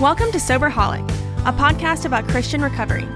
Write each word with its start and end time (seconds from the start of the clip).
Welcome 0.00 0.30
to 0.30 0.38
Soberholic, 0.38 1.02
a 1.44 1.52
podcast 1.52 2.04
about 2.04 2.28
Christian 2.28 2.62
recovery, 2.62 3.06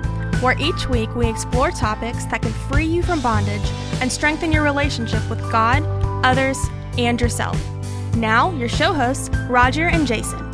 where 0.40 0.58
each 0.58 0.88
week 0.88 1.14
we 1.14 1.28
explore 1.28 1.70
topics 1.70 2.24
that 2.24 2.42
can 2.42 2.50
free 2.50 2.86
you 2.86 3.04
from 3.04 3.20
bondage 3.22 3.62
and 4.00 4.10
strengthen 4.10 4.50
your 4.50 4.64
relationship 4.64 5.22
with 5.30 5.40
God, 5.52 5.84
others, 6.24 6.58
and 6.98 7.20
yourself. 7.20 7.56
Now, 8.16 8.50
your 8.50 8.68
show 8.68 8.92
hosts, 8.92 9.28
Roger 9.48 9.90
and 9.90 10.08
Jason. 10.08 10.51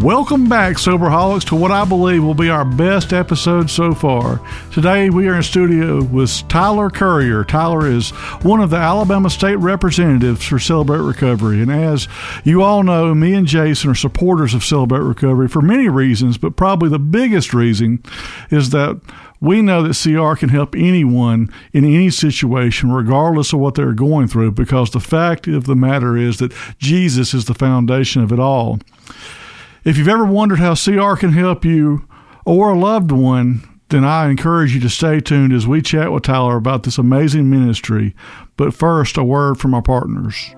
Welcome 0.00 0.48
back, 0.48 0.76
Soberholics, 0.76 1.44
to 1.48 1.56
what 1.56 1.70
I 1.70 1.84
believe 1.84 2.24
will 2.24 2.32
be 2.32 2.48
our 2.48 2.64
best 2.64 3.12
episode 3.12 3.68
so 3.68 3.92
far. 3.92 4.40
Today 4.72 5.10
we 5.10 5.28
are 5.28 5.34
in 5.34 5.42
studio 5.42 6.02
with 6.02 6.48
Tyler 6.48 6.88
Currier. 6.88 7.44
Tyler 7.44 7.86
is 7.86 8.08
one 8.40 8.62
of 8.62 8.70
the 8.70 8.78
Alabama 8.78 9.28
State 9.28 9.56
representatives 9.56 10.42
for 10.42 10.58
Celebrate 10.58 11.00
Recovery. 11.00 11.60
And 11.60 11.70
as 11.70 12.08
you 12.44 12.62
all 12.62 12.82
know, 12.82 13.14
me 13.14 13.34
and 13.34 13.46
Jason 13.46 13.90
are 13.90 13.94
supporters 13.94 14.54
of 14.54 14.64
Celebrate 14.64 15.00
Recovery 15.00 15.48
for 15.48 15.60
many 15.60 15.90
reasons, 15.90 16.38
but 16.38 16.56
probably 16.56 16.88
the 16.88 16.98
biggest 16.98 17.52
reason 17.52 18.02
is 18.50 18.70
that 18.70 18.98
we 19.38 19.60
know 19.60 19.82
that 19.82 20.00
CR 20.02 20.34
can 20.34 20.48
help 20.48 20.74
anyone 20.74 21.52
in 21.74 21.84
any 21.84 22.08
situation, 22.08 22.90
regardless 22.90 23.52
of 23.52 23.60
what 23.60 23.74
they're 23.74 23.92
going 23.92 24.28
through, 24.28 24.52
because 24.52 24.92
the 24.92 25.00
fact 25.00 25.46
of 25.46 25.64
the 25.64 25.76
matter 25.76 26.16
is 26.16 26.38
that 26.38 26.54
Jesus 26.78 27.34
is 27.34 27.44
the 27.44 27.54
foundation 27.54 28.22
of 28.22 28.32
it 28.32 28.40
all. 28.40 28.78
If 29.82 29.96
you've 29.96 30.08
ever 30.08 30.26
wondered 30.26 30.58
how 30.58 30.74
CR 30.74 31.14
can 31.14 31.32
help 31.32 31.64
you 31.64 32.06
or 32.44 32.70
a 32.70 32.78
loved 32.78 33.10
one, 33.10 33.62
then 33.88 34.04
I 34.04 34.28
encourage 34.28 34.74
you 34.74 34.80
to 34.80 34.90
stay 34.90 35.20
tuned 35.20 35.54
as 35.54 35.66
we 35.66 35.80
chat 35.80 36.12
with 36.12 36.24
Tyler 36.24 36.56
about 36.56 36.82
this 36.82 36.98
amazing 36.98 37.48
ministry. 37.48 38.14
But 38.58 38.74
first, 38.74 39.16
a 39.16 39.24
word 39.24 39.58
from 39.58 39.72
our 39.72 39.80
partners. 39.80 40.54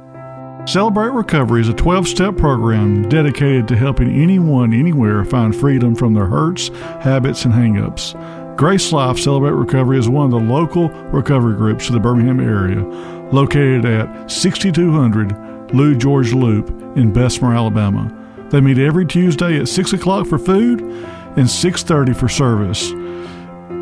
Celebrate 0.67 1.11
Recovery 1.11 1.61
is 1.61 1.69
a 1.69 1.75
12 1.75 2.09
step 2.09 2.37
program 2.37 3.09
dedicated 3.09 3.69
to 3.69 3.77
helping 3.77 4.11
anyone, 4.11 4.73
anywhere 4.73 5.25
find 5.25 5.55
freedom 5.55 5.95
from 5.95 6.15
their 6.15 6.27
hurts, 6.27 6.69
habits, 7.01 7.45
and 7.45 7.55
hangups. 7.55 8.17
Grace 8.57 8.93
Life 8.93 9.19
Celebrate 9.19 9.53
Recovery 9.53 9.99
is 9.99 10.09
one 10.09 10.27
of 10.27 10.33
the 10.33 10.53
local 10.53 10.89
recovery 11.11 11.57
groups 11.57 11.87
to 11.87 11.93
the 11.93 12.01
Birmingham 12.01 12.41
area, 12.41 12.85
located 13.31 13.85
at 13.85 14.31
6200 14.31 15.73
Lou 15.73 15.95
George 15.95 16.33
Loop 16.33 16.71
in 16.97 17.13
Bessemer, 17.13 17.55
Alabama. 17.55 18.19
They 18.53 18.61
meet 18.61 18.79
every 18.79 19.07
Tuesday 19.07 19.59
at 19.59 19.69
6 19.69 19.95
o'clock 19.95 20.29
for 20.29 20.39
food 20.39 20.83
and 20.83 21.47
6.30 21.47 22.15
for 22.15 22.29
service. 22.29 22.93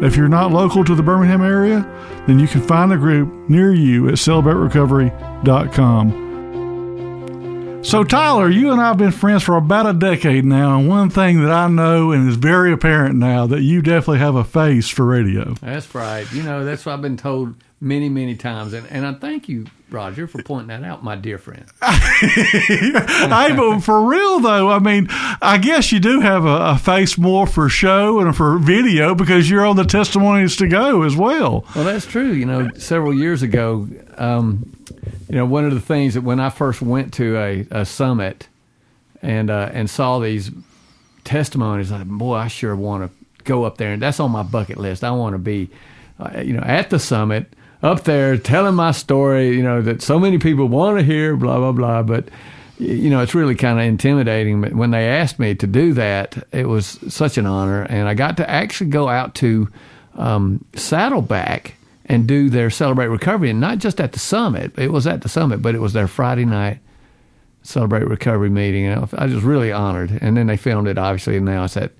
If 0.02 0.16
you're 0.16 0.28
not 0.28 0.52
local 0.52 0.84
to 0.84 0.94
the 0.94 1.02
Birmingham 1.02 1.42
area, 1.42 1.84
then 2.26 2.38
you 2.38 2.46
can 2.46 2.62
find 2.62 2.92
a 2.92 2.96
group 2.96 3.50
near 3.50 3.74
you 3.74 4.08
at 4.08 4.14
celebraterecovery.com. 4.14 6.30
So, 7.82 8.04
Tyler, 8.04 8.48
you 8.48 8.70
and 8.70 8.80
I 8.80 8.88
have 8.88 8.98
been 8.98 9.10
friends 9.10 9.42
for 9.42 9.56
about 9.56 9.86
a 9.86 9.92
decade 9.92 10.44
now, 10.44 10.78
and 10.78 10.88
one 10.88 11.10
thing 11.10 11.42
that 11.42 11.50
I 11.50 11.66
know 11.66 12.12
and 12.12 12.28
is 12.28 12.36
very 12.36 12.72
apparent 12.72 13.16
now 13.16 13.46
that 13.46 13.62
you 13.62 13.82
definitely 13.82 14.18
have 14.18 14.34
a 14.34 14.44
face 14.44 14.88
for 14.88 15.04
radio. 15.04 15.54
That's 15.54 15.92
right. 15.94 16.30
You 16.30 16.42
know, 16.42 16.64
that's 16.64 16.86
what 16.86 16.92
I've 16.92 17.02
been 17.02 17.16
told 17.16 17.54
many, 17.80 18.08
many 18.08 18.36
times. 18.36 18.74
And, 18.74 18.86
and 18.88 19.06
I 19.06 19.14
thank 19.14 19.48
you, 19.48 19.66
Roger, 19.92 20.26
for 20.26 20.42
pointing 20.42 20.68
that 20.68 20.84
out, 20.84 21.02
my 21.02 21.16
dear 21.16 21.38
friend. 21.38 21.64
hey, 21.82 22.92
but 23.56 23.80
for 23.80 24.04
real 24.04 24.40
though, 24.40 24.70
I 24.70 24.78
mean, 24.78 25.06
I 25.10 25.58
guess 25.58 25.92
you 25.92 26.00
do 26.00 26.20
have 26.20 26.44
a, 26.44 26.72
a, 26.72 26.78
face 26.78 27.18
more 27.18 27.46
for 27.46 27.68
show 27.68 28.20
and 28.20 28.36
for 28.36 28.58
video 28.58 29.14
because 29.14 29.50
you're 29.50 29.66
on 29.66 29.76
the 29.76 29.84
testimonies 29.84 30.56
to 30.56 30.68
go 30.68 31.02
as 31.02 31.16
well. 31.16 31.64
Well, 31.74 31.84
that's 31.84 32.06
true. 32.06 32.32
You 32.32 32.46
know, 32.46 32.70
several 32.76 33.14
years 33.14 33.42
ago, 33.42 33.88
um, 34.16 34.72
you 35.28 35.36
know, 35.36 35.46
one 35.46 35.64
of 35.64 35.72
the 35.72 35.80
things 35.80 36.14
that 36.14 36.22
when 36.22 36.40
I 36.40 36.50
first 36.50 36.82
went 36.82 37.14
to 37.14 37.36
a, 37.36 37.66
a 37.70 37.84
summit 37.84 38.48
and 39.22 39.50
uh, 39.50 39.70
and 39.72 39.88
saw 39.88 40.18
these 40.18 40.50
testimonies, 41.24 41.90
like, 41.90 42.06
boy, 42.06 42.34
I 42.34 42.48
sure 42.48 42.74
want 42.74 43.10
to 43.10 43.44
go 43.44 43.64
up 43.64 43.78
there, 43.78 43.92
and 43.92 44.02
that's 44.02 44.20
on 44.20 44.30
my 44.30 44.42
bucket 44.42 44.78
list. 44.78 45.04
I 45.04 45.10
want 45.12 45.34
to 45.34 45.38
be, 45.38 45.70
uh, 46.18 46.40
you 46.40 46.52
know, 46.52 46.62
at 46.62 46.90
the 46.90 46.98
summit 46.98 47.52
up 47.82 48.04
there 48.04 48.36
telling 48.36 48.74
my 48.74 48.92
story, 48.92 49.56
you 49.56 49.62
know, 49.62 49.80
that 49.82 50.02
so 50.02 50.18
many 50.18 50.38
people 50.38 50.68
want 50.68 50.98
to 50.98 51.04
hear, 51.04 51.36
blah, 51.36 51.58
blah, 51.58 51.72
blah. 51.72 52.02
But, 52.02 52.28
you 52.78 53.10
know, 53.10 53.20
it's 53.20 53.34
really 53.34 53.54
kind 53.54 53.78
of 53.78 53.84
intimidating. 53.86 54.60
But 54.60 54.74
when 54.74 54.90
they 54.90 55.08
asked 55.08 55.38
me 55.38 55.54
to 55.54 55.66
do 55.66 55.94
that, 55.94 56.46
it 56.52 56.66
was 56.66 56.98
such 57.08 57.38
an 57.38 57.46
honor. 57.46 57.82
And 57.82 58.08
I 58.08 58.14
got 58.14 58.36
to 58.38 58.48
actually 58.48 58.90
go 58.90 59.08
out 59.08 59.34
to 59.36 59.68
um, 60.16 60.64
Saddleback 60.74 61.74
and 62.06 62.26
do 62.26 62.50
their 62.50 62.70
Celebrate 62.70 63.06
Recovery. 63.06 63.50
And 63.50 63.60
not 63.60 63.78
just 63.78 64.00
at 64.00 64.12
the 64.12 64.18
summit, 64.18 64.78
it 64.78 64.92
was 64.92 65.06
at 65.06 65.22
the 65.22 65.28
summit, 65.28 65.62
but 65.62 65.74
it 65.74 65.80
was 65.80 65.92
their 65.92 66.08
Friday 66.08 66.44
night 66.44 66.80
Celebrate 67.62 68.06
Recovery 68.06 68.50
meeting. 68.50 68.86
And 68.86 69.08
I 69.14 69.26
was 69.26 69.42
really 69.42 69.72
honored. 69.72 70.18
And 70.20 70.36
then 70.36 70.48
they 70.48 70.56
filmed 70.56 70.88
it, 70.88 70.98
obviously, 70.98 71.36
and 71.36 71.46
now 71.46 71.64
it's 71.64 71.76
at 71.76 71.92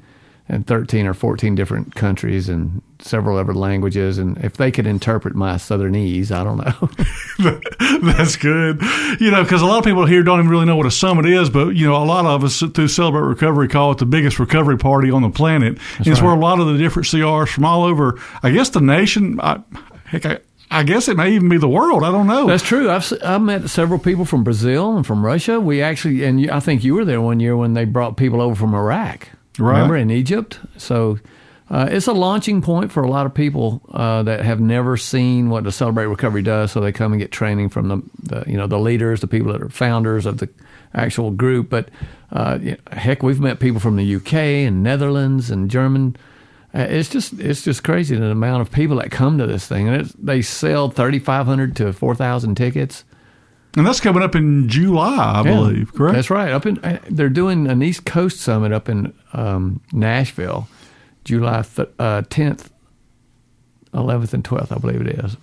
in 0.51 0.65
13 0.65 1.07
or 1.07 1.15
14 1.15 1.55
different 1.55 1.95
countries 1.95 2.49
and 2.49 2.83
several 2.99 3.39
other 3.39 3.55
languages. 3.55 4.19
And 4.19 4.37
if 4.39 4.57
they 4.57 4.73
could 4.73 4.87
interpret 4.87 5.37
my 5.37 5.57
Southernese, 5.57 6.33
I 6.33 6.43
don't 6.43 6.59
know. 6.59 6.91
That's 8.03 8.35
good. 8.35 8.83
You 9.21 9.31
know, 9.31 9.45
because 9.45 9.63
a 9.63 9.67
lot 9.67 9.79
of 9.79 9.85
people 9.85 10.07
here 10.07 10.25
don't 10.25 10.41
even 10.41 10.51
really 10.51 10.67
know 10.67 10.75
what 10.75 10.87
a 10.87 10.91
summit 10.91 11.25
is, 11.25 11.49
but, 11.49 11.77
you 11.77 11.87
know, 11.87 12.03
a 12.03 12.05
lot 12.05 12.27
of 12.27 12.43
us 12.43 12.59
through 12.59 12.89
Celebrate 12.89 13.23
Recovery 13.23 13.69
call 13.69 13.93
it 13.93 13.99
the 13.99 14.07
biggest 14.07 14.41
recovery 14.41 14.77
party 14.77 15.11
on 15.11 15.23
the 15.23 15.31
planet. 15.31 15.77
That's 15.77 16.09
it's 16.09 16.21
right. 16.21 16.27
where 16.27 16.35
a 16.35 16.41
lot 16.41 16.59
of 16.59 16.67
the 16.67 16.79
different 16.79 17.07
CRs 17.07 17.49
from 17.49 17.65
all 17.65 17.85
over, 17.85 18.19
I 18.43 18.51
guess 18.51 18.71
the 18.71 18.81
nation, 18.81 19.41
I, 19.41 19.61
heck, 20.05 20.27
I, 20.27 20.39
I 20.69 20.83
guess 20.83 21.07
it 21.07 21.17
may 21.17 21.33
even 21.33 21.49
be 21.49 21.59
the 21.59 21.69
world. 21.69 22.03
I 22.03 22.11
don't 22.11 22.27
know. 22.27 22.47
That's 22.47 22.63
true. 22.63 22.91
I've 22.91 23.13
I've 23.25 23.43
met 23.43 23.69
several 23.71 23.99
people 23.99 24.25
from 24.25 24.45
Brazil 24.45 24.97
and 24.97 25.05
from 25.05 25.25
Russia. 25.25 25.59
We 25.59 25.83
actually, 25.83 26.23
and 26.23 26.49
I 26.49 26.61
think 26.61 26.85
you 26.85 26.95
were 26.95 27.05
there 27.05 27.21
one 27.21 27.41
year 27.41 27.57
when 27.57 27.75
they 27.75 27.85
brought 27.85 28.17
people 28.17 28.41
over 28.41 28.55
from 28.55 28.73
Iraq 28.73 29.29
right. 29.59 29.73
remember, 29.73 29.97
in 29.97 30.11
Egypt. 30.11 30.59
So 30.77 31.19
uh, 31.71 31.89
it's 31.89 32.09
a 32.09 32.13
launching 32.13 32.63
point 32.63 32.91
for 32.91 33.03
a 33.03 33.09
lot 33.09 33.27
of 33.27 33.35
people 33.35 33.81
uh, 33.93 34.25
that 34.25 34.45
have 34.45 34.61
never 34.61 34.97
seen 34.97 35.51
what 35.51 35.63
the 35.63 35.71
Celebrate 35.71 36.07
Recovery 36.07 36.43
does. 36.43 36.73
So 36.73 36.81
they 36.81 36.91
come 36.91 37.13
and 37.13 37.21
get 37.21 37.31
training 37.31 37.69
from 37.69 37.89
the, 37.89 38.03
the 38.23 38.45
you 38.51 38.57
know 38.57 38.67
the 38.67 38.79
leaders, 38.79 39.21
the 39.21 39.29
people 39.29 39.53
that 39.53 39.63
are 39.63 39.69
founders 39.69 40.27
of 40.27 40.39
the 40.39 40.49
actual 40.95 41.31
group. 41.31 41.71
But 41.71 41.89
uh, 42.33 42.59
heck, 42.91 43.23
we've 43.23 43.39
met 43.39 43.61
people 43.61 43.81
from 43.81 43.97
the 43.97 44.17
UK 44.17 44.35
and 44.35 44.83
Netherlands 44.83 45.51
and 45.51 45.71
German. 45.71 46.17
Uh, 46.75 46.87
it's 46.89 47.09
just 47.09 47.39
it's 47.39 47.63
just 47.63 47.85
crazy 47.85 48.17
the 48.17 48.27
amount 48.27 48.63
of 48.63 48.73
people 48.73 48.97
that 48.97 49.13
come 49.13 49.39
to 49.39 49.47
this 49.47 49.69
thing, 49.69 49.89
and 49.89 50.13
they 50.19 50.43
sell 50.43 50.91
thirty 50.91 51.21
five 51.21 51.47
hundred 51.47 51.77
to 51.77 51.93
four 51.93 52.17
thousand 52.17 52.57
tickets. 52.57 53.05
And 53.77 53.87
that's 53.87 54.01
coming 54.01 54.23
up 54.23 54.35
in 54.35 54.69
July, 54.69 55.17
I 55.17 55.43
yeah, 55.45 55.55
believe. 55.55 55.95
Correct. 55.95 56.15
That's 56.15 56.31
right. 56.31 56.51
Up 56.51 56.67
in 56.67 56.79
uh, 56.79 56.99
they're 57.09 57.29
doing 57.29 57.69
an 57.69 57.83
East 57.83 58.05
Coast 58.05 58.41
summit 58.41 58.73
up 58.73 58.89
in 58.89 59.15
um, 59.33 59.81
Nashville, 59.93 60.69
July 61.25 61.65
uh, 61.99 62.23
tenth, 62.29 62.71
eleventh, 63.95 64.35
and 64.35 64.45
twelfth. 64.45 64.73
I 64.73 64.79
believe 64.79 65.01
it 65.03 65.25
is. 65.25 65.37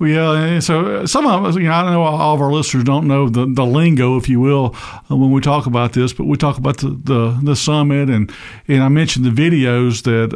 Well, 0.00 0.08
yeah, 0.34 0.60
so 0.60 1.04
some 1.04 1.26
of 1.26 1.44
us, 1.44 1.56
you 1.56 1.64
know, 1.64 1.72
I 1.72 1.90
know 1.90 2.02
all 2.02 2.34
of 2.34 2.40
our 2.40 2.50
listeners 2.50 2.84
don't 2.84 3.06
know 3.06 3.28
the, 3.28 3.44
the 3.44 3.66
lingo, 3.66 4.16
if 4.16 4.30
you 4.30 4.40
will, 4.40 4.74
uh, 5.10 5.14
when 5.14 5.30
we 5.30 5.42
talk 5.42 5.66
about 5.66 5.92
this, 5.92 6.14
but 6.14 6.24
we 6.24 6.38
talk 6.38 6.56
about 6.56 6.78
the, 6.78 6.98
the, 7.04 7.38
the, 7.42 7.54
summit, 7.54 8.08
and, 8.08 8.32
and 8.66 8.82
I 8.82 8.88
mentioned 8.88 9.26
the 9.26 9.30
videos 9.30 10.04
that 10.04 10.30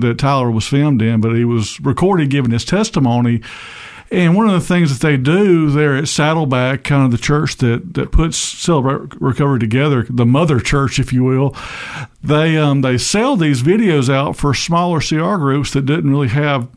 that 0.00 0.18
Tyler 0.18 0.50
was 0.50 0.66
filmed 0.66 1.00
in, 1.00 1.22
but 1.22 1.34
he 1.34 1.46
was 1.46 1.80
recorded 1.80 2.28
giving 2.28 2.50
his 2.50 2.66
testimony. 2.66 3.40
And 4.10 4.36
one 4.36 4.46
of 4.46 4.52
the 4.52 4.60
things 4.60 4.96
that 4.96 5.06
they 5.06 5.16
do 5.16 5.70
there 5.70 5.96
at 5.96 6.08
Saddleback, 6.08 6.84
kind 6.84 7.04
of 7.04 7.10
the 7.10 7.18
church 7.18 7.56
that, 7.56 7.94
that 7.94 8.12
puts 8.12 8.36
Celebrate 8.36 9.20
Recovery 9.20 9.58
together, 9.58 10.06
the 10.08 10.26
mother 10.26 10.60
church, 10.60 10.98
if 10.98 11.12
you 11.12 11.24
will, 11.24 11.56
they 12.22 12.56
um, 12.56 12.82
they 12.82 12.98
sell 12.98 13.36
these 13.36 13.62
videos 13.62 14.12
out 14.12 14.36
for 14.36 14.54
smaller 14.54 15.00
CR 15.00 15.36
groups 15.36 15.72
that 15.72 15.86
didn't 15.86 16.10
really 16.10 16.28
have 16.28 16.68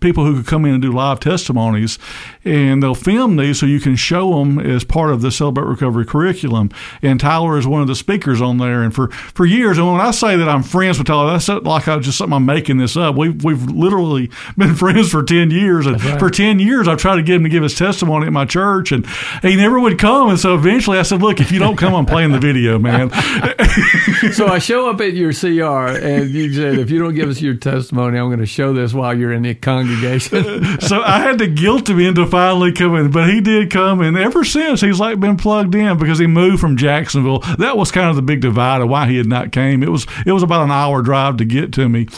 people 0.00 0.24
who 0.24 0.36
could 0.36 0.46
come 0.46 0.64
in 0.64 0.72
and 0.74 0.82
do 0.82 0.92
live 0.92 1.20
testimonies, 1.20 1.98
and 2.44 2.82
they'll 2.82 2.94
film 2.94 3.36
these 3.36 3.58
so 3.58 3.66
you 3.66 3.80
can 3.80 3.96
show 3.96 4.38
them 4.38 4.58
as 4.58 4.84
part 4.84 5.10
of 5.10 5.22
the 5.22 5.30
Celebrate 5.30 5.64
Recovery 5.64 6.04
curriculum. 6.04 6.70
And 7.02 7.18
Tyler 7.18 7.58
is 7.58 7.66
one 7.66 7.80
of 7.80 7.88
the 7.88 7.94
speakers 7.94 8.40
on 8.40 8.58
there. 8.58 8.82
And 8.82 8.94
for, 8.94 9.08
for 9.08 9.46
years, 9.46 9.78
and 9.78 9.90
when 9.90 10.00
I 10.00 10.10
say 10.10 10.36
that 10.36 10.48
I'm 10.48 10.62
friends 10.62 10.98
with 10.98 11.06
Tyler, 11.06 11.32
that's 11.32 11.48
like 11.48 11.88
I 11.88 11.98
just 11.98 12.18
something 12.18 12.34
I'm 12.34 12.46
making 12.46 12.76
this 12.76 12.96
up. 12.96 13.16
We've 13.16 13.42
we've 13.42 13.62
literally 13.64 14.30
been 14.56 14.74
friends 14.74 15.10
for 15.10 15.22
ten 15.22 15.50
years, 15.50 15.86
and 15.86 16.02
right. 16.02 16.18
for 16.18 16.30
ten 16.30 16.58
years 16.58 16.88
I've 16.88 16.98
tried 16.98 17.16
to 17.16 17.22
get 17.22 17.36
him 17.36 17.44
to 17.44 17.48
give 17.48 17.62
his 17.62 17.74
testimony 17.74 18.26
at 18.26 18.32
my 18.32 18.44
church, 18.44 18.92
and 18.92 19.06
he 19.42 19.56
never 19.56 19.80
would 19.80 19.98
come. 19.98 20.30
And 20.30 20.38
so 20.38 20.54
eventually 20.54 20.98
I 20.98 21.02
said, 21.02 21.22
"Look, 21.22 21.40
if 21.40 21.50
you 21.50 21.58
don't 21.58 21.76
come, 21.76 21.94
I'm 21.94 22.06
playing 22.06 22.32
the 22.32 22.38
video, 22.38 22.78
man." 22.78 23.10
so 24.32 24.46
I 24.46 24.58
show 24.58 24.90
up 24.90 25.00
at 25.00 25.14
your 25.14 25.32
CR, 25.32 25.96
and 25.96 26.30
you 26.30 26.52
said, 26.52 26.78
"If 26.78 26.90
you 26.90 26.98
don't 26.98 27.14
give 27.14 27.28
us 27.28 27.40
your 27.40 27.54
testimony, 27.54 28.18
I'm 28.18 28.28
going 28.28 28.40
to 28.40 28.46
show 28.46 28.72
this 28.72 28.92
while 28.92 29.16
you're 29.16 29.32
in 29.32 29.42
the 29.42 29.54
congregation." 29.54 29.85
Congregation. 29.86 30.80
so 30.80 31.02
I 31.02 31.20
had 31.20 31.38
to 31.38 31.46
guilt 31.46 31.88
him 31.88 32.00
into 32.00 32.26
finally 32.26 32.72
coming, 32.72 33.10
but 33.10 33.28
he 33.28 33.40
did 33.40 33.70
come, 33.70 34.00
and 34.00 34.16
ever 34.16 34.44
since 34.44 34.80
he's 34.80 35.00
like 35.00 35.20
been 35.20 35.36
plugged 35.36 35.74
in 35.74 35.98
because 35.98 36.18
he 36.18 36.26
moved 36.26 36.60
from 36.60 36.76
Jacksonville. 36.76 37.40
That 37.58 37.76
was 37.76 37.90
kind 37.90 38.10
of 38.10 38.16
the 38.16 38.22
big 38.22 38.40
divide 38.40 38.82
of 38.82 38.88
why 38.88 39.06
he 39.08 39.16
had 39.16 39.26
not 39.26 39.52
came. 39.52 39.82
It 39.82 39.90
was 39.90 40.06
it 40.24 40.32
was 40.32 40.42
about 40.42 40.64
an 40.64 40.70
hour 40.70 41.02
drive 41.02 41.36
to 41.38 41.44
get 41.44 41.72
to 41.74 41.88
me. 41.88 42.08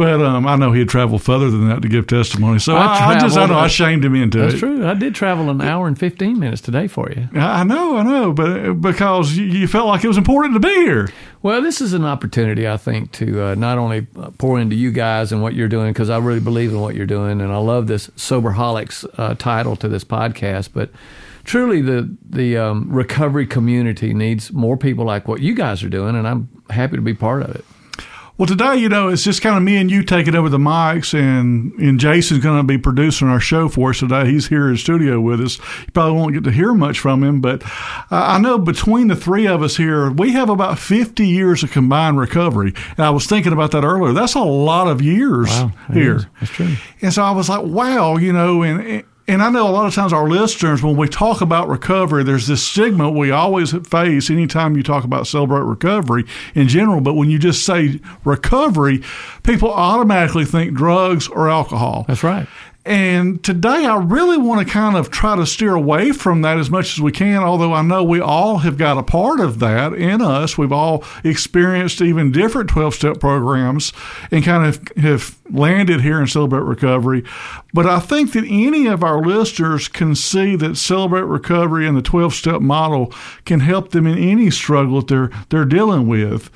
But 0.00 0.22
um, 0.22 0.46
I 0.46 0.56
know 0.56 0.72
he 0.72 0.78
had 0.78 0.88
traveled 0.88 1.22
further 1.22 1.50
than 1.50 1.68
that 1.68 1.82
to 1.82 1.88
give 1.88 2.06
testimony. 2.06 2.58
So 2.58 2.74
I 2.74 2.86
I, 2.86 3.16
I 3.16 3.20
just 3.20 3.36
I 3.36 3.44
know 3.44 3.58
I 3.58 3.66
shamed 3.66 4.02
him 4.02 4.14
into 4.14 4.38
That's 4.38 4.54
it. 4.54 4.56
That's 4.56 4.60
true. 4.60 4.86
I 4.86 4.94
did 4.94 5.14
travel 5.14 5.50
an 5.50 5.60
hour 5.60 5.86
and 5.86 5.98
15 5.98 6.38
minutes 6.38 6.62
today 6.62 6.88
for 6.88 7.12
you. 7.12 7.28
I 7.34 7.64
know, 7.64 7.98
I 7.98 8.02
know, 8.02 8.32
but 8.32 8.80
because 8.80 9.36
you, 9.36 9.44
you 9.44 9.68
felt 9.68 9.88
like 9.88 10.02
it 10.02 10.08
was 10.08 10.16
important 10.16 10.54
to 10.54 10.60
be 10.60 10.72
here. 10.72 11.10
Well, 11.42 11.60
this 11.60 11.82
is 11.82 11.92
an 11.92 12.06
opportunity, 12.06 12.66
I 12.66 12.78
think, 12.78 13.12
to 13.12 13.48
uh, 13.48 13.54
not 13.56 13.76
only 13.76 14.06
pour 14.38 14.58
into 14.58 14.74
you 14.74 14.90
guys 14.90 15.32
and 15.32 15.42
what 15.42 15.52
you're 15.52 15.68
doing, 15.68 15.92
because 15.92 16.08
I 16.08 16.16
really 16.16 16.40
believe 16.40 16.70
in 16.70 16.80
what 16.80 16.94
you're 16.94 17.04
doing, 17.04 17.42
and 17.42 17.52
I 17.52 17.58
love 17.58 17.86
this 17.86 18.06
Soberholics 18.16 19.04
uh, 19.18 19.34
title 19.34 19.76
to 19.76 19.86
this 19.86 20.02
podcast. 20.02 20.70
But 20.72 20.88
truly, 21.44 21.82
the 21.82 22.16
the 22.26 22.56
um, 22.56 22.90
recovery 22.90 23.46
community 23.46 24.14
needs 24.14 24.50
more 24.50 24.78
people 24.78 25.04
like 25.04 25.28
what 25.28 25.42
you 25.42 25.54
guys 25.54 25.82
are 25.82 25.90
doing, 25.90 26.16
and 26.16 26.26
I'm 26.26 26.48
happy 26.70 26.96
to 26.96 27.02
be 27.02 27.12
part 27.12 27.42
of 27.42 27.54
it. 27.54 27.66
Well, 28.40 28.46
today, 28.46 28.76
you 28.76 28.88
know, 28.88 29.08
it's 29.08 29.22
just 29.22 29.42
kind 29.42 29.54
of 29.54 29.62
me 29.62 29.76
and 29.76 29.90
you 29.90 30.02
taking 30.02 30.34
over 30.34 30.48
the 30.48 30.56
mics, 30.56 31.12
and 31.12 31.74
and 31.74 32.00
Jason's 32.00 32.42
going 32.42 32.56
to 32.56 32.62
be 32.62 32.78
producing 32.78 33.28
our 33.28 33.38
show 33.38 33.68
for 33.68 33.90
us 33.90 33.98
today. 33.98 34.30
He's 34.30 34.48
here 34.48 34.70
in 34.70 34.78
studio 34.78 35.20
with 35.20 35.42
us. 35.42 35.58
You 35.58 35.92
probably 35.92 36.16
won't 36.16 36.32
get 36.32 36.44
to 36.44 36.50
hear 36.50 36.72
much 36.72 37.00
from 37.00 37.22
him, 37.22 37.42
but 37.42 37.62
uh, 37.62 37.68
I 38.10 38.38
know 38.38 38.56
between 38.56 39.08
the 39.08 39.14
three 39.14 39.46
of 39.46 39.60
us 39.60 39.76
here, 39.76 40.10
we 40.10 40.32
have 40.32 40.48
about 40.48 40.78
50 40.78 41.28
years 41.28 41.62
of 41.62 41.70
combined 41.70 42.18
recovery. 42.18 42.72
And 42.96 43.00
I 43.00 43.10
was 43.10 43.26
thinking 43.26 43.52
about 43.52 43.72
that 43.72 43.84
earlier. 43.84 44.14
That's 44.14 44.32
a 44.34 44.40
lot 44.40 44.88
of 44.88 45.02
years 45.02 45.48
Wow, 45.50 45.72
here. 45.92 46.16
is. 46.16 46.26
That's 46.40 46.52
true. 46.52 46.76
And 47.02 47.12
so 47.12 47.22
I 47.22 47.32
was 47.32 47.50
like, 47.50 47.64
wow, 47.66 48.16
you 48.16 48.32
know, 48.32 48.62
and 48.62 49.04
and 49.30 49.42
I 49.42 49.48
know 49.48 49.68
a 49.68 49.70
lot 49.70 49.86
of 49.86 49.94
times 49.94 50.12
our 50.12 50.28
listeners, 50.28 50.82
when 50.82 50.96
we 50.96 51.08
talk 51.08 51.40
about 51.40 51.68
recovery, 51.68 52.24
there's 52.24 52.48
this 52.48 52.62
stigma 52.62 53.08
we 53.10 53.30
always 53.30 53.72
face 53.86 54.28
anytime 54.28 54.76
you 54.76 54.82
talk 54.82 55.04
about 55.04 55.28
celebrate 55.28 55.60
recovery 55.60 56.24
in 56.54 56.66
general. 56.66 57.00
But 57.00 57.14
when 57.14 57.30
you 57.30 57.38
just 57.38 57.64
say 57.64 58.00
recovery, 58.24 59.02
people 59.44 59.72
automatically 59.72 60.44
think 60.44 60.74
drugs 60.74 61.28
or 61.28 61.48
alcohol. 61.48 62.04
That's 62.08 62.24
right. 62.24 62.48
And 62.86 63.44
today, 63.44 63.84
I 63.84 63.98
really 63.98 64.38
want 64.38 64.66
to 64.66 64.72
kind 64.72 64.96
of 64.96 65.10
try 65.10 65.36
to 65.36 65.44
steer 65.44 65.74
away 65.74 66.12
from 66.12 66.40
that 66.42 66.56
as 66.56 66.70
much 66.70 66.94
as 66.94 67.00
we 67.00 67.12
can. 67.12 67.42
Although 67.42 67.74
I 67.74 67.82
know 67.82 68.02
we 68.02 68.20
all 68.20 68.58
have 68.58 68.78
got 68.78 68.96
a 68.96 69.02
part 69.02 69.38
of 69.38 69.58
that 69.58 69.92
in 69.92 70.22
us. 70.22 70.56
We've 70.56 70.72
all 70.72 71.04
experienced 71.22 72.00
even 72.00 72.32
different 72.32 72.70
12 72.70 72.94
step 72.94 73.20
programs 73.20 73.92
and 74.30 74.42
kind 74.42 74.66
of 74.66 74.88
have 74.96 75.38
landed 75.50 76.00
here 76.00 76.20
in 76.20 76.26
Celebrate 76.26 76.62
Recovery. 76.62 77.22
But 77.74 77.84
I 77.84 78.00
think 78.00 78.32
that 78.32 78.46
any 78.48 78.86
of 78.86 79.04
our 79.04 79.20
listeners 79.20 79.86
can 79.86 80.14
see 80.14 80.56
that 80.56 80.76
Celebrate 80.76 81.22
Recovery 81.22 81.86
and 81.86 81.98
the 81.98 82.02
12 82.02 82.32
step 82.32 82.62
model 82.62 83.12
can 83.44 83.60
help 83.60 83.90
them 83.90 84.06
in 84.06 84.16
any 84.16 84.50
struggle 84.50 85.02
that 85.02 85.08
they're, 85.08 85.30
they're 85.50 85.66
dealing 85.66 86.08
with. 86.08 86.50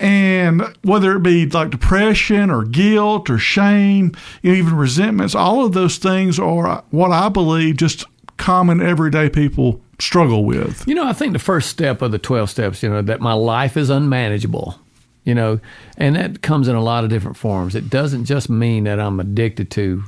And 0.00 0.62
whether 0.82 1.16
it 1.16 1.22
be 1.22 1.46
like 1.46 1.70
depression 1.70 2.50
or 2.50 2.64
guilt 2.64 3.30
or 3.30 3.38
shame, 3.38 4.12
even 4.42 4.74
resentments, 4.74 5.34
all 5.34 5.64
of 5.64 5.72
those 5.72 5.98
things 5.98 6.38
are 6.38 6.82
what 6.90 7.12
I 7.12 7.28
believe 7.28 7.76
just 7.76 8.04
common 8.36 8.82
everyday 8.82 9.30
people 9.30 9.80
struggle 10.00 10.44
with. 10.44 10.86
You 10.86 10.94
know, 10.94 11.06
I 11.06 11.12
think 11.12 11.32
the 11.32 11.38
first 11.38 11.70
step 11.70 12.02
of 12.02 12.12
the 12.12 12.18
12 12.18 12.50
steps, 12.50 12.82
you 12.82 12.88
know, 12.88 13.02
that 13.02 13.20
my 13.20 13.32
life 13.34 13.76
is 13.76 13.90
unmanageable, 13.90 14.78
you 15.24 15.34
know, 15.34 15.60
and 15.96 16.16
that 16.16 16.42
comes 16.42 16.66
in 16.66 16.74
a 16.74 16.82
lot 16.82 17.04
of 17.04 17.10
different 17.10 17.36
forms. 17.36 17.74
It 17.74 17.88
doesn't 17.88 18.24
just 18.24 18.48
mean 18.50 18.84
that 18.84 18.98
I'm 18.98 19.20
addicted 19.20 19.70
to 19.72 20.02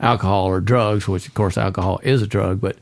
alcohol 0.00 0.46
or 0.46 0.60
drugs, 0.60 1.06
which 1.06 1.28
of 1.28 1.34
course 1.34 1.56
alcohol 1.56 2.00
is 2.02 2.22
a 2.22 2.26
drug, 2.26 2.60
but 2.60 2.76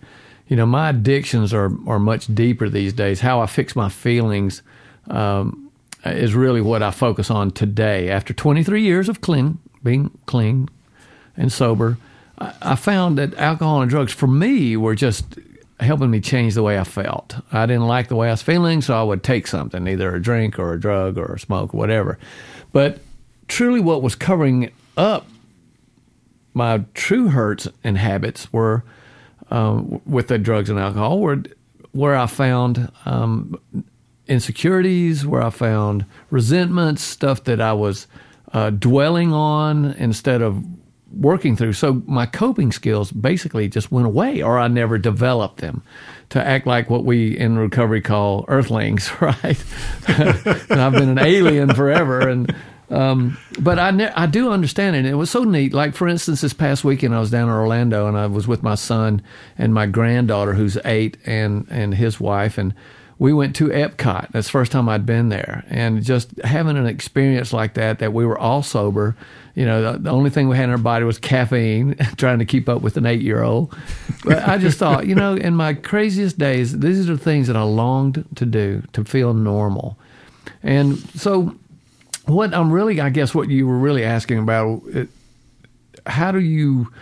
you 0.48 0.56
know, 0.56 0.66
my 0.66 0.90
addictions 0.90 1.54
are, 1.54 1.72
are 1.86 1.98
much 1.98 2.32
deeper 2.34 2.68
these 2.68 2.92
days. 2.92 3.20
How 3.20 3.40
I 3.40 3.46
fix 3.46 3.74
my 3.74 3.88
feelings 3.88 4.62
um, 5.08 5.63
is 6.04 6.34
really 6.34 6.60
what 6.60 6.82
I 6.82 6.90
focus 6.90 7.30
on 7.30 7.50
today. 7.50 8.10
After 8.10 8.32
23 8.32 8.82
years 8.82 9.08
of 9.08 9.20
clean, 9.20 9.58
being 9.82 10.10
clean 10.26 10.68
and 11.36 11.52
sober, 11.52 11.98
I, 12.38 12.74
found 12.74 13.16
that 13.18 13.34
alcohol 13.34 13.80
and 13.80 13.90
drugs 13.90 14.12
for 14.12 14.26
me 14.26 14.76
were 14.76 14.94
just 14.94 15.38
helping 15.80 16.10
me 16.10 16.20
change 16.20 16.54
the 16.54 16.62
way 16.62 16.78
I 16.78 16.84
felt. 16.84 17.36
I 17.52 17.66
didn't 17.66 17.86
like 17.86 18.08
the 18.08 18.16
way 18.16 18.28
I 18.28 18.32
was 18.32 18.42
feeling, 18.42 18.82
so 18.82 18.98
I 18.98 19.02
would 19.02 19.22
take 19.22 19.46
something, 19.46 19.86
either 19.86 20.14
a 20.14 20.20
drink 20.20 20.58
or 20.58 20.72
a 20.72 20.80
drug 20.80 21.16
or 21.16 21.34
a 21.34 21.38
smoke 21.38 21.74
or 21.74 21.76
whatever. 21.76 22.18
But 22.72 22.98
truly, 23.46 23.80
what 23.80 24.02
was 24.02 24.14
covering 24.14 24.72
up 24.96 25.26
my 26.54 26.84
true 26.94 27.28
hurts 27.28 27.68
and 27.82 27.98
habits 27.98 28.52
were 28.52 28.84
um, 29.50 30.00
with 30.06 30.28
the 30.28 30.38
drugs 30.38 30.70
and 30.70 30.78
alcohol, 30.78 31.20
were 31.20 31.42
where 31.92 32.16
I 32.16 32.26
found 32.26 32.90
um, 33.04 33.58
insecurities, 34.26 35.26
where 35.26 35.42
I 35.42 35.50
found 35.50 36.04
resentments, 36.30 37.02
stuff 37.02 37.44
that 37.44 37.60
I 37.60 37.72
was 37.72 38.06
uh, 38.52 38.70
dwelling 38.70 39.32
on 39.32 39.86
instead 39.98 40.42
of 40.42 40.64
working 41.12 41.56
through. 41.56 41.72
So 41.72 42.02
my 42.06 42.26
coping 42.26 42.72
skills 42.72 43.12
basically 43.12 43.68
just 43.68 43.92
went 43.92 44.06
away, 44.06 44.42
or 44.42 44.58
I 44.58 44.68
never 44.68 44.98
developed 44.98 45.58
them 45.58 45.82
to 46.30 46.44
act 46.44 46.66
like 46.66 46.90
what 46.90 47.04
we 47.04 47.36
in 47.36 47.58
recovery 47.58 48.00
call 48.00 48.44
earthlings, 48.48 49.10
right? 49.20 49.64
I've 50.08 50.92
been 50.92 51.10
an 51.10 51.18
alien 51.18 51.74
forever, 51.74 52.28
and 52.28 52.54
um, 52.90 53.38
but 53.58 53.78
I 53.78 53.90
ne- 53.90 54.12
I 54.14 54.26
do 54.26 54.50
understand 54.50 54.96
it. 54.96 55.06
It 55.06 55.14
was 55.14 55.30
so 55.30 55.44
neat. 55.44 55.72
Like 55.72 55.94
for 55.94 56.08
instance, 56.08 56.40
this 56.40 56.52
past 56.52 56.84
weekend 56.84 57.14
I 57.14 57.20
was 57.20 57.30
down 57.30 57.48
in 57.48 57.54
Orlando, 57.54 58.06
and 58.06 58.16
I 58.16 58.26
was 58.26 58.46
with 58.46 58.62
my 58.62 58.74
son 58.74 59.22
and 59.58 59.74
my 59.74 59.86
granddaughter, 59.86 60.54
who's 60.54 60.78
eight, 60.84 61.16
and 61.26 61.66
and 61.70 61.94
his 61.94 62.20
wife, 62.20 62.58
and 62.58 62.74
we 63.19 63.32
went 63.32 63.55
to 63.56 63.69
Epcot. 63.69 64.28
That's 64.31 64.46
the 64.46 64.52
first 64.52 64.72
time 64.72 64.88
I'd 64.88 65.06
been 65.06 65.28
there, 65.28 65.64
and 65.69 66.02
just 66.02 66.37
having 66.43 66.76
an 66.76 66.87
experience 66.87 67.52
like 67.52 67.75
that, 67.75 67.99
that 68.00 68.12
we 68.12 68.26
were 68.26 68.38
all 68.38 68.62
sober. 68.62 69.16
You 69.55 69.66
know, 69.66 69.93
the, 69.93 69.99
the 69.99 70.11
only 70.11 70.31
thing 70.31 70.49
we 70.49 70.56
had 70.56 70.64
in 70.64 70.70
our 70.70 70.78
body 70.78 71.05
was 71.05 71.19
caffeine, 71.19 71.94
trying 72.16 72.40
to 72.40 72.44
keep 72.44 72.69
up 72.69 72.82
with 72.82 72.96
an 72.96 73.06
eight-year-old. 73.06 73.76
But 74.25 74.49
I 74.49 74.58
just 74.58 74.78
thought, 74.78 75.06
you 75.06 75.14
know, 75.14 75.34
in 75.34 75.55
my 75.55 75.75
craziest 75.75 76.38
days, 76.38 76.78
these 76.81 77.08
are 77.08 77.14
the 77.14 77.22
things 77.22 77.46
that 77.46 77.56
I 77.56 77.62
longed 77.62 78.25
to 78.34 78.46
do 78.46 78.82
to 78.93 79.05
feel 79.05 79.32
normal. 79.32 79.96
And 80.62 80.99
so, 81.14 81.55
what 82.26 82.52
I'm 82.52 82.72
really, 82.72 83.00
I 83.00 83.10
guess, 83.10 83.34
what 83.34 83.49
you 83.49 83.67
were 83.67 83.78
really 83.78 84.02
asking 84.02 84.38
about, 84.38 84.82
it, 84.88 85.08
how 86.06 86.32
do 86.32 86.40
you 86.40 86.93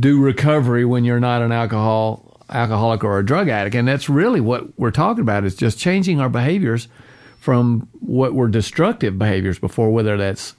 do 0.00 0.20
recovery 0.20 0.84
when 0.84 1.04
you're 1.04 1.20
not 1.20 1.42
an 1.42 1.52
alcohol 1.52 2.27
alcoholic 2.50 3.04
or 3.04 3.18
a 3.18 3.24
drug 3.24 3.48
addict? 3.48 3.74
And 3.76 3.86
that's 3.86 4.08
really 4.08 4.40
what 4.40 4.78
we're 4.78 4.90
talking 4.90 5.22
about 5.22 5.44
is 5.44 5.54
just 5.54 5.78
changing 5.78 6.20
our 6.20 6.28
behaviors 6.28 6.88
from 7.38 7.88
what 8.00 8.34
were 8.34 8.48
destructive 8.48 9.18
behaviors 9.18 9.58
before, 9.58 9.90
whether 9.90 10.16
that's 10.16 10.54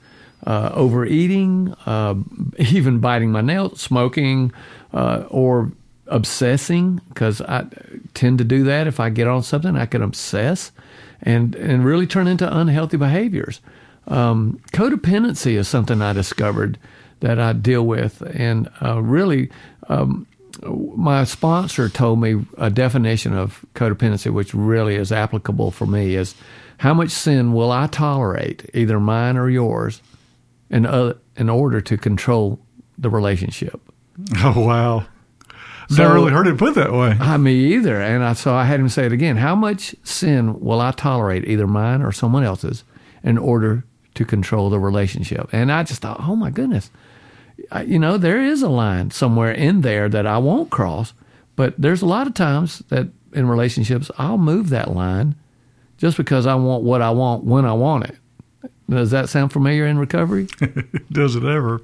uh, 0.46 0.70
overeating, 0.74 1.74
uh, 1.86 2.14
even 2.58 2.98
biting 2.98 3.30
my 3.30 3.40
nails, 3.40 3.80
smoking, 3.80 4.52
uh, 4.92 5.24
or 5.28 5.72
obsessing, 6.06 7.00
because 7.08 7.40
I 7.40 7.66
tend 8.14 8.38
to 8.38 8.44
do 8.44 8.64
that. 8.64 8.86
If 8.86 8.98
I 8.98 9.10
get 9.10 9.28
on 9.28 9.42
something, 9.42 9.76
I 9.76 9.86
can 9.86 10.02
obsess 10.02 10.72
and, 11.22 11.54
and 11.54 11.84
really 11.84 12.06
turn 12.06 12.26
into 12.26 12.58
unhealthy 12.58 12.96
behaviors. 12.96 13.60
Um, 14.08 14.60
codependency 14.72 15.52
is 15.56 15.68
something 15.68 16.02
I 16.02 16.12
discovered 16.12 16.78
that 17.20 17.38
I 17.38 17.52
deal 17.52 17.86
with, 17.86 18.22
and 18.34 18.68
uh, 18.82 19.00
really, 19.02 19.50
um, 19.88 20.26
my 20.62 21.24
sponsor 21.24 21.88
told 21.88 22.20
me 22.20 22.44
a 22.58 22.70
definition 22.70 23.34
of 23.34 23.64
codependency, 23.74 24.32
which 24.32 24.54
really 24.54 24.94
is 24.96 25.12
applicable 25.12 25.70
for 25.70 25.86
me, 25.86 26.14
is 26.14 26.34
how 26.78 26.94
much 26.94 27.10
sin 27.10 27.52
will 27.52 27.70
I 27.72 27.86
tolerate, 27.86 28.68
either 28.74 28.98
mine 29.00 29.36
or 29.36 29.48
yours, 29.50 30.00
in 30.70 30.86
uh, 30.86 31.14
in 31.36 31.48
order 31.48 31.80
to 31.80 31.96
control 31.96 32.58
the 32.98 33.10
relationship. 33.10 33.80
Oh, 34.44 34.60
wow. 34.66 35.06
So- 35.88 36.02
Never 36.02 36.14
really 36.14 36.32
heard 36.32 36.46
it 36.46 36.58
put 36.58 36.74
that 36.74 36.92
way. 36.92 37.16
I 37.18 37.36
me 37.38 37.74
either, 37.74 38.00
and 38.00 38.22
I 38.22 38.34
so 38.34 38.54
I 38.54 38.64
had 38.64 38.78
him 38.80 38.88
say 38.88 39.06
it 39.06 39.12
again. 39.12 39.36
How 39.38 39.54
much 39.54 39.94
sin 40.04 40.60
will 40.60 40.80
I 40.80 40.92
tolerate, 40.92 41.44
either 41.48 41.66
mine 41.66 42.02
or 42.02 42.12
someone 42.12 42.44
else's, 42.44 42.84
in 43.24 43.38
order 43.38 43.84
to 44.14 44.24
control 44.24 44.70
the 44.70 44.78
relationship? 44.78 45.48
And 45.52 45.72
I 45.72 45.82
just 45.82 46.02
thought, 46.02 46.20
oh 46.20 46.36
my 46.36 46.50
goodness, 46.50 46.90
you 47.86 47.98
know, 47.98 48.16
there 48.16 48.42
is 48.42 48.62
a 48.62 48.68
line 48.68 49.10
somewhere 49.10 49.52
in 49.52 49.80
there 49.82 50.08
that 50.08 50.26
I 50.26 50.38
won't 50.38 50.70
cross, 50.70 51.12
but 51.56 51.74
there's 51.78 52.02
a 52.02 52.06
lot 52.06 52.26
of 52.26 52.34
times 52.34 52.80
that 52.88 53.08
in 53.32 53.48
relationships 53.48 54.10
I'll 54.18 54.38
move 54.38 54.70
that 54.70 54.94
line 54.94 55.34
just 55.98 56.16
because 56.16 56.46
I 56.46 56.54
want 56.54 56.82
what 56.82 57.02
I 57.02 57.10
want 57.10 57.44
when 57.44 57.64
I 57.64 57.72
want 57.72 58.04
it. 58.04 58.16
Does 58.88 59.12
that 59.12 59.28
sound 59.28 59.52
familiar 59.52 59.86
in 59.86 59.98
recovery? 59.98 60.48
Does 61.12 61.36
it 61.36 61.44
ever? 61.44 61.80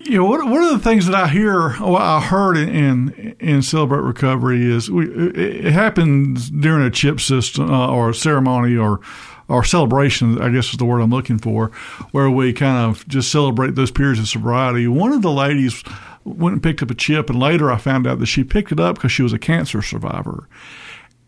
You 0.00 0.18
know, 0.18 0.24
one 0.24 0.62
of 0.62 0.70
the 0.70 0.78
things 0.78 1.06
that 1.06 1.14
I 1.14 1.28
hear, 1.28 1.76
well, 1.80 1.96
I 1.96 2.20
heard 2.20 2.56
in, 2.56 3.36
in 3.40 3.62
Celebrate 3.62 4.00
Recovery 4.00 4.70
is 4.70 4.90
we, 4.90 5.06
it, 5.06 5.66
it 5.66 5.72
happens 5.72 6.50
during 6.50 6.84
a 6.86 6.90
chip 6.90 7.20
system 7.20 7.70
uh, 7.70 7.88
or 7.88 8.10
a 8.10 8.14
ceremony 8.14 8.76
or 8.76 9.00
or 9.48 9.64
celebration. 9.64 10.40
I 10.40 10.48
guess 10.50 10.70
is 10.70 10.78
the 10.78 10.84
word 10.84 11.00
I'm 11.00 11.10
looking 11.10 11.38
for, 11.38 11.68
where 12.12 12.30
we 12.30 12.52
kind 12.52 12.90
of 12.90 13.06
just 13.08 13.30
celebrate 13.30 13.74
those 13.74 13.90
periods 13.90 14.20
of 14.20 14.28
sobriety. 14.28 14.88
One 14.88 15.12
of 15.12 15.22
the 15.22 15.30
ladies 15.30 15.82
went 16.24 16.54
and 16.54 16.62
picked 16.62 16.82
up 16.82 16.90
a 16.90 16.94
chip, 16.94 17.30
and 17.30 17.38
later 17.38 17.70
I 17.70 17.78
found 17.78 18.06
out 18.06 18.18
that 18.18 18.26
she 18.26 18.44
picked 18.44 18.72
it 18.72 18.80
up 18.80 18.96
because 18.96 19.12
she 19.12 19.22
was 19.22 19.32
a 19.32 19.38
cancer 19.38 19.82
survivor, 19.82 20.48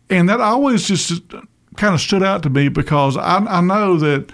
and 0.09 0.27
that 0.29 0.41
always 0.41 0.87
just 0.87 1.21
kind 1.75 1.93
of 1.93 2.01
stood 2.01 2.23
out 2.23 2.43
to 2.43 2.49
me 2.49 2.69
because 2.69 3.15
I, 3.17 3.37
I 3.37 3.61
know 3.61 3.97
that 3.97 4.31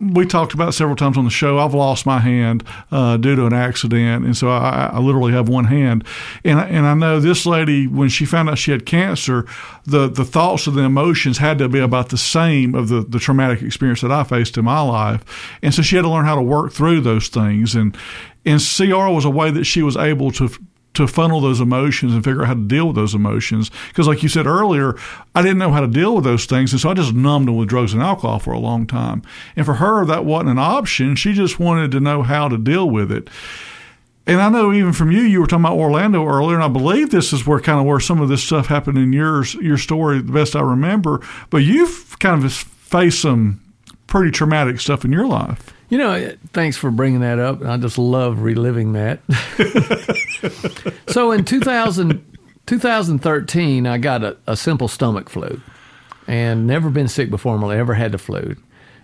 we 0.00 0.26
talked 0.26 0.54
about 0.54 0.74
several 0.74 0.96
times 0.96 1.18
on 1.18 1.24
the 1.24 1.30
show. 1.30 1.58
I've 1.58 1.74
lost 1.74 2.06
my 2.06 2.20
hand 2.20 2.62
uh, 2.92 3.16
due 3.16 3.34
to 3.34 3.46
an 3.46 3.52
accident, 3.52 4.24
and 4.24 4.36
so 4.36 4.48
I, 4.48 4.90
I, 4.92 4.98
literally 5.00 5.32
have 5.32 5.48
one 5.48 5.64
hand. 5.64 6.04
And 6.44 6.60
and 6.60 6.86
I 6.86 6.94
know 6.94 7.18
this 7.18 7.46
lady 7.46 7.86
when 7.88 8.08
she 8.08 8.24
found 8.24 8.48
out 8.48 8.58
she 8.58 8.70
had 8.70 8.86
cancer, 8.86 9.44
the 9.84 10.08
the 10.08 10.24
thoughts 10.24 10.66
and 10.68 10.76
the 10.76 10.82
emotions 10.82 11.38
had 11.38 11.58
to 11.58 11.68
be 11.68 11.80
about 11.80 12.10
the 12.10 12.18
same 12.18 12.74
of 12.74 12.88
the 12.88 13.00
the 13.00 13.18
traumatic 13.18 13.60
experience 13.62 14.00
that 14.02 14.12
I 14.12 14.22
faced 14.22 14.56
in 14.56 14.64
my 14.64 14.80
life, 14.80 15.58
and 15.62 15.74
so 15.74 15.82
she 15.82 15.96
had 15.96 16.02
to 16.02 16.10
learn 16.10 16.26
how 16.26 16.36
to 16.36 16.42
work 16.42 16.72
through 16.72 17.00
those 17.00 17.28
things. 17.28 17.74
And 17.74 17.96
and 18.44 18.60
CR 18.60 19.08
was 19.08 19.24
a 19.24 19.30
way 19.30 19.50
that 19.50 19.64
she 19.64 19.82
was 19.82 19.96
able 19.96 20.30
to 20.32 20.48
to 20.98 21.08
funnel 21.08 21.40
those 21.40 21.60
emotions 21.60 22.14
and 22.14 22.22
figure 22.22 22.42
out 22.42 22.48
how 22.48 22.54
to 22.54 22.66
deal 22.66 22.86
with 22.86 22.96
those 22.96 23.14
emotions. 23.14 23.70
Because, 23.88 24.06
like 24.06 24.22
you 24.22 24.28
said 24.28 24.46
earlier, 24.46 24.94
I 25.34 25.42
didn't 25.42 25.58
know 25.58 25.72
how 25.72 25.80
to 25.80 25.88
deal 25.88 26.14
with 26.14 26.24
those 26.24 26.46
things, 26.46 26.72
and 26.72 26.80
so 26.80 26.90
I 26.90 26.94
just 26.94 27.14
numbed 27.14 27.48
them 27.48 27.56
with 27.56 27.68
drugs 27.68 27.92
and 27.92 28.02
alcohol 28.02 28.38
for 28.38 28.52
a 28.52 28.58
long 28.58 28.86
time. 28.86 29.22
And 29.56 29.66
for 29.66 29.74
her, 29.74 30.04
that 30.04 30.24
wasn't 30.24 30.50
an 30.50 30.58
option. 30.58 31.16
She 31.16 31.32
just 31.32 31.58
wanted 31.58 31.90
to 31.92 32.00
know 32.00 32.22
how 32.22 32.48
to 32.48 32.58
deal 32.58 32.88
with 32.88 33.10
it. 33.10 33.28
And 34.26 34.42
I 34.42 34.50
know 34.50 34.74
even 34.74 34.92
from 34.92 35.10
you, 35.10 35.22
you 35.22 35.40
were 35.40 35.46
talking 35.46 35.64
about 35.64 35.78
Orlando 35.78 36.26
earlier, 36.26 36.56
and 36.56 36.64
I 36.64 36.68
believe 36.68 37.10
this 37.10 37.32
is 37.32 37.46
where 37.46 37.60
kind 37.60 37.80
of 37.80 37.86
where 37.86 37.98
some 37.98 38.20
of 38.20 38.28
this 38.28 38.44
stuff 38.44 38.66
happened 38.66 38.98
in 38.98 39.10
yours, 39.10 39.54
your 39.54 39.78
story, 39.78 40.20
the 40.20 40.32
best 40.32 40.54
I 40.54 40.60
remember. 40.60 41.22
But 41.48 41.58
you've 41.58 42.18
kind 42.18 42.44
of 42.44 42.52
faced 42.52 43.22
some 43.22 43.62
pretty 44.06 44.30
traumatic 44.30 44.80
stuff 44.80 45.04
in 45.04 45.12
your 45.12 45.26
life. 45.26 45.72
You 45.88 45.98
know, 45.98 46.32
thanks 46.52 46.76
for 46.76 46.90
bringing 46.90 47.20
that 47.20 47.38
up. 47.38 47.64
I 47.64 47.76
just 47.78 47.96
love 47.96 48.42
reliving 48.42 48.92
that. 48.92 49.20
so 51.08 51.32
in 51.32 51.44
2000, 51.44 52.38
2013, 52.66 53.86
I 53.86 53.98
got 53.98 54.22
a, 54.22 54.36
a, 54.46 54.56
simple 54.56 54.88
stomach 54.88 55.30
flu 55.30 55.60
and 56.26 56.66
never 56.66 56.90
been 56.90 57.08
sick 57.08 57.30
before. 57.30 57.58
I 57.64 57.78
ever 57.78 57.94
had 57.94 58.12
the 58.12 58.18
flu. 58.18 58.54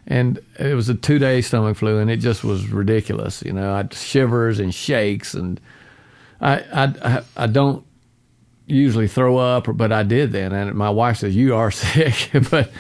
And 0.07 0.39
it 0.59 0.75
was 0.75 0.91
a 0.91 0.95
two 0.95 1.19
day 1.19 1.41
stomach 1.41 1.79
flu, 1.79 1.99
and 1.99 2.11
it 2.11 2.19
just 2.19 2.45
was 2.45 2.69
ridiculous. 2.69 3.43
You 3.43 3.55
know, 3.55 3.73
I 3.73 3.79
had 3.79 3.95
shivers 3.95 4.61
and 4.61 4.75
shakes, 4.75 5.33
and 5.33 5.59
I, 6.43 6.63
I, 6.71 7.23
I 7.39 7.47
don't 7.47 7.87
usually 8.67 9.09
throw 9.09 9.39
up, 9.39 9.67
but 9.75 9.93
I 9.93 10.03
did 10.03 10.33
then. 10.33 10.53
And 10.53 10.75
my 10.75 10.91
wife 10.91 11.19
says, 11.19 11.35
You 11.35 11.55
are 11.55 11.71
sick. 11.71 12.31
but 12.51 12.71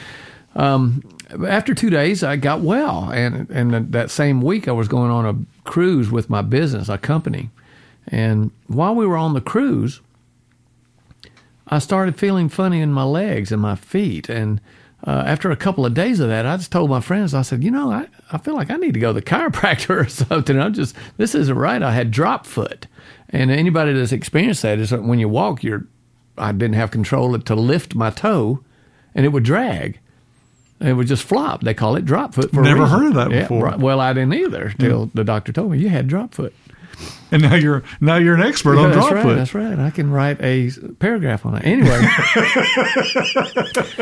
um, 0.54 1.02
after 1.46 1.74
two 1.74 1.90
days, 1.90 2.22
I 2.22 2.36
got 2.36 2.60
well, 2.60 3.10
and 3.10 3.48
and 3.50 3.92
that 3.92 4.10
same 4.10 4.40
week 4.40 4.68
I 4.68 4.72
was 4.72 4.88
going 4.88 5.10
on 5.10 5.26
a 5.26 5.68
cruise 5.68 6.10
with 6.10 6.30
my 6.30 6.42
business, 6.42 6.88
a 6.88 6.98
company, 6.98 7.50
and 8.06 8.50
while 8.66 8.94
we 8.94 9.06
were 9.06 9.16
on 9.16 9.34
the 9.34 9.40
cruise, 9.40 10.00
I 11.68 11.78
started 11.78 12.18
feeling 12.18 12.48
funny 12.48 12.80
in 12.80 12.92
my 12.92 13.04
legs 13.04 13.52
and 13.52 13.60
my 13.60 13.74
feet, 13.74 14.28
and 14.28 14.60
uh, 15.06 15.22
after 15.26 15.50
a 15.50 15.56
couple 15.56 15.84
of 15.84 15.92
days 15.92 16.20
of 16.20 16.28
that, 16.28 16.46
I 16.46 16.56
just 16.56 16.72
told 16.72 16.88
my 16.88 17.00
friends, 17.00 17.34
I 17.34 17.42
said, 17.42 17.62
you 17.62 17.70
know, 17.70 17.90
I, 17.90 18.08
I 18.32 18.38
feel 18.38 18.54
like 18.54 18.70
I 18.70 18.76
need 18.76 18.94
to 18.94 19.00
go 19.00 19.12
to 19.12 19.20
the 19.20 19.22
chiropractor 19.30 20.06
or 20.06 20.08
something. 20.08 20.58
I'm 20.58 20.72
just 20.72 20.96
this 21.16 21.34
isn't 21.34 21.56
right. 21.56 21.82
I 21.82 21.92
had 21.92 22.10
drop 22.10 22.46
foot, 22.46 22.86
and 23.28 23.50
anybody 23.50 23.92
that's 23.92 24.12
experienced 24.12 24.62
that 24.62 24.78
is 24.78 24.92
when 24.92 25.18
you 25.18 25.28
walk, 25.28 25.62
you're 25.62 25.86
I 26.36 26.52
didn't 26.52 26.74
have 26.74 26.90
control 26.90 27.38
to 27.38 27.54
lift 27.54 27.94
my 27.94 28.10
toe, 28.10 28.64
and 29.14 29.24
it 29.24 29.30
would 29.30 29.44
drag 29.44 30.00
it 30.86 30.92
would 30.92 31.06
just 31.06 31.24
flop. 31.24 31.62
They 31.62 31.74
call 31.74 31.96
it 31.96 32.04
drop 32.04 32.34
foot. 32.34 32.50
For 32.50 32.62
Never 32.62 32.86
heard 32.86 33.06
of 33.08 33.14
that 33.14 33.30
yeah, 33.30 33.42
before. 33.42 33.74
Well, 33.78 34.00
I 34.00 34.12
didn't 34.12 34.34
either 34.34 34.72
till 34.78 35.00
yeah. 35.04 35.10
the 35.14 35.24
doctor 35.24 35.52
told 35.52 35.72
me 35.72 35.78
you 35.78 35.88
had 35.88 36.06
drop 36.08 36.34
foot. 36.34 36.54
And 37.30 37.42
now 37.42 37.54
you're 37.56 37.82
now 38.00 38.16
you're 38.16 38.34
an 38.34 38.42
expert 38.42 38.76
yeah, 38.76 38.84
on 38.84 38.92
drop 38.92 39.10
right, 39.10 39.22
foot. 39.22 39.36
That's 39.36 39.54
right. 39.54 39.78
I 39.78 39.90
can 39.90 40.10
write 40.10 40.40
a 40.40 40.70
paragraph 41.00 41.44
on 41.44 41.56
it. 41.56 41.64
Anyway, 41.64 42.00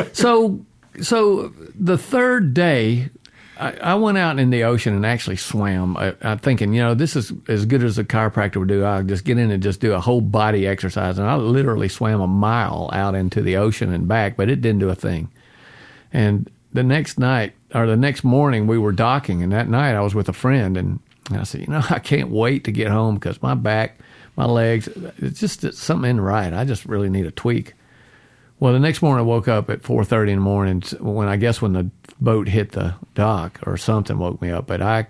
so 0.12 0.60
so 1.00 1.52
the 1.74 1.96
third 1.96 2.52
day, 2.52 3.08
I, 3.58 3.72
I, 3.72 3.94
went 3.94 4.18
out 4.18 4.38
in 4.38 4.50
the 4.50 4.64
ocean 4.64 4.94
and 4.94 5.06
actually 5.06 5.36
swam. 5.36 5.96
I, 5.96 6.14
am 6.20 6.38
thinking, 6.38 6.74
you 6.74 6.82
know, 6.82 6.94
this 6.94 7.16
is 7.16 7.32
as 7.48 7.64
good 7.64 7.82
as 7.82 7.96
a 7.96 8.04
chiropractor 8.04 8.56
would 8.56 8.68
do. 8.68 8.84
I'll 8.84 9.02
just 9.02 9.24
get 9.24 9.38
in 9.38 9.50
and 9.50 9.62
just 9.62 9.80
do 9.80 9.92
a 9.94 10.00
whole 10.00 10.20
body 10.20 10.66
exercise. 10.66 11.18
And 11.18 11.28
I 11.28 11.36
literally 11.36 11.88
swam 11.88 12.20
a 12.20 12.26
mile 12.26 12.90
out 12.92 13.14
into 13.14 13.40
the 13.40 13.56
ocean 13.56 13.92
and 13.92 14.06
back, 14.06 14.36
but 14.36 14.50
it 14.50 14.60
didn't 14.60 14.80
do 14.80 14.90
a 14.90 14.94
thing. 14.94 15.30
And 16.12 16.50
the 16.72 16.82
next 16.82 17.18
night 17.18 17.54
or 17.74 17.86
the 17.86 17.96
next 17.96 18.24
morning 18.24 18.66
we 18.66 18.78
were 18.78 18.92
docking, 18.92 19.42
and 19.42 19.52
that 19.52 19.68
night 19.68 19.94
I 19.94 20.00
was 20.00 20.14
with 20.14 20.28
a 20.28 20.32
friend, 20.32 20.76
and 20.76 20.98
I 21.30 21.44
said, 21.44 21.62
you 21.62 21.66
know, 21.66 21.82
I 21.90 21.98
can't 21.98 22.30
wait 22.30 22.64
to 22.64 22.72
get 22.72 22.88
home 22.88 23.14
because 23.16 23.42
my 23.42 23.54
back, 23.54 23.98
my 24.36 24.44
legs, 24.44 24.88
it's 25.18 25.40
just 25.40 25.64
it's 25.64 25.78
something 25.78 26.10
in 26.10 26.20
right. 26.20 26.52
I 26.52 26.64
just 26.64 26.86
really 26.86 27.10
need 27.10 27.26
a 27.26 27.30
tweak. 27.30 27.74
Well, 28.60 28.72
the 28.72 28.78
next 28.78 29.02
morning 29.02 29.24
I 29.24 29.28
woke 29.28 29.48
up 29.48 29.68
at 29.70 29.82
four 29.82 30.04
thirty 30.04 30.32
in 30.32 30.38
the 30.38 30.44
morning 30.44 30.82
when 31.00 31.28
I 31.28 31.36
guess 31.36 31.60
when 31.60 31.72
the 31.72 31.90
boat 32.20 32.48
hit 32.48 32.72
the 32.72 32.94
dock 33.14 33.58
or 33.66 33.76
something 33.76 34.18
woke 34.18 34.40
me 34.40 34.50
up, 34.50 34.66
but 34.66 34.80
I 34.80 35.08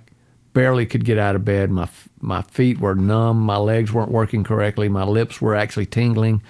barely 0.54 0.86
could 0.86 1.04
get 1.04 1.18
out 1.18 1.36
of 1.36 1.44
bed. 1.44 1.70
My 1.70 1.88
my 2.20 2.42
feet 2.42 2.80
were 2.80 2.94
numb, 2.94 3.40
my 3.40 3.58
legs 3.58 3.92
weren't 3.92 4.10
working 4.10 4.42
correctly, 4.44 4.88
my 4.88 5.04
lips 5.04 5.40
were 5.40 5.54
actually 5.54 5.86
tingling. 5.86 6.42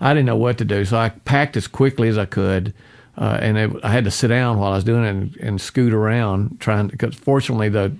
I 0.00 0.12
didn't 0.12 0.26
know 0.26 0.36
what 0.36 0.58
to 0.58 0.64
do, 0.64 0.84
so 0.84 0.98
I 0.98 1.10
packed 1.10 1.56
as 1.56 1.66
quickly 1.66 2.08
as 2.08 2.18
I 2.18 2.26
could 2.26 2.74
uh, 3.16 3.38
and 3.40 3.56
it, 3.56 3.70
I 3.82 3.90
had 3.90 4.04
to 4.04 4.10
sit 4.10 4.28
down 4.28 4.58
while 4.58 4.72
I 4.72 4.76
was 4.76 4.84
doing 4.84 5.04
it 5.04 5.08
and, 5.08 5.36
and 5.36 5.60
scoot 5.60 5.92
around 5.92 6.60
trying 6.60 6.88
because 6.88 7.14
fortunately 7.14 7.68
the 7.68 7.94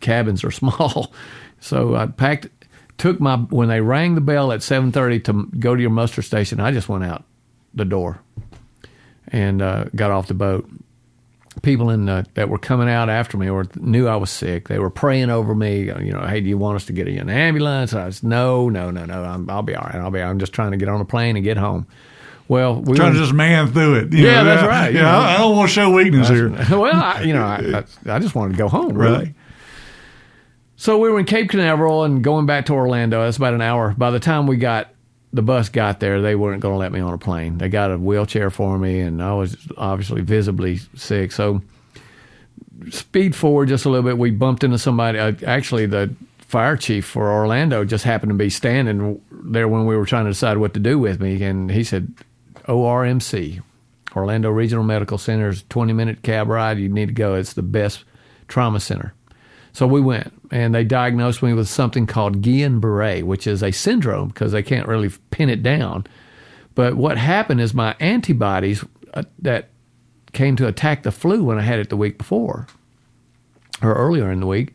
cabins 0.00 0.42
are 0.44 0.50
small, 0.52 1.12
so 1.60 1.94
I 1.94 2.06
packed 2.06 2.48
took 2.98 3.20
my 3.20 3.36
when 3.36 3.68
they 3.68 3.80
rang 3.80 4.14
the 4.14 4.20
bell 4.20 4.52
at 4.52 4.60
7:30 4.60 5.24
to 5.24 5.58
go 5.58 5.74
to 5.74 5.80
your 5.80 5.90
muster 5.90 6.22
station 6.22 6.60
I 6.60 6.72
just 6.72 6.88
went 6.88 7.04
out 7.04 7.24
the 7.74 7.84
door 7.84 8.20
and 9.28 9.60
uh, 9.60 9.84
got 9.94 10.10
off 10.10 10.28
the 10.28 10.34
boat. 10.34 10.68
People 11.62 11.88
in 11.88 12.04
the, 12.04 12.26
that 12.34 12.50
were 12.50 12.58
coming 12.58 12.88
out 12.88 13.08
after 13.08 13.38
me 13.38 13.48
or 13.48 13.66
knew 13.76 14.06
I 14.06 14.16
was 14.16 14.30
sick. 14.30 14.68
They 14.68 14.78
were 14.78 14.90
praying 14.90 15.30
over 15.30 15.54
me 15.54 15.84
you 15.84 16.12
know 16.12 16.26
hey 16.26 16.40
do 16.40 16.48
you 16.48 16.58
want 16.58 16.76
us 16.76 16.86
to 16.86 16.92
get 16.92 17.06
you 17.06 17.20
an 17.20 17.30
ambulance? 17.30 17.94
I 17.94 18.06
was 18.06 18.22
no 18.22 18.68
no 18.68 18.90
no 18.90 19.04
no 19.04 19.22
i 19.22 19.54
will 19.54 19.62
be 19.62 19.74
all 19.74 19.84
right 19.84 19.94
I'll 19.94 20.10
be 20.10 20.20
I'm 20.20 20.38
just 20.38 20.52
trying 20.52 20.72
to 20.72 20.76
get 20.76 20.88
on 20.88 21.00
a 21.00 21.04
plane 21.04 21.36
and 21.36 21.44
get 21.44 21.56
home 21.56 21.86
well, 22.48 22.80
we 22.80 22.96
trying 22.96 23.12
were, 23.12 23.14
to 23.14 23.20
just 23.20 23.34
man 23.34 23.72
through 23.72 23.96
it. 23.96 24.12
yeah, 24.12 24.42
know, 24.42 24.44
that's 24.44 24.66
right. 24.66 24.94
Yeah, 24.94 25.02
know, 25.02 25.18
I 25.18 25.38
don't 25.38 25.56
want 25.56 25.68
to 25.68 25.74
show 25.74 25.90
weakness 25.92 26.28
here. 26.28 26.50
Well, 26.50 26.94
I, 26.94 27.22
you 27.22 27.32
know, 27.32 27.42
I, 27.42 27.84
I, 28.06 28.14
I, 28.14 28.18
just 28.18 28.34
wanted 28.34 28.52
to 28.52 28.58
go 28.58 28.68
home. 28.68 28.96
Really. 28.96 29.16
Right. 29.16 29.34
So 30.76 30.98
we 30.98 31.10
were 31.10 31.18
in 31.18 31.24
Cape 31.24 31.50
Canaveral 31.50 32.04
and 32.04 32.22
going 32.22 32.46
back 32.46 32.66
to 32.66 32.74
Orlando. 32.74 33.22
That's 33.22 33.38
about 33.38 33.54
an 33.54 33.62
hour. 33.62 33.94
By 33.96 34.10
the 34.10 34.20
time 34.20 34.46
we 34.46 34.56
got 34.56 34.90
the 35.32 35.42
bus 35.42 35.68
got 35.68 36.00
there, 36.00 36.20
they 36.20 36.34
weren't 36.34 36.60
going 36.60 36.74
to 36.74 36.78
let 36.78 36.92
me 36.92 37.00
on 37.00 37.12
a 37.12 37.18
plane. 37.18 37.58
They 37.58 37.68
got 37.68 37.90
a 37.90 37.98
wheelchair 37.98 38.50
for 38.50 38.78
me, 38.78 39.00
and 39.00 39.22
I 39.22 39.34
was 39.34 39.56
obviously 39.76 40.20
visibly 40.20 40.78
sick. 40.94 41.32
So 41.32 41.62
speed 42.90 43.34
forward 43.34 43.68
just 43.68 43.86
a 43.86 43.90
little 43.90 44.04
bit. 44.04 44.18
We 44.18 44.30
bumped 44.30 44.64
into 44.64 44.78
somebody. 44.78 45.18
Uh, 45.18 45.32
actually, 45.46 45.86
the 45.86 46.14
fire 46.38 46.76
chief 46.76 47.06
for 47.06 47.30
Orlando 47.32 47.84
just 47.84 48.04
happened 48.04 48.30
to 48.30 48.34
be 48.34 48.50
standing 48.50 49.20
there 49.30 49.68
when 49.68 49.86
we 49.86 49.96
were 49.96 50.06
trying 50.06 50.24
to 50.24 50.30
decide 50.30 50.58
what 50.58 50.74
to 50.74 50.80
do 50.80 50.98
with 50.98 51.20
me, 51.20 51.42
and 51.42 51.70
he 51.70 51.84
said, 51.84 52.12
ORMC, 52.66 53.62
Orlando 54.14 54.50
Regional 54.50 54.84
Medical 54.84 55.18
Center 55.18 55.52
Center's 55.52 55.68
20 55.68 55.92
minute 55.92 56.22
cab 56.22 56.48
ride. 56.48 56.78
You 56.78 56.88
need 56.88 57.08
to 57.08 57.14
go. 57.14 57.34
It's 57.34 57.52
the 57.52 57.62
best 57.62 58.04
trauma 58.48 58.80
center. 58.80 59.14
So 59.72 59.86
we 59.86 60.00
went, 60.00 60.32
and 60.50 60.74
they 60.74 60.84
diagnosed 60.84 61.42
me 61.42 61.52
with 61.52 61.68
something 61.68 62.06
called 62.06 62.40
Guillain 62.40 62.80
Barre, 62.80 63.22
which 63.22 63.46
is 63.46 63.62
a 63.62 63.72
syndrome 63.72 64.28
because 64.28 64.52
they 64.52 64.62
can't 64.62 64.88
really 64.88 65.10
pin 65.30 65.50
it 65.50 65.62
down. 65.62 66.06
But 66.74 66.94
what 66.94 67.18
happened 67.18 67.60
is 67.60 67.74
my 67.74 67.94
antibodies 68.00 68.84
uh, 69.12 69.24
that 69.40 69.68
came 70.32 70.56
to 70.56 70.66
attack 70.66 71.02
the 71.02 71.12
flu 71.12 71.44
when 71.44 71.58
I 71.58 71.62
had 71.62 71.78
it 71.78 71.90
the 71.90 71.96
week 71.96 72.16
before 72.16 72.66
or 73.82 73.94
earlier 73.94 74.30
in 74.30 74.40
the 74.40 74.46
week 74.46 74.74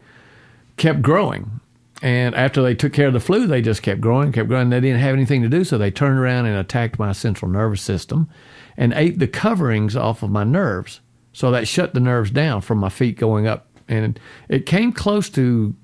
kept 0.77 1.01
growing. 1.01 1.60
And 2.01 2.33
after 2.33 2.63
they 2.63 2.73
took 2.73 2.93
care 2.93 3.07
of 3.07 3.13
the 3.13 3.19
flu, 3.19 3.45
they 3.45 3.61
just 3.61 3.83
kept 3.83 4.01
growing, 4.01 4.31
kept 4.31 4.47
growing. 4.49 4.69
They 4.69 4.79
didn't 4.79 5.01
have 5.01 5.13
anything 5.13 5.43
to 5.43 5.49
do, 5.49 5.63
so 5.63 5.77
they 5.77 5.91
turned 5.91 6.17
around 6.17 6.47
and 6.47 6.57
attacked 6.57 6.97
my 6.97 7.11
central 7.11 7.49
nervous 7.51 7.81
system 7.81 8.27
and 8.75 8.91
ate 8.93 9.19
the 9.19 9.27
coverings 9.27 9.95
off 9.95 10.23
of 10.23 10.31
my 10.31 10.43
nerves. 10.43 11.01
So 11.33 11.51
that 11.51 11.67
shut 11.67 11.93
the 11.93 11.99
nerves 11.99 12.31
down 12.31 12.61
from 12.61 12.79
my 12.79 12.89
feet 12.89 13.17
going 13.17 13.45
up. 13.45 13.67
And 13.87 14.19
it 14.49 14.65
came 14.65 14.91
close 14.91 15.29
to 15.31 15.75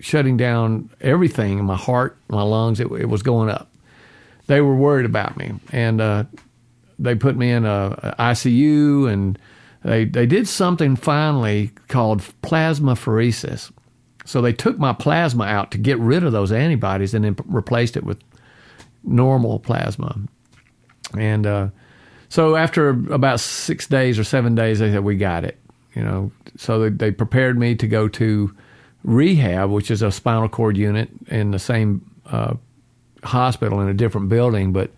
shutting 0.00 0.36
down 0.36 0.90
everything 1.00 1.64
my 1.64 1.76
heart, 1.76 2.18
my 2.28 2.42
lungs. 2.42 2.80
It, 2.80 2.90
it 2.92 3.08
was 3.08 3.22
going 3.22 3.48
up. 3.48 3.70
They 4.46 4.60
were 4.60 4.74
worried 4.74 5.06
about 5.06 5.36
me. 5.36 5.52
And 5.70 6.00
uh, 6.00 6.24
they 6.98 7.14
put 7.14 7.36
me 7.36 7.50
in 7.50 7.64
a, 7.64 8.14
a 8.18 8.22
ICU 8.22 9.10
and 9.10 9.38
they, 9.84 10.04
they 10.04 10.26
did 10.26 10.48
something 10.48 10.96
finally 10.96 11.70
called 11.86 12.22
plasmapheresis 12.42 13.70
so 14.28 14.42
they 14.42 14.52
took 14.52 14.78
my 14.78 14.92
plasma 14.92 15.44
out 15.44 15.70
to 15.70 15.78
get 15.78 15.98
rid 15.98 16.22
of 16.22 16.32
those 16.32 16.52
antibodies 16.52 17.14
and 17.14 17.24
then 17.24 17.34
replaced 17.46 17.96
it 17.96 18.04
with 18.04 18.20
normal 19.02 19.58
plasma. 19.58 20.20
And 21.16 21.46
uh, 21.46 21.68
so 22.28 22.54
after 22.54 22.90
about 22.90 23.40
six 23.40 23.86
days 23.86 24.18
or 24.18 24.24
seven 24.24 24.54
days, 24.54 24.80
they 24.80 24.90
said, 24.92 25.02
We 25.02 25.16
got 25.16 25.44
it. 25.44 25.58
You 25.94 26.02
know, 26.02 26.30
so 26.58 26.78
they, 26.78 26.90
they 26.90 27.10
prepared 27.10 27.58
me 27.58 27.74
to 27.76 27.88
go 27.88 28.06
to 28.06 28.54
rehab, 29.02 29.70
which 29.70 29.90
is 29.90 30.02
a 30.02 30.12
spinal 30.12 30.50
cord 30.50 30.76
unit 30.76 31.08
in 31.28 31.50
the 31.52 31.58
same 31.58 32.04
uh, 32.26 32.52
hospital 33.24 33.80
in 33.80 33.88
a 33.88 33.94
different 33.94 34.28
building. 34.28 34.74
But 34.74 34.90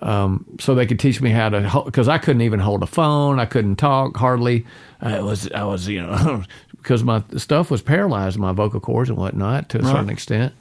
Um, 0.00 0.44
so 0.58 0.74
they 0.74 0.86
could 0.86 0.98
teach 0.98 1.20
me 1.20 1.30
how 1.30 1.50
to 1.50 1.82
because 1.84 2.08
I 2.08 2.16
couldn't 2.18 2.42
even 2.42 2.60
hold 2.60 2.82
a 2.82 2.86
phone. 2.86 3.38
I 3.38 3.44
couldn't 3.46 3.76
talk 3.76 4.16
hardly. 4.16 4.64
I 5.02 5.20
was 5.20 5.50
I 5.52 5.64
was 5.64 5.86
you 5.86 6.00
know 6.02 6.42
because 6.84 7.02
my 7.02 7.22
stuff 7.38 7.70
was 7.70 7.80
paralyzed, 7.82 8.38
my 8.38 8.52
vocal 8.52 8.78
cords 8.78 9.08
and 9.10 9.18
whatnot 9.18 9.70
to 9.70 9.78
a 9.78 9.82
Right. 9.82 9.90
certain 9.90 10.10
extent. 10.10 10.52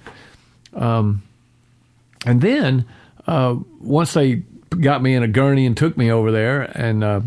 Um, 0.74 1.22
and 2.26 2.40
then 2.42 2.86
uh, 3.28 3.58
once 3.82 4.14
they 4.14 4.36
got 4.80 5.04
me 5.04 5.14
in 5.16 5.22
a 5.22 5.28
gurney 5.28 5.66
and 5.66 5.76
took 5.78 5.98
me 5.98 6.10
over 6.10 6.32
there 6.32 6.62
and 6.62 7.04
uh, 7.04 7.20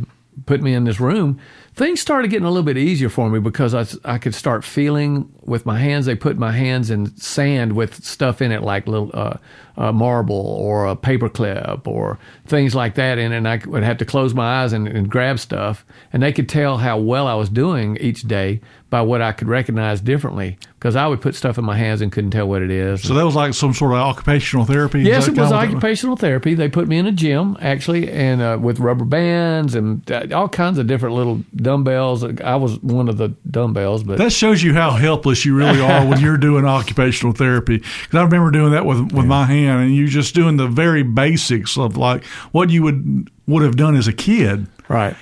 put 0.47 0.63
me 0.63 0.73
in 0.75 0.85
this 0.85 0.99
room, 0.99 1.39
things 1.77 2.01
started 2.01 2.29
getting 2.31 2.47
a 2.47 2.51
little 2.51 2.65
bit 2.65 2.79
easier 2.79 3.11
for 3.11 3.29
me 3.29 3.39
because 3.39 3.75
I, 3.75 3.87
I 4.05 4.17
could 4.17 4.35
start 4.35 4.65
feeling 4.65 5.31
with 5.43 5.67
my 5.67 5.79
hands. 5.79 6.07
They 6.07 6.15
put 6.15 6.39
my 6.39 6.53
hands 6.53 6.91
in 6.91 7.15
sand 7.17 7.75
with 7.75 8.03
stuff 8.03 8.41
in 8.41 8.51
it 8.51 8.63
like 8.63 8.89
little 8.89 9.11
uh, 9.13 9.37
uh, 9.77 9.93
marble 9.93 10.37
or 10.37 10.87
a 10.87 10.97
paperclip 10.97 11.87
or 11.87 12.19
things 12.47 12.75
like 12.75 12.95
that 12.95 13.19
in 13.19 13.31
it. 13.31 13.37
And 13.37 13.47
I 13.47 13.61
would 13.67 13.83
have 13.83 13.99
to 13.99 14.07
close 14.07 14.33
my 14.33 14.63
eyes 14.63 14.73
and, 14.73 14.89
and 14.89 15.11
grab 15.11 15.39
stuff. 15.39 15.85
And 16.15 16.23
they 16.23 16.33
could 16.33 16.49
tell 16.49 16.79
how 16.79 16.99
well 16.99 17.27
I 17.27 17.35
was 17.35 17.51
doing 17.51 17.99
each 17.99 18.23
day 18.23 18.63
by 18.89 19.03
what 19.03 19.21
I 19.21 19.33
could 19.33 19.49
recognize 19.49 20.01
differently 20.01 20.59
because 20.79 20.95
I 20.95 21.07
would 21.09 21.21
put 21.21 21.35
stuff 21.35 21.59
in 21.59 21.65
my 21.65 21.77
hands 21.77 22.01
and 22.01 22.13
couldn't 22.13 22.31
tell 22.31 22.47
what 22.47 22.63
it 22.63 22.71
is. 22.71 23.03
So 23.03 23.15
that 23.15 23.25
was 23.25 23.35
like 23.35 23.53
some 23.53 23.75
sort 23.75 23.93
of 23.93 23.99
occupational 23.99 24.65
therapy. 24.65 25.03
Yes, 25.03 25.27
it 25.27 25.37
was 25.37 25.51
occupational 25.53 26.17
therapy. 26.17 26.55
They 26.55 26.69
put 26.69 26.87
me 26.87 26.97
in 26.97 27.07
a 27.07 27.13
gym 27.13 27.57
actually, 27.61 28.11
and 28.11 28.41
uh, 28.41 28.59
with 28.61 28.79
rubber 28.79 29.05
bands 29.05 29.75
and 29.75 30.09
uh, 30.11 30.29
all 30.33 30.49
kinds 30.49 30.79
of 30.79 30.87
different 30.87 31.17
little 31.17 31.43
dumbbells. 31.67 32.23
I 32.23 32.55
was 32.55 32.81
one 32.81 33.09
of 33.09 33.19
the 33.19 33.31
dumbbells, 33.51 34.05
but 34.05 34.19
That 34.19 34.33
shows 34.33 34.63
you 34.63 34.73
how 34.73 34.93
helpless 34.93 35.45
you 35.45 35.57
really 35.57 35.81
are 35.81 36.07
when 36.07 36.21
you're 36.21 36.37
doing 36.37 36.65
occupational 36.79 37.33
therapy. 37.35 37.79
Because 37.79 38.15
I 38.15 38.23
remember 38.23 38.53
doing 38.53 38.71
that 38.71 38.87
with 38.87 39.13
with 39.13 39.27
my 39.27 39.45
hand, 39.47 39.83
and 39.83 39.97
you're 39.97 40.07
just 40.07 40.33
doing 40.33 40.57
the 40.59 40.69
very 40.69 41.03
basics 41.03 41.77
of 41.77 41.97
like 41.97 42.25
what 42.53 42.71
you 42.71 42.85
would 42.85 43.31
would 43.49 43.65
have 43.65 43.77
done 43.77 43.97
as 43.97 44.07
a 44.07 44.13
kid. 44.13 44.69
right. 44.89 45.17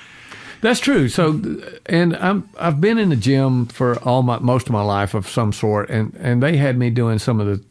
That's 0.61 0.81
true. 0.81 1.09
So, 1.09 1.41
and 1.87 2.17
I'm 2.17 2.49
I've 2.59 2.81
been 2.81 2.99
in 2.99 3.09
the 3.09 3.17
gym 3.17 3.67
for 3.67 3.99
all 4.03 4.23
my 4.23 4.39
most 4.39 4.67
of 4.67 4.73
my 4.73 4.83
life 4.83 5.15
of 5.15 5.27
some 5.29 5.53
sort, 5.53 5.89
and 5.89 6.15
and 6.21 6.43
they 6.43 6.57
had 6.59 6.77
me 6.79 6.91
doing 6.91 7.19
some 7.19 7.41
of 7.41 7.47
the 7.47 7.65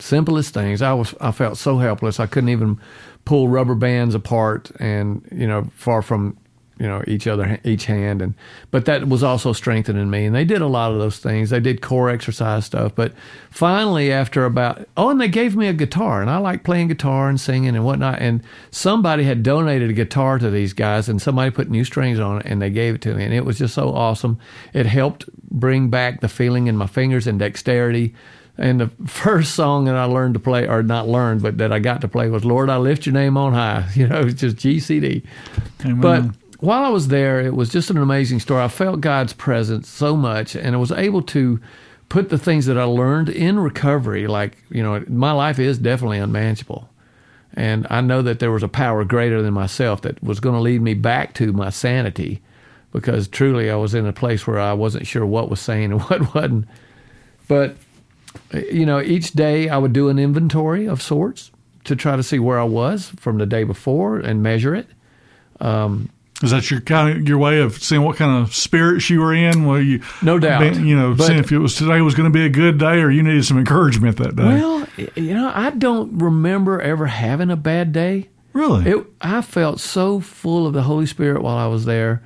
simplest 0.00 0.52
things. 0.54 0.82
I 0.82 0.92
was 0.94 1.14
I 1.20 1.30
felt 1.30 1.58
so 1.58 1.78
helpless. 1.78 2.18
I 2.20 2.26
couldn't 2.26 2.50
even 2.50 2.80
pull 3.24 3.48
rubber 3.48 3.74
bands 3.74 4.14
apart, 4.14 4.70
and 4.80 5.26
you 5.32 5.46
know, 5.46 5.70
far 5.76 6.02
from 6.02 6.36
you 6.78 6.86
know 6.86 7.02
each 7.06 7.26
other 7.26 7.58
each 7.64 7.86
hand. 7.86 8.20
And 8.20 8.34
but 8.70 8.84
that 8.86 9.08
was 9.08 9.22
also 9.22 9.52
strengthening 9.52 10.10
me. 10.10 10.24
And 10.24 10.34
they 10.34 10.44
did 10.44 10.60
a 10.60 10.66
lot 10.66 10.92
of 10.92 10.98
those 10.98 11.18
things. 11.18 11.50
They 11.50 11.60
did 11.60 11.80
core 11.80 12.10
exercise 12.10 12.64
stuff. 12.66 12.94
But 12.94 13.12
finally, 13.50 14.12
after 14.12 14.44
about 14.44 14.86
oh, 14.96 15.10
and 15.10 15.20
they 15.20 15.28
gave 15.28 15.56
me 15.56 15.68
a 15.68 15.72
guitar, 15.72 16.20
and 16.20 16.30
I 16.30 16.38
like 16.38 16.64
playing 16.64 16.88
guitar 16.88 17.28
and 17.28 17.40
singing 17.40 17.74
and 17.76 17.84
whatnot. 17.84 18.18
And 18.20 18.42
somebody 18.70 19.24
had 19.24 19.42
donated 19.42 19.90
a 19.90 19.94
guitar 19.94 20.38
to 20.38 20.50
these 20.50 20.72
guys, 20.72 21.08
and 21.08 21.20
somebody 21.20 21.50
put 21.50 21.70
new 21.70 21.84
strings 21.84 22.18
on 22.18 22.40
it, 22.40 22.46
and 22.46 22.60
they 22.60 22.70
gave 22.70 22.96
it 22.96 23.02
to 23.02 23.14
me, 23.14 23.24
and 23.24 23.34
it 23.34 23.44
was 23.44 23.58
just 23.58 23.74
so 23.74 23.92
awesome. 23.92 24.38
It 24.72 24.86
helped 24.86 25.28
bring 25.50 25.88
back 25.88 26.20
the 26.20 26.28
feeling 26.28 26.66
in 26.66 26.76
my 26.76 26.86
fingers 26.86 27.26
and 27.26 27.38
dexterity. 27.38 28.14
And 28.56 28.80
the 28.80 28.88
first 29.06 29.54
song 29.54 29.84
that 29.86 29.96
I 29.96 30.04
learned 30.04 30.34
to 30.34 30.40
play, 30.40 30.68
or 30.68 30.82
not 30.82 31.08
learned, 31.08 31.42
but 31.42 31.58
that 31.58 31.72
I 31.72 31.78
got 31.78 32.00
to 32.00 32.08
play 32.08 32.28
was 32.28 32.44
"Lord, 32.44 32.70
I 32.70 32.78
Lift 32.78 33.06
Your 33.06 33.12
Name 33.12 33.36
on 33.36 33.52
High." 33.52 33.88
You 33.94 34.08
know, 34.08 34.20
it's 34.20 34.40
just 34.40 34.56
GCD. 34.56 35.24
Amen. 35.84 36.00
But 36.00 36.24
while 36.64 36.84
I 36.84 36.88
was 36.88 37.08
there, 37.08 37.40
it 37.40 37.54
was 37.54 37.68
just 37.68 37.90
an 37.90 37.98
amazing 37.98 38.40
story. 38.40 38.62
I 38.62 38.68
felt 38.68 39.00
God's 39.00 39.34
presence 39.34 39.88
so 39.88 40.16
much, 40.16 40.56
and 40.56 40.74
I 40.74 40.78
was 40.78 40.90
able 40.90 41.20
to 41.22 41.60
put 42.08 42.30
the 42.30 42.38
things 42.38 42.66
that 42.66 42.78
I 42.78 42.84
learned 42.84 43.28
in 43.28 43.58
recovery. 43.58 44.26
Like 44.26 44.56
you 44.70 44.82
know, 44.82 45.04
my 45.08 45.32
life 45.32 45.58
is 45.58 45.78
definitely 45.78 46.18
unmanageable, 46.18 46.88
and 47.52 47.86
I 47.90 48.00
know 48.00 48.22
that 48.22 48.40
there 48.40 48.50
was 48.50 48.62
a 48.62 48.68
power 48.68 49.04
greater 49.04 49.42
than 49.42 49.52
myself 49.52 50.00
that 50.02 50.22
was 50.22 50.40
going 50.40 50.54
to 50.54 50.60
lead 50.60 50.80
me 50.80 50.94
back 50.94 51.34
to 51.34 51.52
my 51.52 51.68
sanity, 51.68 52.40
because 52.92 53.28
truly 53.28 53.70
I 53.70 53.76
was 53.76 53.94
in 53.94 54.06
a 54.06 54.12
place 54.12 54.46
where 54.46 54.58
I 54.58 54.72
wasn't 54.72 55.06
sure 55.06 55.26
what 55.26 55.50
was 55.50 55.60
saying 55.60 55.92
and 55.92 56.00
what 56.08 56.34
wasn't. 56.34 56.66
But 57.46 57.76
you 58.52 58.86
know, 58.86 59.02
each 59.02 59.32
day 59.32 59.68
I 59.68 59.76
would 59.76 59.92
do 59.92 60.08
an 60.08 60.18
inventory 60.18 60.86
of 60.86 61.02
sorts 61.02 61.50
to 61.84 61.94
try 61.94 62.16
to 62.16 62.22
see 62.22 62.38
where 62.38 62.58
I 62.58 62.64
was 62.64 63.10
from 63.16 63.36
the 63.36 63.44
day 63.44 63.64
before 63.64 64.18
and 64.18 64.42
measure 64.42 64.74
it. 64.74 64.88
Um, 65.60 66.08
Is 66.44 66.50
that 66.50 66.70
your 66.70 66.80
kind 66.80 67.16
of 67.18 67.28
your 67.28 67.38
way 67.38 67.60
of 67.60 67.82
seeing 67.82 68.02
what 68.02 68.16
kind 68.16 68.42
of 68.42 68.54
spirits 68.54 69.10
you 69.10 69.20
were 69.20 69.34
in? 69.34 69.64
Where 69.64 69.80
you 69.80 70.00
No 70.22 70.38
doubt. 70.38 70.76
you 70.76 70.96
know, 70.96 71.14
But- 71.14 71.26
seeing 71.26 71.38
if 71.38 71.50
it 71.50 71.58
was 71.58 71.74
today 71.74 72.00
was 72.00 72.14
going 72.14 72.30
to 72.30 72.36
be 72.38 72.44
a 72.44 72.48
good 72.50 72.78
day 72.78 73.00
or 73.00 73.10
you 73.10 73.22
needed 73.22 73.44
some 73.44 73.58
encouragement 73.58 74.16
that 74.18 74.36
day. 74.36 74.44
Well, 74.44 74.86
you 75.16 75.34
know, 75.34 75.50
I 75.54 75.70
don't 75.70 76.18
remember 76.22 76.80
ever 76.80 77.06
having 77.06 77.50
a 77.50 77.56
bad 77.56 77.92
day. 77.92 78.28
really, 78.52 78.88
It, 78.88 79.06
I 79.20 79.42
felt 79.42 79.80
so 79.80 80.20
full 80.20 80.66
of 80.66 80.72
the 80.74 80.82
Holy 80.82 81.06
Spirit 81.06 81.42
while 81.42 81.56
I 81.56 81.66
was 81.66 81.86
there, 81.86 82.22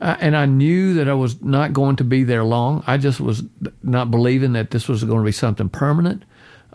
uh, 0.00 0.16
and 0.20 0.36
I 0.36 0.46
knew 0.46 0.94
that 0.94 1.08
I 1.08 1.14
was 1.14 1.40
not 1.42 1.72
going 1.72 1.94
to 1.96 2.04
be 2.04 2.24
there 2.24 2.42
long. 2.42 2.82
I 2.86 2.96
just 2.96 3.20
was 3.20 3.44
not 3.84 4.10
believing 4.10 4.54
that 4.54 4.70
this 4.72 4.88
was 4.88 5.04
going 5.04 5.18
to 5.20 5.24
be 5.24 5.30
something 5.32 5.68
permanent. 5.68 6.24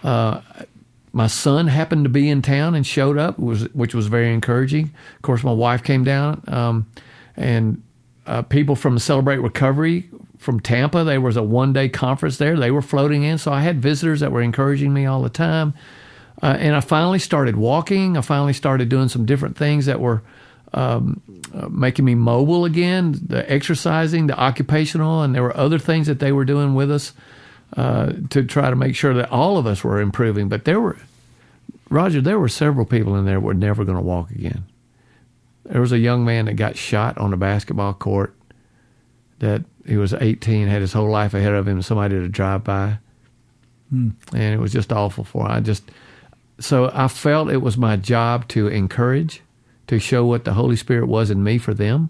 Uh, 0.03 0.39
my 1.13 1.27
son 1.27 1.67
happened 1.67 2.05
to 2.05 2.09
be 2.09 2.27
in 2.27 2.41
town 2.41 2.73
and 2.73 2.85
showed 2.85 3.19
up, 3.19 3.37
was 3.37 3.71
which 3.73 3.93
was 3.93 4.07
very 4.07 4.33
encouraging. 4.33 4.91
Of 5.15 5.21
course, 5.21 5.43
my 5.43 5.53
wife 5.53 5.83
came 5.83 6.03
down, 6.03 6.43
um, 6.47 6.87
and 7.37 7.83
uh, 8.25 8.41
people 8.41 8.75
from 8.75 8.97
Celebrate 8.97 9.37
Recovery 9.37 10.09
from 10.39 10.59
Tampa. 10.59 11.03
There 11.03 11.21
was 11.21 11.37
a 11.37 11.43
one 11.43 11.71
day 11.71 11.87
conference 11.87 12.37
there. 12.37 12.57
They 12.57 12.71
were 12.71 12.81
floating 12.81 13.23
in, 13.23 13.37
so 13.37 13.53
I 13.53 13.61
had 13.61 13.81
visitors 13.81 14.21
that 14.21 14.31
were 14.31 14.41
encouraging 14.41 14.91
me 14.91 15.05
all 15.05 15.21
the 15.21 15.29
time. 15.29 15.75
Uh, 16.41 16.57
and 16.59 16.75
I 16.75 16.79
finally 16.79 17.19
started 17.19 17.55
walking. 17.55 18.17
I 18.17 18.21
finally 18.21 18.53
started 18.53 18.89
doing 18.89 19.07
some 19.07 19.25
different 19.25 19.55
things 19.55 19.85
that 19.85 19.99
were 19.99 20.23
um, 20.73 21.21
uh, 21.53 21.69
making 21.69 22.05
me 22.05 22.15
mobile 22.15 22.65
again. 22.65 23.15
The 23.27 23.49
exercising, 23.49 24.27
the 24.27 24.37
occupational, 24.37 25.21
and 25.21 25.35
there 25.35 25.43
were 25.43 25.55
other 25.55 25.77
things 25.77 26.07
that 26.07 26.19
they 26.19 26.31
were 26.31 26.43
doing 26.43 26.73
with 26.73 26.91
us 26.91 27.13
uh, 27.75 28.13
to 28.29 28.43
try 28.43 28.69
to 28.69 28.75
make 28.75 28.95
sure 28.95 29.13
that 29.13 29.31
all 29.31 29.57
of 29.57 29.65
us 29.65 29.83
were 29.83 29.99
improving. 29.99 30.49
But 30.49 30.65
there 30.65 30.79
were, 30.79 30.97
Roger, 31.89 32.21
there 32.21 32.39
were 32.39 32.49
several 32.49 32.85
people 32.85 33.15
in 33.15 33.25
there 33.25 33.35
that 33.35 33.41
were 33.41 33.53
never 33.53 33.83
going 33.83 33.97
to 33.97 34.03
walk 34.03 34.31
again. 34.31 34.65
There 35.65 35.81
was 35.81 35.91
a 35.91 35.99
young 35.99 36.25
man 36.25 36.45
that 36.45 36.55
got 36.55 36.77
shot 36.77 37.17
on 37.17 37.33
a 37.33 37.37
basketball 37.37 37.93
court. 37.93 38.35
That 39.39 39.63
he 39.85 39.97
was 39.97 40.13
18, 40.13 40.67
had 40.67 40.81
his 40.81 40.93
whole 40.93 41.09
life 41.09 41.33
ahead 41.33 41.53
of 41.53 41.67
him. 41.67 41.77
And 41.77 41.85
somebody 41.85 42.15
did 42.15 42.23
a 42.23 42.29
drive 42.29 42.63
by, 42.63 42.99
and 43.91 44.15
it 44.33 44.59
was 44.59 44.71
just 44.71 44.93
awful 44.93 45.23
for 45.23 45.45
him. 45.45 45.51
I 45.51 45.59
just 45.59 45.83
so 46.59 46.91
I 46.93 47.07
felt 47.07 47.49
it 47.49 47.57
was 47.57 47.77
my 47.77 47.95
job 47.95 48.47
to 48.49 48.67
encourage, 48.67 49.41
to 49.87 49.99
show 49.99 50.25
what 50.25 50.45
the 50.45 50.53
Holy 50.53 50.75
Spirit 50.75 51.07
was 51.07 51.29
in 51.29 51.43
me 51.43 51.57
for 51.57 51.73
them. 51.73 52.09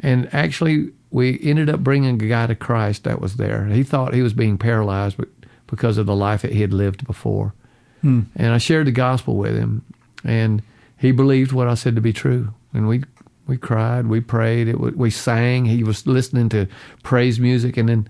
And 0.00 0.32
actually, 0.32 0.92
we 1.14 1.38
ended 1.44 1.70
up 1.70 1.78
bringing 1.78 2.20
a 2.20 2.26
guy 2.26 2.48
to 2.48 2.56
Christ 2.56 3.04
that 3.04 3.20
was 3.20 3.36
there. 3.36 3.66
He 3.66 3.84
thought 3.84 4.14
he 4.14 4.22
was 4.22 4.32
being 4.32 4.58
paralyzed 4.58 5.16
be- 5.16 5.28
because 5.68 5.96
of 5.96 6.06
the 6.06 6.16
life 6.16 6.42
that 6.42 6.52
he 6.52 6.60
had 6.60 6.72
lived 6.72 7.06
before. 7.06 7.54
Hmm. 8.00 8.22
And 8.34 8.52
I 8.52 8.58
shared 8.58 8.88
the 8.88 8.92
gospel 8.92 9.36
with 9.36 9.56
him, 9.56 9.84
and 10.24 10.60
he 10.98 11.12
believed 11.12 11.52
what 11.52 11.68
I 11.68 11.74
said 11.74 11.94
to 11.94 12.00
be 12.00 12.12
true. 12.12 12.52
And 12.72 12.88
we 12.88 13.04
we 13.46 13.56
cried, 13.56 14.08
we 14.08 14.20
prayed, 14.20 14.66
it, 14.66 14.80
we 14.80 15.08
sang. 15.08 15.66
He 15.66 15.84
was 15.84 16.04
listening 16.04 16.48
to 16.48 16.66
praise 17.04 17.38
music, 17.38 17.76
and 17.76 17.88
then 17.88 18.08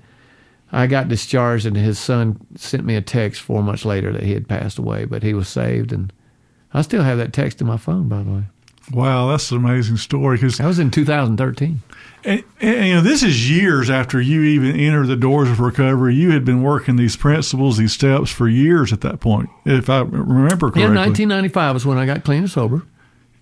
I 0.72 0.86
got 0.86 1.08
discharged, 1.08 1.66
and 1.66 1.76
his 1.76 1.98
son 1.98 2.40
sent 2.56 2.86
me 2.86 2.96
a 2.96 3.02
text 3.02 3.42
four 3.42 3.62
months 3.62 3.84
later 3.84 4.12
that 4.12 4.22
he 4.22 4.32
had 4.32 4.48
passed 4.48 4.78
away, 4.78 5.04
but 5.04 5.22
he 5.22 5.34
was 5.34 5.46
saved. 5.46 5.92
And 5.92 6.10
I 6.72 6.80
still 6.80 7.02
have 7.02 7.18
that 7.18 7.34
text 7.34 7.60
in 7.60 7.66
my 7.66 7.76
phone, 7.76 8.08
by 8.08 8.22
the 8.22 8.30
way. 8.30 8.44
Wow, 8.92 9.28
that's 9.28 9.50
an 9.50 9.58
amazing 9.58 9.96
story 9.96 10.36
because 10.36 10.58
That 10.58 10.66
was 10.66 10.78
in 10.78 10.90
2013. 10.90 11.82
And, 12.26 12.42
and, 12.60 12.86
you 12.86 12.94
know, 12.94 13.00
this 13.02 13.22
is 13.22 13.50
years 13.50 13.90
after 13.90 14.18
you 14.20 14.42
even 14.42 14.78
entered 14.80 15.08
the 15.08 15.16
doors 15.16 15.50
of 15.50 15.60
recovery. 15.60 16.14
You 16.14 16.30
had 16.30 16.44
been 16.44 16.62
working 16.62 16.96
these 16.96 17.16
principles, 17.16 17.76
these 17.76 17.92
steps 17.92 18.30
for 18.30 18.48
years 18.48 18.92
at 18.92 19.02
that 19.02 19.20
point, 19.20 19.50
if 19.66 19.90
I 19.90 20.00
remember 20.00 20.70
correctly. 20.70 20.82
Yeah, 20.82 20.88
1995 21.06 21.74
was 21.74 21.86
when 21.86 21.98
I 21.98 22.06
got 22.06 22.24
clean 22.24 22.40
and 22.40 22.50
sober. 22.50 22.82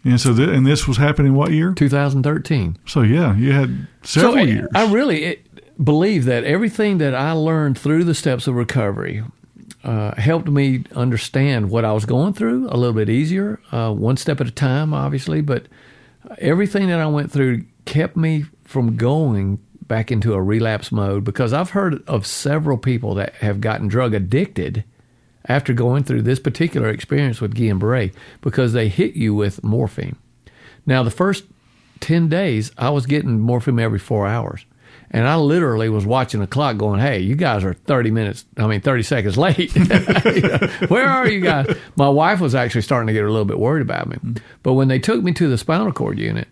And 0.05 0.21
so, 0.21 0.35
th- 0.35 0.49
and 0.49 0.67
this 0.67 0.89
was 0.89 0.97
happening 0.97 1.35
what 1.35 1.53
year? 1.53 1.73
2013. 1.75 2.77
So 2.87 3.03
yeah, 3.03 3.37
you 3.37 3.53
had 3.53 3.87
several 4.03 4.33
so 4.33 4.39
I- 4.39 4.43
years. 4.43 4.69
I 4.75 4.93
really 4.93 5.41
believe 5.83 6.25
that 6.25 6.43
everything 6.43 6.99
that 6.99 7.15
I 7.15 7.31
learned 7.33 7.79
through 7.79 8.03
the 8.05 8.15
steps 8.15 8.49
of 8.49 8.57
recovery 8.57 9.23
uh, 9.85 10.15
helped 10.15 10.49
me 10.49 10.85
understand 10.95 11.71
what 11.71 11.85
I 11.85 11.93
was 11.93 12.05
going 12.05 12.35
through 12.35 12.69
a 12.69 12.77
little 12.77 12.95
bit 12.95 13.11
easier, 13.11 13.61
uh, 13.73 13.93
one 13.93 14.17
step 14.17 14.41
at 14.41 14.47
a 14.47 14.53
time, 14.53 14.95
obviously. 14.95 15.41
But 15.41 15.67
everything 16.39 16.89
that 16.89 17.01
I 17.01 17.07
went 17.07 17.33
through 17.33 17.65
kept 17.85 18.17
me 18.17 18.45
from 18.65 18.97
going 18.97 19.59
back 19.87 20.11
into 20.11 20.35
a 20.35 20.43
relapse 20.43 20.93
mode 20.93 21.25
because 21.25 21.53
I've 21.53 21.71
heard 21.71 22.03
of 22.09 22.27
several 22.27 22.79
people 22.79 23.15
that 23.15 23.35
have 23.37 23.61
gotten 23.61 23.89
drug 23.89 24.15
addicted 24.15 24.85
after 25.47 25.73
going 25.73 26.05
through 26.05 26.23
this 26.23 26.39
particular 26.39 26.89
experience 26.89 27.41
with 27.41 27.55
Guillain 27.55 27.79
Barre 27.79 28.13
because 28.41 28.73
they 28.73 28.89
hit 28.89 29.15
you 29.15 29.35
with 29.35 29.63
morphine. 29.65 30.17
Now, 30.87 31.03
the 31.03 31.11
first 31.11 31.45
10 32.01 32.29
days, 32.29 32.73
I 32.79 32.91
was 32.91 33.07
getting 33.07 33.41
morphine 33.41 33.81
every 33.81 33.99
four 33.99 34.27
hours. 34.27 34.65
And 35.15 35.29
I 35.29 35.37
literally 35.37 35.91
was 35.91 36.07
watching 36.07 36.41
the 36.41 36.47
clock 36.47 36.79
going, 36.79 36.99
hey, 36.99 37.19
you 37.19 37.35
guys 37.37 37.65
are 37.65 37.75
30 37.75 38.11
minutes, 38.11 38.47
I 38.57 38.67
mean, 38.67 38.81
30 38.81 39.03
seconds 39.03 39.37
late. 39.37 39.75
You 39.77 39.85
know, 39.85 40.69
Where 40.89 41.07
are 41.09 41.29
you 41.29 41.41
guys? 41.41 41.67
My 41.97 42.09
wife 42.09 42.41
was 42.41 42.55
actually 42.55 42.81
starting 42.83 43.09
to 43.09 43.13
get 43.13 43.25
a 43.25 43.31
little 43.31 43.45
bit 43.45 43.59
worried 43.59 43.83
about 43.83 44.09
me. 44.09 44.41
But 44.63 44.73
when 44.73 44.89
they 44.89 44.99
took 44.99 45.23
me 45.23 45.33
to 45.35 45.49
the 45.49 45.59
spinal 45.59 45.93
cord 45.93 46.19
unit, 46.19 46.49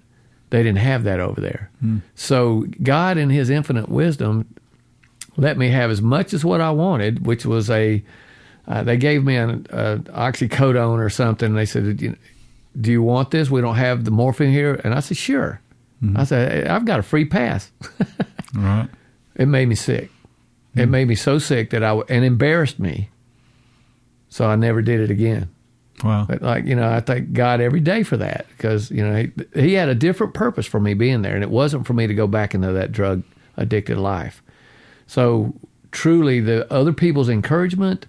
they 0.51 0.63
didn't 0.63 0.79
have 0.79 1.05
that 1.05 1.21
over 1.21 1.41
there. 1.41 1.71
So 2.15 2.67
God, 2.83 3.17
in 3.17 3.31
His 3.31 3.49
infinite 3.49 3.89
wisdom, 3.89 4.47
let 5.39 5.57
me 5.57 5.71
have 5.71 5.91
as 5.91 6.03
much 6.03 6.35
as 6.35 6.45
what 6.45 6.61
I 6.61 6.71
wanted, 6.71 7.25
which 7.25 7.47
was 7.47 7.71
a, 7.71 8.05
uh, 8.69 8.83
they 8.83 8.99
gave 8.99 9.25
me 9.25 9.37
an 9.37 9.65
oxycodone 9.71 10.99
or 10.99 11.09
something. 11.09 11.55
They 11.55 11.65
said, 11.67 11.97
"Do 11.97 12.05
you- 12.05 12.17
do 12.81 12.93
you 12.93 13.03
want 13.03 13.31
this? 13.31 13.51
We 13.51 13.61
don't 13.63 13.77
have 13.77 14.05
the 14.05 14.11
morphine 14.13 14.53
here. 14.53 14.81
And 14.85 14.95
I 14.95 15.01
said, 15.01 15.17
sure. 15.17 15.61
I 16.15 16.23
said, 16.25 16.67
I've 16.69 16.85
got 16.85 16.99
a 17.01 17.03
free 17.03 17.25
pass. 17.25 17.71
Right. 18.55 18.89
It 19.37 19.47
made 19.47 19.69
me 19.69 19.75
sick. 19.75 20.11
It 20.77 20.87
made 20.87 21.09
me 21.09 21.17
so 21.17 21.39
sick 21.39 21.71
that 21.71 21.83
I 21.83 21.95
and 22.09 22.25
embarrassed 22.25 22.79
me. 22.79 23.11
So 24.29 24.47
I 24.47 24.55
never 24.55 24.83
did 24.83 25.01
it 25.01 25.11
again. 25.11 25.51
Wow. 26.05 26.27
But 26.29 26.43
like 26.43 26.65
you 26.65 26.77
know, 26.77 26.89
I 26.89 27.01
thank 27.01 27.33
God 27.33 27.61
every 27.61 27.81
day 27.81 28.03
for 28.03 28.17
that 28.17 28.47
because 28.51 28.91
you 28.91 29.07
know 29.07 29.17
he, 29.17 29.61
he 29.61 29.73
had 29.75 29.89
a 29.89 29.95
different 29.95 30.35
purpose 30.35 30.67
for 30.67 30.81
me 30.81 30.95
being 30.95 31.23
there, 31.23 31.35
and 31.35 31.43
it 31.43 31.51
wasn't 31.51 31.87
for 31.87 31.93
me 31.93 32.07
to 32.07 32.15
go 32.15 32.27
back 32.27 32.55
into 32.55 32.73
that 32.73 32.93
drug 32.93 33.23
addicted 33.57 33.99
life. 33.99 34.43
So 35.07 35.55
truly, 35.91 36.41
the 36.41 36.73
other 36.73 36.93
people's 36.93 37.29
encouragement, 37.29 38.07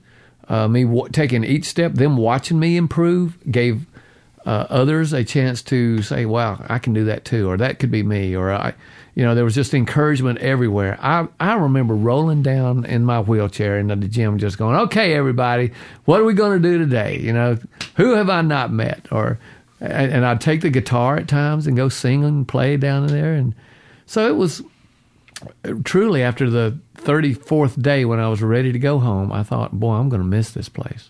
uh, 0.47 0.67
me 0.67 0.84
w- 0.84 1.10
taking 1.10 1.43
each 1.43 1.65
step, 1.65 1.93
them 1.93 2.15
watching 2.15 2.60
me 2.60 2.77
improve, 2.77 3.38
gave 3.51 3.86
uh, 4.45 4.67
others 4.69 5.12
a 5.13 5.23
chance 5.23 5.62
to 5.63 6.01
say, 6.01 6.25
"Wow, 6.25 6.63
I 6.69 6.80
can 6.80 6.93
do 6.93 7.06
that 7.06 7.25
too," 7.25 7.49
or 7.49 7.58
"That 7.58 7.80
could 7.80 7.91
be 7.91 8.04
me," 8.04 8.36
or 8.36 8.51
I, 8.51 8.73
you 9.15 9.24
know, 9.24 9.36
there 9.36 9.43
was 9.43 9.56
just 9.56 9.74
encouragement 9.74 10.39
everywhere. 10.39 10.97
I 11.02 11.28
I 11.39 11.56
remember 11.56 11.93
rolling 11.93 12.43
down 12.43 12.86
in 12.86 13.04
my 13.04 13.19
wheelchair 13.19 13.78
into 13.78 13.95
the 13.95 14.08
gym, 14.08 14.38
just 14.38 14.58
going, 14.58 14.76
"Okay, 14.76 15.13
everybody, 15.13 15.71
what 16.06 16.21
are 16.21 16.26
we 16.26 16.34
going 16.34 16.62
to 16.62 16.69
do 16.69 16.78
today?" 16.78 17.19
You 17.19 17.34
know, 17.34 17.58
who 17.95 18.13
have 18.13 18.30
I 18.30 18.41
not 18.41 18.71
met? 18.71 19.08
Or 19.12 19.39
and, 19.80 20.12
and 20.12 20.26
I'd 20.26 20.41
take 20.41 20.62
the 20.62 20.69
guitar 20.69 21.17
at 21.17 21.28
times 21.28 21.67
and 21.67 21.76
go 21.76 21.89
sing 21.89 22.24
and 22.24 22.47
play 22.47 22.78
down 22.78 23.08
there, 23.08 23.34
and 23.34 23.54
so 24.06 24.28
it 24.28 24.36
was 24.36 24.63
truly 25.84 26.24
after 26.24 26.50
the 26.50 26.78
34th 26.97 27.82
day 27.82 28.06
when 28.06 28.19
I 28.19 28.30
was 28.30 28.41
ready 28.41 28.71
to 28.71 28.80
go 28.80 29.00
home, 29.00 29.32
I 29.32 29.43
thought, 29.43 29.71
boy, 29.71 29.93
I'm 29.93 30.10
going 30.10 30.21
to 30.21 30.28
miss 30.28 30.52
this 30.52 30.69
place. 30.69 31.10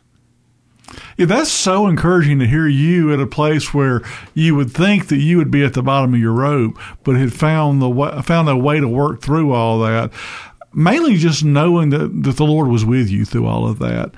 Yeah, 1.18 1.26
that's 1.26 1.52
so 1.52 1.88
encouraging 1.88 2.40
to 2.40 2.48
hear 2.48 2.68
you 2.68 3.14
at 3.14 3.20
a 3.20 3.28
place 3.28 3.74
where 3.74 4.02
you 4.34 4.56
would 4.56 4.72
think 4.72 5.08
that 5.08 5.18
you 5.18 5.38
would 5.38 5.52
be 5.52 5.64
at 5.64 5.74
the 5.74 5.84
bottom 5.84 6.14
of 6.14 6.20
your 6.20 6.34
rope, 6.34 6.78
but 7.04 7.16
had 7.16 7.34
found 7.34 7.82
the 7.82 8.24
found 8.24 8.50
a 8.50 8.58
way 8.58 8.80
to 8.80 8.88
work 8.88 9.22
through 9.22 9.54
all 9.54 9.80
that. 9.80 10.12
Mainly 10.74 11.18
just 11.18 11.44
knowing 11.44 11.90
that, 11.90 12.24
that 12.24 12.38
the 12.38 12.46
Lord 12.46 12.70
was 12.70 12.86
with 12.86 13.10
you 13.10 13.26
through 13.26 13.46
all 13.46 13.68
of 13.68 13.80
that. 13.80 14.12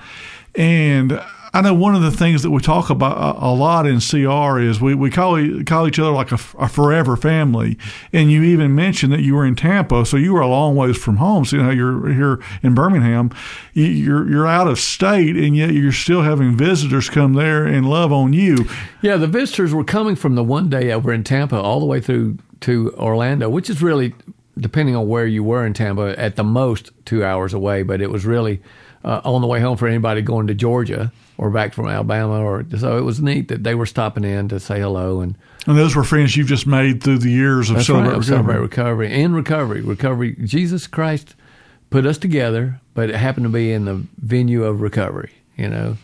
And 0.54 1.20
I 1.54 1.60
know 1.60 1.72
one 1.72 1.94
of 1.94 2.02
the 2.02 2.10
things 2.10 2.42
that 2.42 2.50
we 2.50 2.60
talk 2.60 2.90
about 2.90 3.16
a, 3.16 3.46
a 3.46 3.54
lot 3.54 3.86
in 3.86 4.00
CR 4.00 4.58
is 4.58 4.80
we, 4.80 4.92
we 4.92 5.08
call 5.08 5.38
call 5.64 5.86
each 5.86 6.00
other 6.00 6.10
like 6.10 6.32
a 6.32 6.36
forever 6.36 7.16
family. 7.16 7.78
And 8.12 8.28
you 8.28 8.42
even 8.42 8.74
mentioned 8.74 9.12
that 9.12 9.20
you 9.20 9.36
were 9.36 9.46
in 9.46 9.54
Tampa, 9.54 10.04
so 10.04 10.16
you 10.16 10.32
were 10.34 10.40
a 10.40 10.48
long 10.48 10.74
ways 10.74 10.98
from 10.98 11.18
home. 11.18 11.44
So 11.44 11.56
you 11.56 11.62
know 11.62 11.70
you're 11.70 12.12
here 12.12 12.40
in 12.64 12.74
Birmingham, 12.74 13.30
you, 13.72 13.84
you're 13.84 14.28
you're 14.28 14.46
out 14.48 14.66
of 14.66 14.80
state, 14.80 15.36
and 15.36 15.56
yet 15.56 15.70
you're 15.70 15.92
still 15.92 16.22
having 16.22 16.56
visitors 16.56 17.08
come 17.08 17.34
there 17.34 17.64
and 17.64 17.88
love 17.88 18.12
on 18.12 18.32
you. 18.32 18.66
Yeah, 19.00 19.16
the 19.16 19.28
visitors 19.28 19.72
were 19.72 19.84
coming 19.84 20.16
from 20.16 20.34
the 20.34 20.42
one 20.42 20.68
day 20.68 20.90
over 20.90 21.12
in 21.12 21.22
Tampa 21.22 21.56
all 21.56 21.78
the 21.78 21.86
way 21.86 22.00
through 22.00 22.38
to 22.62 22.92
Orlando, 22.96 23.48
which 23.48 23.70
is 23.70 23.80
really, 23.80 24.12
depending 24.58 24.96
on 24.96 25.06
where 25.06 25.26
you 25.26 25.44
were 25.44 25.64
in 25.64 25.72
Tampa, 25.72 26.18
at 26.18 26.34
the 26.34 26.42
most 26.42 26.90
two 27.04 27.24
hours 27.24 27.54
away. 27.54 27.84
But 27.84 28.00
it 28.00 28.10
was 28.10 28.26
really 28.26 28.60
uh, 29.04 29.20
on 29.24 29.40
the 29.40 29.46
way 29.46 29.60
home 29.60 29.76
for 29.76 29.86
anybody 29.86 30.22
going 30.22 30.46
to 30.46 30.54
Georgia 30.54 31.12
or 31.36 31.50
back 31.50 31.74
from 31.74 31.88
Alabama. 31.88 32.42
Or 32.42 32.64
so 32.76 32.98
it 32.98 33.02
was 33.02 33.20
neat 33.20 33.48
that 33.48 33.64
they 33.64 33.74
were 33.74 33.86
stopping 33.86 34.24
in 34.24 34.48
to 34.48 34.58
say 34.58 34.80
hello 34.80 35.20
and 35.20 35.36
And 35.66 35.78
those 35.78 35.94
were 35.94 36.04
friends 36.04 36.36
you've 36.36 36.48
just 36.48 36.66
made 36.66 37.02
through 37.02 37.18
the 37.18 37.30
years 37.30 37.70
of 37.70 37.82
Celebrate 37.82 38.10
right, 38.10 38.18
Recovery. 38.18 38.24
Celebrate 38.24 38.58
Recovery. 38.58 39.12
In 39.12 39.34
recovery, 39.34 39.80
recovery. 39.80 40.36
Jesus 40.44 40.86
Christ 40.86 41.34
put 41.90 42.06
us 42.06 42.18
together, 42.18 42.80
but 42.94 43.10
it 43.10 43.16
happened 43.16 43.44
to 43.44 43.50
be 43.50 43.72
in 43.72 43.84
the 43.84 44.04
venue 44.18 44.64
of 44.64 44.80
recovery, 44.80 45.32
you 45.56 45.68
know. 45.68 45.96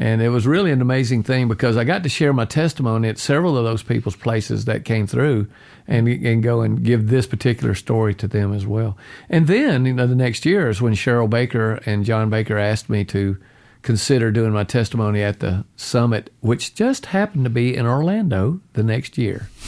And 0.00 0.22
it 0.22 0.28
was 0.28 0.46
really 0.46 0.70
an 0.70 0.80
amazing 0.80 1.24
thing 1.24 1.48
because 1.48 1.76
I 1.76 1.82
got 1.82 2.04
to 2.04 2.08
share 2.08 2.32
my 2.32 2.44
testimony 2.44 3.08
at 3.08 3.18
several 3.18 3.58
of 3.58 3.64
those 3.64 3.82
people's 3.82 4.14
places 4.14 4.64
that 4.66 4.84
came 4.84 5.08
through 5.08 5.48
and, 5.88 6.06
and 6.06 6.40
go 6.40 6.60
and 6.62 6.84
give 6.84 7.08
this 7.08 7.26
particular 7.26 7.74
story 7.74 8.14
to 8.14 8.28
them 8.28 8.54
as 8.54 8.64
well. 8.64 8.96
And 9.28 9.48
then, 9.48 9.86
you 9.86 9.92
know, 9.94 10.06
the 10.06 10.14
next 10.14 10.46
year 10.46 10.68
is 10.68 10.80
when 10.80 10.92
Cheryl 10.92 11.28
Baker 11.28 11.80
and 11.84 12.04
John 12.04 12.30
Baker 12.30 12.56
asked 12.56 12.88
me 12.88 13.04
to 13.06 13.38
consider 13.82 14.30
doing 14.30 14.52
my 14.52 14.62
testimony 14.62 15.20
at 15.20 15.40
the 15.40 15.64
summit, 15.74 16.32
which 16.42 16.76
just 16.76 17.06
happened 17.06 17.42
to 17.42 17.50
be 17.50 17.74
in 17.76 17.84
Orlando 17.84 18.60
the 18.74 18.84
next 18.84 19.18
year. 19.18 19.50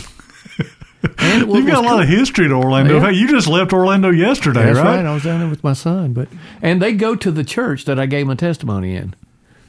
And 1.18 1.50
You've 1.50 1.66
got 1.66 1.78
a 1.78 1.80
lot 1.80 1.92
cool- 1.92 2.00
of 2.00 2.08
history 2.08 2.46
to 2.48 2.54
Orlando. 2.54 2.96
Yeah. 2.98 3.06
Hey, 3.10 3.14
you 3.14 3.26
just 3.26 3.48
left 3.48 3.72
Orlando 3.72 4.10
yesterday, 4.10 4.64
that's 4.66 4.76
right? 4.78 4.96
right. 4.96 5.06
I 5.06 5.14
was 5.14 5.22
down 5.22 5.40
there 5.40 5.48
with 5.48 5.64
my 5.64 5.72
son, 5.72 6.12
but 6.12 6.28
and 6.60 6.80
they 6.82 6.92
go 6.92 7.16
to 7.16 7.30
the 7.30 7.42
church 7.42 7.86
that 7.86 7.98
I 7.98 8.04
gave 8.04 8.26
my 8.26 8.34
testimony 8.34 8.94
in. 8.96 9.14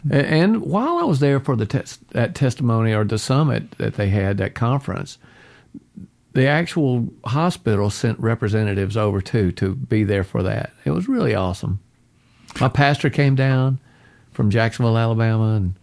And 0.10 0.62
while 0.62 0.98
I 0.98 1.04
was 1.04 1.20
there 1.20 1.40
for 1.40 1.56
the 1.56 1.66
tes- 1.66 2.00
that 2.12 2.34
testimony 2.34 2.94
or 2.94 3.04
the 3.04 3.20
summit 3.20 3.72
that 3.78 3.96
they 3.96 4.10
had 4.10 4.38
that 4.38 4.56
conference, 4.56 5.18
the 6.34 6.48
actual 6.48 7.10
hospital 7.26 7.90
sent 7.90 8.20
representatives 8.20 8.98
over 8.98 9.22
too 9.22 9.52
to 9.54 9.76
be 9.76 10.04
there 10.04 10.24
for 10.24 10.42
that. 10.44 10.72
It 10.86 10.92
was 10.92 11.08
really 11.08 11.36
awesome. 11.36 11.80
My 12.60 12.70
pastor 12.70 13.10
came 13.10 13.36
down 13.36 13.80
from 14.32 14.50
Jacksonville, 14.50 14.98
Alabama, 14.98 15.56
and 15.56 15.76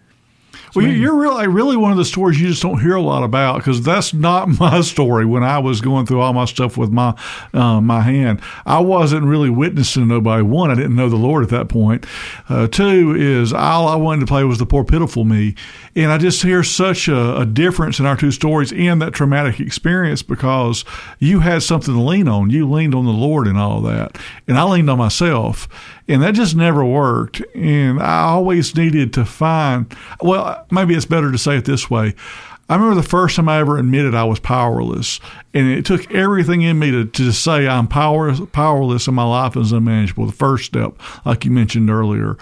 Well, 0.74 0.86
you- 0.86 0.92
you're 0.92 1.14
really 1.16 1.46
really 1.48 1.76
one 1.76 1.90
of 1.92 1.96
the 1.96 2.04
stories 2.04 2.40
you 2.40 2.48
just 2.48 2.62
don't 2.62 2.80
hear 2.80 2.94
a 2.94 3.00
lot 3.02 3.22
about 3.22 3.58
because 3.58 3.82
that's 3.82 4.12
not 4.12 4.48
my 4.60 4.80
story. 4.80 5.24
When 5.24 5.42
I 5.42 5.58
was 5.58 5.80
going 5.80 6.06
through 6.06 6.20
all 6.20 6.32
my 6.32 6.44
stuff 6.44 6.76
with 6.76 6.90
my 6.90 7.14
uh, 7.54 7.80
my 7.80 8.00
hand, 8.00 8.40
I 8.66 8.80
wasn't 8.80 9.24
really 9.26 9.50
witnessing 9.50 10.08
nobody. 10.08 10.42
One, 10.42 10.70
I 10.70 10.74
didn't 10.74 10.96
know 10.96 11.08
the 11.08 11.16
Lord 11.16 11.42
at 11.44 11.50
that 11.50 11.68
point. 11.68 12.06
Uh, 12.48 12.66
two 12.68 13.14
is 13.16 13.52
all 13.52 13.88
I 13.88 13.96
wanted 13.96 14.20
to 14.20 14.26
play 14.26 14.44
was 14.44 14.58
the 14.58 14.66
poor 14.66 14.84
pitiful 14.84 15.24
me, 15.24 15.54
and 15.96 16.10
I 16.12 16.18
just 16.18 16.42
hear 16.42 16.62
such 16.62 17.08
a, 17.08 17.38
a 17.38 17.46
difference 17.46 17.98
in 18.00 18.06
our 18.06 18.16
two 18.16 18.30
stories 18.30 18.72
and 18.72 19.00
that 19.02 19.12
traumatic 19.12 19.60
experience 19.60 20.22
because 20.22 20.84
you 21.18 21.40
had 21.40 21.62
something 21.62 21.94
to 21.94 22.00
lean 22.00 22.28
on. 22.28 22.50
You 22.50 22.68
leaned 22.68 22.94
on 22.94 23.04
the 23.04 23.12
Lord 23.12 23.46
and 23.46 23.58
all 23.58 23.80
that, 23.82 24.18
and 24.46 24.58
I 24.58 24.64
leaned 24.64 24.90
on 24.90 24.98
myself 24.98 25.68
and 26.08 26.22
that 26.22 26.34
just 26.34 26.56
never 26.56 26.84
worked. 26.84 27.42
And 27.54 28.00
I 28.02 28.22
always 28.22 28.74
needed 28.74 29.12
to 29.14 29.24
find, 29.24 29.94
well, 30.20 30.66
maybe 30.70 30.94
it's 30.94 31.04
better 31.04 31.30
to 31.30 31.38
say 31.38 31.56
it 31.56 31.64
this 31.64 31.90
way. 31.90 32.14
I 32.70 32.74
remember 32.74 32.96
the 33.00 33.08
first 33.08 33.36
time 33.36 33.48
I 33.48 33.60
ever 33.60 33.78
admitted 33.78 34.14
I 34.14 34.24
was 34.24 34.40
powerless, 34.40 35.20
and 35.54 35.68
it 35.68 35.86
took 35.86 36.12
everything 36.12 36.60
in 36.60 36.78
me 36.78 36.90
to, 36.90 37.06
to 37.06 37.32
say 37.32 37.66
I'm 37.66 37.88
power, 37.88 38.34
powerless 38.46 39.06
and 39.06 39.16
my 39.16 39.24
life 39.24 39.56
is 39.56 39.72
unmanageable. 39.72 40.26
The 40.26 40.32
first 40.32 40.66
step, 40.66 40.92
like 41.24 41.46
you 41.46 41.50
mentioned 41.50 41.88
earlier. 41.88 42.36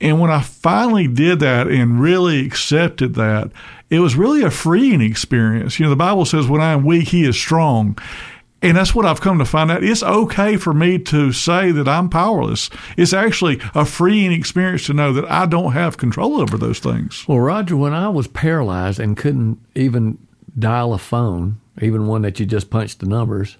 And 0.00 0.20
when 0.20 0.30
I 0.30 0.40
finally 0.40 1.06
did 1.06 1.38
that 1.40 1.68
and 1.68 2.00
really 2.00 2.44
accepted 2.44 3.14
that, 3.14 3.52
it 3.90 4.00
was 4.00 4.16
really 4.16 4.42
a 4.42 4.50
freeing 4.50 5.00
experience. 5.00 5.78
You 5.78 5.84
know, 5.84 5.90
the 5.90 5.96
Bible 5.96 6.24
says, 6.24 6.48
when 6.48 6.60
I 6.60 6.72
am 6.72 6.84
weak, 6.84 7.08
he 7.08 7.24
is 7.24 7.36
strong. 7.36 7.96
And 8.64 8.78
that's 8.78 8.94
what 8.94 9.04
I've 9.04 9.20
come 9.20 9.38
to 9.40 9.44
find 9.44 9.70
out. 9.70 9.84
It's 9.84 10.02
okay 10.02 10.56
for 10.56 10.72
me 10.72 10.98
to 10.98 11.32
say 11.32 11.70
that 11.70 11.86
I'm 11.86 12.08
powerless. 12.08 12.70
It's 12.96 13.12
actually 13.12 13.60
a 13.74 13.84
freeing 13.84 14.32
experience 14.32 14.86
to 14.86 14.94
know 14.94 15.12
that 15.12 15.30
I 15.30 15.44
don't 15.44 15.72
have 15.72 15.98
control 15.98 16.40
over 16.40 16.56
those 16.56 16.78
things. 16.78 17.28
Well, 17.28 17.40
Roger, 17.40 17.76
when 17.76 17.92
I 17.92 18.08
was 18.08 18.26
paralyzed 18.26 18.98
and 18.98 19.18
couldn't 19.18 19.58
even 19.74 20.16
dial 20.58 20.94
a 20.94 20.98
phone, 20.98 21.60
even 21.82 22.06
one 22.06 22.22
that 22.22 22.40
you 22.40 22.46
just 22.46 22.70
punched 22.70 23.00
the 23.00 23.06
numbers, 23.06 23.58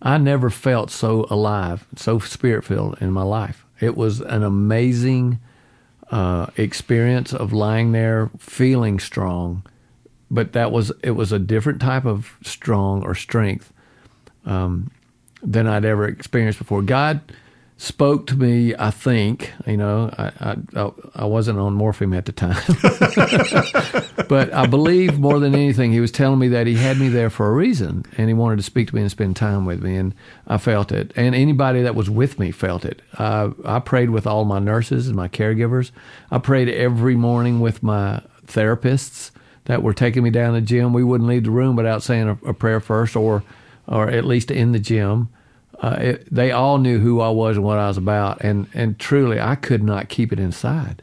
I 0.00 0.16
never 0.18 0.48
felt 0.48 0.92
so 0.92 1.26
alive, 1.28 1.84
so 1.96 2.20
spirit 2.20 2.64
filled 2.64 2.96
in 3.00 3.10
my 3.10 3.24
life. 3.24 3.66
It 3.80 3.96
was 3.96 4.20
an 4.20 4.44
amazing 4.44 5.40
uh, 6.12 6.46
experience 6.56 7.34
of 7.34 7.52
lying 7.52 7.90
there 7.90 8.30
feeling 8.38 9.00
strong, 9.00 9.64
but 10.30 10.52
that 10.52 10.70
was 10.70 10.92
it 11.02 11.12
was 11.12 11.32
a 11.32 11.40
different 11.40 11.80
type 11.80 12.04
of 12.04 12.36
strong 12.44 13.02
or 13.02 13.16
strength 13.16 13.72
um, 14.46 14.90
than 15.42 15.66
I'd 15.66 15.84
ever 15.84 16.06
experienced 16.06 16.58
before. 16.58 16.82
God 16.82 17.20
spoke 17.76 18.26
to 18.28 18.36
me. 18.36 18.74
I 18.78 18.90
think 18.90 19.52
you 19.66 19.76
know 19.76 20.12
I 20.16 20.56
I, 20.74 20.90
I 21.14 21.24
wasn't 21.24 21.58
on 21.58 21.74
morphine 21.74 22.14
at 22.14 22.24
the 22.26 22.32
time, 22.32 22.62
but 24.28 24.52
I 24.52 24.66
believe 24.66 25.18
more 25.18 25.38
than 25.38 25.54
anything 25.54 25.92
He 25.92 26.00
was 26.00 26.12
telling 26.12 26.38
me 26.38 26.48
that 26.48 26.66
He 26.66 26.74
had 26.76 26.98
me 26.98 27.08
there 27.08 27.30
for 27.30 27.48
a 27.48 27.52
reason, 27.52 28.04
and 28.16 28.28
He 28.28 28.34
wanted 28.34 28.56
to 28.56 28.62
speak 28.62 28.88
to 28.88 28.94
me 28.94 29.02
and 29.02 29.10
spend 29.10 29.36
time 29.36 29.64
with 29.66 29.82
me, 29.82 29.96
and 29.96 30.14
I 30.46 30.58
felt 30.58 30.92
it. 30.92 31.12
And 31.16 31.34
anybody 31.34 31.82
that 31.82 31.94
was 31.94 32.08
with 32.08 32.38
me 32.38 32.50
felt 32.52 32.84
it. 32.84 33.02
Uh, 33.18 33.50
I 33.64 33.80
prayed 33.80 34.10
with 34.10 34.26
all 34.26 34.44
my 34.44 34.58
nurses 34.58 35.08
and 35.08 35.16
my 35.16 35.28
caregivers. 35.28 35.90
I 36.30 36.38
prayed 36.38 36.68
every 36.68 37.16
morning 37.16 37.60
with 37.60 37.82
my 37.82 38.22
therapists 38.46 39.30
that 39.66 39.82
were 39.82 39.94
taking 39.94 40.22
me 40.22 40.30
down 40.30 40.54
to 40.54 40.60
the 40.60 40.66
gym. 40.66 40.92
We 40.92 41.02
wouldn't 41.04 41.28
leave 41.28 41.44
the 41.44 41.50
room 41.50 41.74
without 41.74 42.02
saying 42.02 42.28
a, 42.28 42.48
a 42.48 42.54
prayer 42.54 42.80
first, 42.80 43.16
or 43.16 43.42
or 43.86 44.10
at 44.10 44.24
least 44.24 44.50
in 44.50 44.72
the 44.72 44.78
gym. 44.78 45.28
uh, 45.80 45.96
it, 46.00 46.34
they 46.34 46.50
all 46.52 46.78
knew 46.78 46.98
who 46.98 47.20
I 47.20 47.28
was 47.30 47.56
and 47.56 47.64
what 47.64 47.78
I 47.78 47.88
was 47.88 47.96
about, 47.96 48.42
and 48.42 48.68
and 48.74 48.98
truly, 48.98 49.40
I 49.40 49.54
could 49.54 49.82
not 49.82 50.08
keep 50.08 50.32
it 50.32 50.38
inside. 50.40 51.02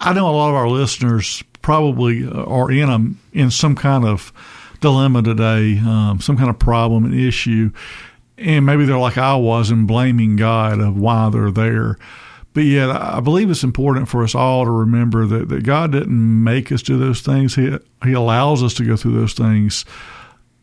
I 0.00 0.12
know 0.12 0.28
a 0.28 0.30
lot 0.30 0.50
of 0.50 0.54
our 0.54 0.68
listeners 0.68 1.42
probably 1.62 2.28
are 2.28 2.70
in 2.70 2.88
a 2.88 3.38
in 3.38 3.50
some 3.50 3.74
kind 3.74 4.04
of 4.04 4.32
dilemma 4.80 5.22
today, 5.22 5.78
um, 5.78 6.20
some 6.20 6.36
kind 6.36 6.50
of 6.50 6.58
problem, 6.58 7.04
an 7.04 7.18
issue, 7.18 7.70
and 8.36 8.66
maybe 8.66 8.84
they're 8.84 8.98
like 8.98 9.18
I 9.18 9.36
was 9.36 9.70
and 9.70 9.86
blaming 9.86 10.36
God 10.36 10.80
of 10.80 10.96
why 10.96 11.30
they're 11.30 11.50
there. 11.50 11.98
But 12.54 12.64
yet, 12.64 12.90
I 12.90 13.20
believe 13.20 13.50
it's 13.50 13.62
important 13.62 14.08
for 14.08 14.24
us 14.24 14.34
all 14.34 14.64
to 14.64 14.70
remember 14.70 15.26
that, 15.26 15.48
that 15.48 15.62
God 15.62 15.92
didn't 15.92 16.44
make 16.44 16.72
us 16.72 16.82
do 16.82 16.98
those 16.98 17.20
things. 17.20 17.54
He 17.54 17.76
He 18.02 18.12
allows 18.12 18.62
us 18.62 18.74
to 18.74 18.84
go 18.84 18.96
through 18.96 19.18
those 19.18 19.34
things 19.34 19.84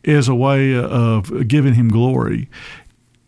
as 0.06 0.28
a 0.28 0.34
way 0.34 0.76
of 0.76 1.48
giving 1.48 1.74
Him 1.74 1.88
glory. 1.88 2.48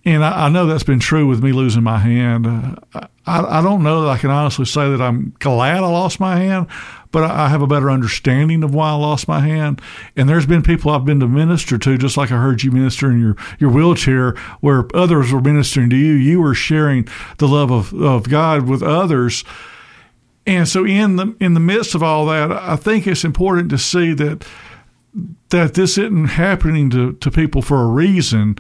And 0.04 0.24
I, 0.24 0.46
I 0.46 0.48
know 0.48 0.66
that's 0.66 0.84
been 0.84 1.00
true 1.00 1.26
with 1.26 1.42
me 1.42 1.52
losing 1.52 1.82
my 1.82 1.98
hand. 1.98 2.46
I, 2.94 3.08
I, 3.26 3.60
don't 3.60 3.82
know 3.82 4.02
that 4.02 4.08
I 4.08 4.16
can 4.16 4.30
honestly 4.30 4.64
say 4.64 4.88
that 4.88 5.02
I'm 5.02 5.34
glad 5.38 5.78
I 5.78 5.88
lost 5.88 6.18
my 6.18 6.38
hand, 6.38 6.68
but 7.10 7.24
I 7.24 7.48
have 7.48 7.60
a 7.60 7.66
better 7.66 7.90
understanding 7.90 8.62
of 8.62 8.74
why 8.74 8.90
I 8.90 8.94
lost 8.94 9.28
my 9.28 9.40
hand. 9.40 9.82
And 10.16 10.26
there's 10.26 10.46
been 10.46 10.62
people 10.62 10.90
I've 10.90 11.04
been 11.04 11.20
to 11.20 11.28
minister 11.28 11.76
to, 11.76 11.98
just 11.98 12.16
like 12.16 12.32
I 12.32 12.38
heard 12.38 12.62
you 12.62 12.70
minister 12.70 13.10
in 13.10 13.20
your, 13.20 13.36
your 13.58 13.70
wheelchair, 13.70 14.32
where 14.60 14.86
others 14.94 15.30
were 15.30 15.42
ministering 15.42 15.90
to 15.90 15.96
you. 15.96 16.12
You 16.12 16.40
were 16.40 16.54
sharing 16.54 17.06
the 17.36 17.48
love 17.48 17.70
of, 17.70 17.92
of 17.92 18.30
God 18.30 18.66
with 18.66 18.82
others. 18.82 19.44
And 20.46 20.66
so 20.66 20.86
in 20.86 21.16
the 21.16 21.36
in 21.40 21.52
the 21.52 21.60
midst 21.60 21.94
of 21.94 22.02
all 22.02 22.24
that, 22.26 22.50
I 22.50 22.76
think 22.76 23.06
it's 23.06 23.24
important 23.24 23.68
to 23.68 23.76
see 23.76 24.14
that 24.14 24.46
that 25.50 25.74
this 25.74 25.98
isn't 25.98 26.26
happening 26.26 26.90
to, 26.90 27.12
to 27.14 27.30
people 27.30 27.62
for 27.62 27.82
a 27.82 27.86
reason 27.86 28.58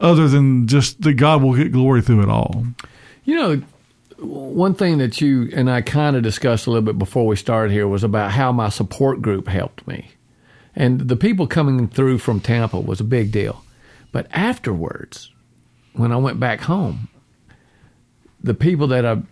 other 0.00 0.28
than 0.28 0.66
just 0.66 1.02
that 1.02 1.14
God 1.14 1.42
will 1.42 1.54
get 1.54 1.72
glory 1.72 2.02
through 2.02 2.22
it 2.22 2.28
all. 2.28 2.64
You 3.24 3.34
know, 3.34 3.62
one 4.18 4.74
thing 4.74 4.98
that 4.98 5.20
you 5.20 5.50
and 5.54 5.70
I 5.70 5.82
kind 5.82 6.16
of 6.16 6.22
discussed 6.22 6.66
a 6.66 6.70
little 6.70 6.84
bit 6.84 6.98
before 6.98 7.26
we 7.26 7.36
started 7.36 7.72
here 7.72 7.88
was 7.88 8.04
about 8.04 8.32
how 8.32 8.52
my 8.52 8.68
support 8.68 9.22
group 9.22 9.48
helped 9.48 9.86
me. 9.86 10.10
And 10.76 11.00
the 11.00 11.16
people 11.16 11.46
coming 11.46 11.88
through 11.88 12.18
from 12.18 12.40
Tampa 12.40 12.78
was 12.80 13.00
a 13.00 13.04
big 13.04 13.32
deal. 13.32 13.64
But 14.12 14.26
afterwards, 14.30 15.30
when 15.94 16.12
I 16.12 16.16
went 16.16 16.40
back 16.40 16.60
home, 16.60 17.08
the 18.42 18.54
people 18.54 18.86
that 18.88 19.04
I 19.04 19.22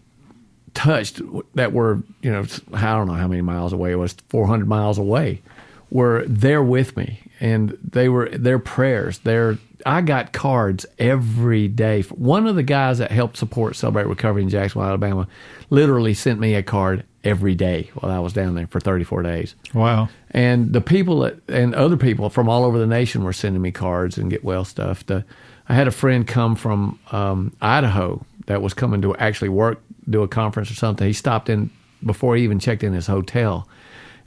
touched 0.74 1.20
that 1.54 1.72
were, 1.72 2.02
you 2.22 2.30
know, 2.30 2.44
I 2.72 2.92
don't 2.92 3.06
know 3.06 3.14
how 3.14 3.28
many 3.28 3.42
miles 3.42 3.72
away, 3.72 3.92
it 3.92 3.96
was 3.96 4.14
400 4.28 4.68
miles 4.68 4.98
away, 4.98 5.42
were 5.90 6.24
there 6.26 6.62
with 6.62 6.96
me. 6.96 7.20
And 7.40 7.78
they 7.82 8.08
were, 8.08 8.28
their 8.30 8.58
prayers, 8.58 9.18
their 9.18 9.58
I 9.86 10.00
got 10.00 10.32
cards 10.32 10.86
every 10.98 11.68
day. 11.68 12.02
One 12.02 12.46
of 12.46 12.56
the 12.56 12.62
guys 12.62 12.98
that 12.98 13.10
helped 13.10 13.36
support 13.36 13.76
Celebrate 13.76 14.06
Recovery 14.06 14.42
in 14.42 14.48
Jacksonville, 14.48 14.88
Alabama, 14.88 15.28
literally 15.70 16.14
sent 16.14 16.40
me 16.40 16.54
a 16.54 16.62
card 16.62 17.04
every 17.24 17.54
day 17.54 17.90
while 17.94 18.10
I 18.12 18.18
was 18.18 18.32
down 18.32 18.54
there 18.54 18.66
for 18.66 18.80
34 18.80 19.22
days. 19.22 19.54
Wow. 19.74 20.08
And 20.30 20.72
the 20.72 20.80
people 20.80 21.20
that, 21.20 21.36
and 21.48 21.74
other 21.74 21.96
people 21.96 22.30
from 22.30 22.48
all 22.48 22.64
over 22.64 22.78
the 22.78 22.86
nation 22.86 23.24
were 23.24 23.32
sending 23.32 23.62
me 23.62 23.70
cards 23.70 24.18
and 24.18 24.30
get 24.30 24.44
well 24.44 24.64
stuff. 24.64 25.06
The, 25.06 25.24
I 25.68 25.74
had 25.74 25.88
a 25.88 25.92
friend 25.92 26.26
come 26.26 26.56
from 26.56 26.98
um, 27.12 27.54
Idaho 27.60 28.24
that 28.46 28.62
was 28.62 28.74
coming 28.74 29.02
to 29.02 29.14
actually 29.16 29.50
work, 29.50 29.80
do 30.08 30.22
a 30.22 30.28
conference 30.28 30.70
or 30.70 30.74
something. 30.74 31.06
He 31.06 31.12
stopped 31.12 31.48
in 31.48 31.70
before 32.04 32.36
he 32.36 32.44
even 32.44 32.58
checked 32.58 32.82
in 32.82 32.92
his 32.92 33.06
hotel 33.06 33.68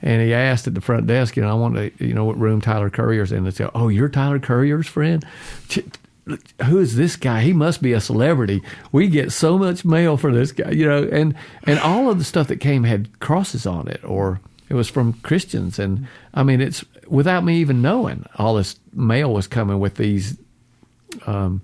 and 0.02 0.20
he 0.20 0.34
asked 0.34 0.66
at 0.66 0.74
the 0.74 0.80
front 0.80 1.06
desk, 1.06 1.36
you 1.36 1.42
know, 1.42 1.50
I 1.50 1.54
want 1.54 1.76
to, 1.76 1.92
you 2.04 2.12
know, 2.12 2.24
what 2.24 2.38
room 2.38 2.60
Tyler 2.60 2.90
Currier's 2.90 3.32
in. 3.32 3.44
They 3.44 3.50
said, 3.52 3.70
oh, 3.74 3.88
you're 3.88 4.08
Tyler 4.08 4.38
Currier's 4.38 4.88
friend? 4.88 5.24
Who 6.66 6.78
is 6.78 6.96
this 6.96 7.16
guy? 7.16 7.42
He 7.42 7.52
must 7.52 7.82
be 7.82 7.92
a 7.92 8.00
celebrity. 8.00 8.62
We 8.92 9.08
get 9.08 9.32
so 9.32 9.58
much 9.58 9.84
mail 9.84 10.16
for 10.16 10.32
this 10.32 10.52
guy, 10.52 10.70
you 10.70 10.86
know, 10.86 11.08
and 11.10 11.34
and 11.64 11.78
all 11.80 12.10
of 12.10 12.18
the 12.18 12.24
stuff 12.24 12.48
that 12.48 12.58
came 12.58 12.84
had 12.84 13.18
crosses 13.20 13.66
on 13.66 13.88
it, 13.88 14.04
or 14.04 14.40
it 14.68 14.74
was 14.74 14.88
from 14.88 15.14
Christians, 15.14 15.78
and 15.78 16.06
I 16.32 16.44
mean, 16.44 16.60
it's 16.60 16.84
without 17.08 17.44
me 17.44 17.58
even 17.58 17.82
knowing, 17.82 18.24
all 18.36 18.54
this 18.54 18.76
mail 18.92 19.32
was 19.32 19.48
coming 19.48 19.80
with 19.80 19.96
these 19.96 20.38
um, 21.26 21.60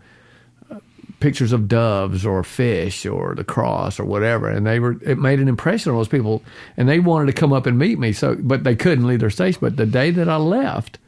pictures 1.21 1.53
of 1.53 1.69
doves 1.69 2.25
or 2.25 2.45
fish 2.45 3.05
or 3.05 3.35
the 3.35 3.45
cross 3.45 3.99
or 3.99 4.05
whatever, 4.05 4.49
and 4.49 4.67
they 4.67 4.81
were 4.81 4.97
it 5.03 5.19
made 5.19 5.41
an 5.41 5.49
impression 5.49 5.91
on 5.91 5.99
those 5.99 6.09
people, 6.09 6.43
and 6.77 6.89
they 6.89 7.01
wanted 7.01 7.27
to 7.27 7.33
come 7.33 7.53
up 7.53 7.67
and 7.67 7.79
meet 7.79 7.99
me. 7.99 8.13
So, 8.13 8.37
but 8.37 8.65
they 8.65 8.77
couldn't 8.77 9.07
leave 9.07 9.21
their 9.21 9.31
station. 9.31 9.59
But 9.61 9.77
the 9.77 9.87
day 9.87 10.11
that 10.11 10.29
I 10.29 10.37
left, 10.37 10.99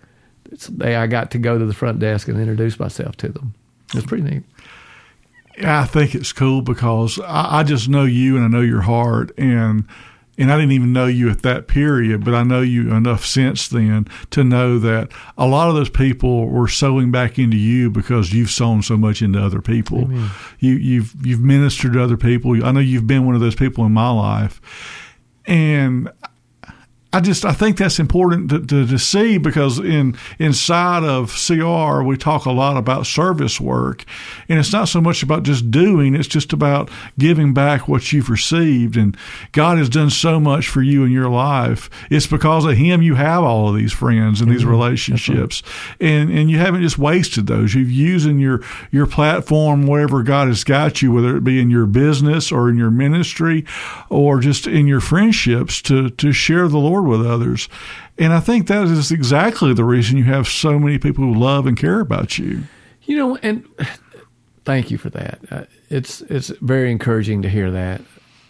it's 0.51 0.66
the 0.66 0.85
day 0.85 0.96
I 0.96 1.07
got 1.07 1.31
to 1.33 1.38
go 1.38 1.59
to 1.59 1.64
the 1.64 1.75
front 1.75 1.99
desk 1.99 2.29
and 2.29 2.38
introduce 2.38 2.79
myself 2.79 3.16
to 3.18 3.29
them. 3.29 3.55
It 3.88 3.96
was 3.96 4.07
pretty 4.07 4.25
neat. 4.25 4.42
I 5.62 5.85
think 5.85 6.14
it's 6.14 6.33
cool 6.33 6.62
because 6.62 7.18
I, 7.20 7.61
I 7.61 7.62
just 7.62 7.88
know 7.88 8.05
you 8.05 8.37
and 8.37 8.44
I 8.44 8.49
know 8.49 8.62
your 8.62 8.81
heart 8.81 9.33
and 9.37 9.85
and 10.40 10.50
I 10.50 10.57
didn't 10.57 10.72
even 10.72 10.94
know 10.94 11.07
you 11.07 11.29
at 11.29 11.42
that 11.42 11.68
period, 11.68 12.24
but 12.24 12.35
I 12.35 12.42
know 12.42 12.62
you 12.62 12.94
enough 12.94 13.26
since 13.26 13.68
then 13.68 14.09
to 14.31 14.42
know 14.42 14.79
that 14.79 15.11
a 15.37 15.46
lot 15.46 15.68
of 15.68 15.74
those 15.74 15.90
people 15.90 16.48
were 16.48 16.66
sowing 16.66 17.11
back 17.11 17.38
into 17.38 17.59
you 17.59 17.90
because 17.90 18.33
you've 18.33 18.50
sown 18.50 18.83
so 18.83 18.96
much 18.96 19.20
into 19.20 19.38
other 19.38 19.61
people. 19.61 20.05
Amen. 20.05 20.31
You, 20.59 20.72
you've 20.72 21.14
you've 21.24 21.40
ministered 21.40 21.92
to 21.92 22.03
other 22.03 22.16
people. 22.16 22.64
I 22.64 22.72
know 22.72 22.81
you've 22.81 23.07
been 23.07 23.26
one 23.26 23.35
of 23.35 23.42
those 23.42 23.55
people 23.55 23.85
in 23.85 23.92
my 23.92 24.11
life, 24.11 24.62
and 25.44 26.11
I 27.12 27.18
just 27.18 27.44
I 27.44 27.53
think 27.53 27.77
that's 27.77 27.99
important 27.99 28.51
to, 28.51 28.61
to, 28.61 28.87
to, 28.87 28.99
see 28.99 29.37
because 29.38 29.81
in 29.81 30.16
inside 30.38 31.03
of 31.03 31.35
CR 31.35 32.03
we 32.03 32.16
talk 32.16 32.44
a 32.44 32.53
lot 32.53 32.77
about 32.77 33.05
service 33.05 33.61
work, 33.61 34.05
and 34.49 34.61
it's 34.61 34.73
not 34.73 34.88
so 34.88 35.01
much 35.01 35.25
about 35.25 35.42
just 35.42 35.73
doing; 35.73 36.14
it's 36.14 36.29
just 36.29 36.53
about 36.53 36.88
giving 37.18 37.53
back 37.53 37.88
what 37.88 38.12
you've 38.12 38.31
received. 38.31 38.96
And 38.96 39.16
God 39.51 39.79
has 39.79 39.88
done 39.88 40.11
so 40.11 40.38
much 40.38 40.68
for 40.68 40.83
you 40.83 41.03
in 41.03 41.11
your 41.11 41.29
life. 41.29 41.90
It's 42.11 42.29
because 42.29 42.64
of 42.64 42.77
Him 42.77 43.03
you 43.03 43.16
have 43.16 43.42
all 43.42 43.68
of 43.68 43.75
these 43.75 43.92
friends 43.92 44.40
and 44.40 44.49
these 44.49 44.61
mm-hmm. 44.61 44.70
relationships, 44.70 45.64
right. 45.64 46.09
and 46.09 46.31
and 46.31 46.49
you 46.49 46.59
haven't 46.59 46.83
just 46.83 46.99
wasted 46.99 47.49
those. 47.49 47.75
You've 47.75 47.90
using 47.90 48.38
your 48.38 48.61
your 48.92 49.07
platform 49.07 49.88
wherever 49.88 50.23
God 50.23 50.46
has 50.46 50.62
got 50.62 51.03
you, 51.03 51.11
whether 51.11 51.37
it 51.37 51.42
be 51.42 51.61
in 51.61 51.70
your 51.70 51.87
business 51.87 52.53
or 52.53 52.68
in 52.68 52.77
your 52.77 52.92
ministry, 52.92 53.64
or 54.09 54.38
just 54.38 54.68
in 54.68 54.87
your 54.87 55.01
friendships 55.01 55.83
to 55.83 56.11
to 56.11 56.31
share 56.31 56.68
the 56.68 56.79
Lord 56.79 57.00
with 57.03 57.27
others. 57.27 57.69
And 58.19 58.33
I 58.33 58.41
think 58.41 58.67
that 58.69 58.85
is 58.85 59.11
exactly 59.11 59.75
the 59.75 59.85
reason 59.85 60.19
you 60.19 60.25
have 60.25 60.49
so 60.49 60.79
many 60.79 60.99
people 60.99 61.25
who 61.25 61.35
love 61.35 61.67
and 61.67 61.77
care 61.77 62.01
about 62.01 62.39
you. 62.39 62.65
You 63.05 63.17
know, 63.17 63.37
and 63.43 63.65
thank 64.65 64.91
you 64.91 64.99
for 64.99 65.11
that. 65.11 65.41
Uh, 65.51 65.65
it's 65.89 66.21
it's 66.23 66.49
very 66.61 66.91
encouraging 66.91 67.43
to 67.43 67.49
hear 67.49 67.71
that, 67.71 68.01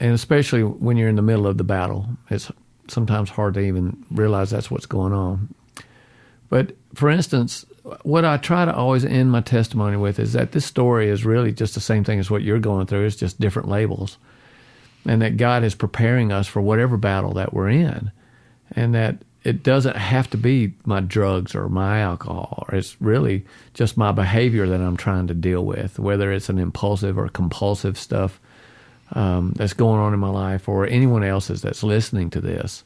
and 0.00 0.12
especially 0.12 0.62
when 0.62 0.96
you're 0.96 1.08
in 1.08 1.16
the 1.16 1.22
middle 1.22 1.46
of 1.46 1.56
the 1.56 1.64
battle, 1.64 2.06
it's 2.28 2.50
sometimes 2.88 3.30
hard 3.30 3.54
to 3.54 3.60
even 3.60 4.04
realize 4.10 4.50
that's 4.50 4.70
what's 4.70 4.86
going 4.86 5.12
on. 5.12 5.54
But 6.48 6.72
for 6.94 7.08
instance, 7.08 7.64
what 8.02 8.24
I 8.24 8.36
try 8.36 8.64
to 8.64 8.74
always 8.74 9.04
end 9.04 9.30
my 9.30 9.40
testimony 9.40 9.96
with 9.96 10.18
is 10.18 10.32
that 10.32 10.52
this 10.52 10.66
story 10.66 11.08
is 11.08 11.24
really 11.24 11.52
just 11.52 11.74
the 11.74 11.80
same 11.80 12.02
thing 12.02 12.18
as 12.18 12.30
what 12.30 12.42
you're 12.42 12.58
going 12.58 12.86
through. 12.86 13.06
It's 13.06 13.16
just 13.16 13.40
different 13.40 13.68
labels 13.68 14.18
and 15.06 15.22
that 15.22 15.36
God 15.36 15.64
is 15.64 15.74
preparing 15.74 16.32
us 16.32 16.46
for 16.46 16.60
whatever 16.60 16.96
battle 16.96 17.32
that 17.34 17.52
we're 17.52 17.70
in, 17.70 18.10
and 18.72 18.94
that 18.94 19.16
it 19.42 19.62
doesn't 19.62 19.96
have 19.96 20.28
to 20.30 20.36
be 20.36 20.74
my 20.84 21.00
drugs 21.00 21.54
or 21.54 21.68
my 21.68 22.00
alcohol. 22.00 22.66
It's 22.72 23.00
really 23.00 23.46
just 23.72 23.96
my 23.96 24.12
behavior 24.12 24.66
that 24.66 24.80
I'm 24.80 24.96
trying 24.96 25.28
to 25.28 25.34
deal 25.34 25.64
with, 25.64 25.98
whether 25.98 26.30
it's 26.30 26.48
an 26.48 26.58
impulsive 26.58 27.18
or 27.18 27.28
compulsive 27.28 27.98
stuff 27.98 28.38
um, 29.12 29.52
that's 29.56 29.72
going 29.72 29.98
on 29.98 30.12
in 30.12 30.20
my 30.20 30.28
life 30.28 30.68
or 30.68 30.86
anyone 30.86 31.24
else's 31.24 31.62
that's 31.62 31.82
listening 31.82 32.30
to 32.30 32.40
this. 32.40 32.84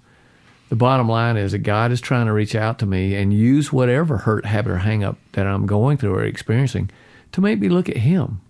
The 0.69 0.77
bottom 0.77 1.09
line 1.09 1.37
is 1.37 1.53
that 1.53 1.59
God 1.59 1.93
is 1.93 2.01
trying 2.01 2.27
to 2.27 2.33
reach 2.33 2.55
out 2.55 2.79
to 2.79 2.87
me 2.87 3.15
and 3.15 3.35
use 3.35 3.73
whatever 3.73 4.19
hurt, 4.19 4.47
habit, 4.47 4.73
or 4.73 4.79
hang 4.79 5.05
up 5.05 5.19
that 5.33 5.47
I'm 5.47 5.67
going 5.67 5.99
through 5.99 6.15
or 6.15 6.25
experiencing 6.25 6.91
to 7.33 7.41
make 7.41 7.59
me 7.59 7.69
look 7.69 7.89
at 7.89 7.99
Him. 7.99 8.41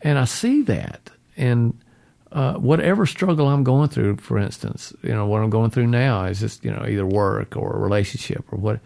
And 0.00 0.18
I 0.18 0.24
see 0.24 0.62
that. 0.62 1.10
And 1.36 1.78
uh, 2.32 2.54
whatever 2.54 3.06
struggle 3.06 3.48
I'm 3.48 3.64
going 3.64 3.88
through, 3.88 4.16
for 4.16 4.38
instance, 4.38 4.92
you 5.02 5.10
know, 5.10 5.26
what 5.26 5.42
I'm 5.42 5.50
going 5.50 5.70
through 5.70 5.86
now 5.86 6.24
is 6.24 6.40
just, 6.40 6.64
you 6.64 6.70
know, 6.70 6.84
either 6.86 7.06
work 7.06 7.56
or 7.56 7.74
a 7.74 7.78
relationship 7.78 8.44
or 8.52 8.58
what. 8.58 8.80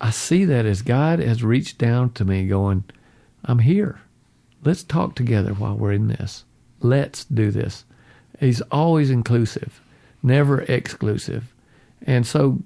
I 0.00 0.10
see 0.10 0.44
that 0.44 0.66
as 0.66 0.82
God 0.82 1.18
has 1.18 1.42
reached 1.42 1.78
down 1.78 2.10
to 2.12 2.24
me 2.24 2.46
going, 2.46 2.84
I'm 3.44 3.60
here. 3.60 4.00
Let's 4.64 4.82
talk 4.82 5.14
together 5.14 5.54
while 5.54 5.76
we're 5.76 5.92
in 5.92 6.08
this. 6.08 6.44
Let's 6.80 7.24
do 7.24 7.50
this. 7.50 7.84
He's 8.38 8.60
always 8.70 9.10
inclusive, 9.10 9.80
never 10.22 10.62
exclusive. 10.62 11.52
And 12.06 12.26
so, 12.26 12.58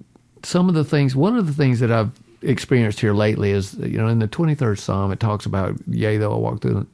some 0.42 0.68
of 0.68 0.74
the 0.74 0.84
things, 0.84 1.14
one 1.14 1.36
of 1.36 1.46
the 1.46 1.54
things 1.54 1.80
that 1.80 1.90
I've 1.90 2.10
experienced 2.42 3.00
here 3.00 3.14
lately 3.14 3.52
is, 3.52 3.74
you 3.74 3.96
know, 3.98 4.08
in 4.08 4.18
the 4.18 4.28
23rd 4.28 4.78
Psalm, 4.78 5.12
it 5.12 5.20
talks 5.20 5.46
about, 5.46 5.76
yea, 5.86 6.18
though 6.18 6.34
I 6.34 6.38
walk 6.38 6.60
through 6.60 6.86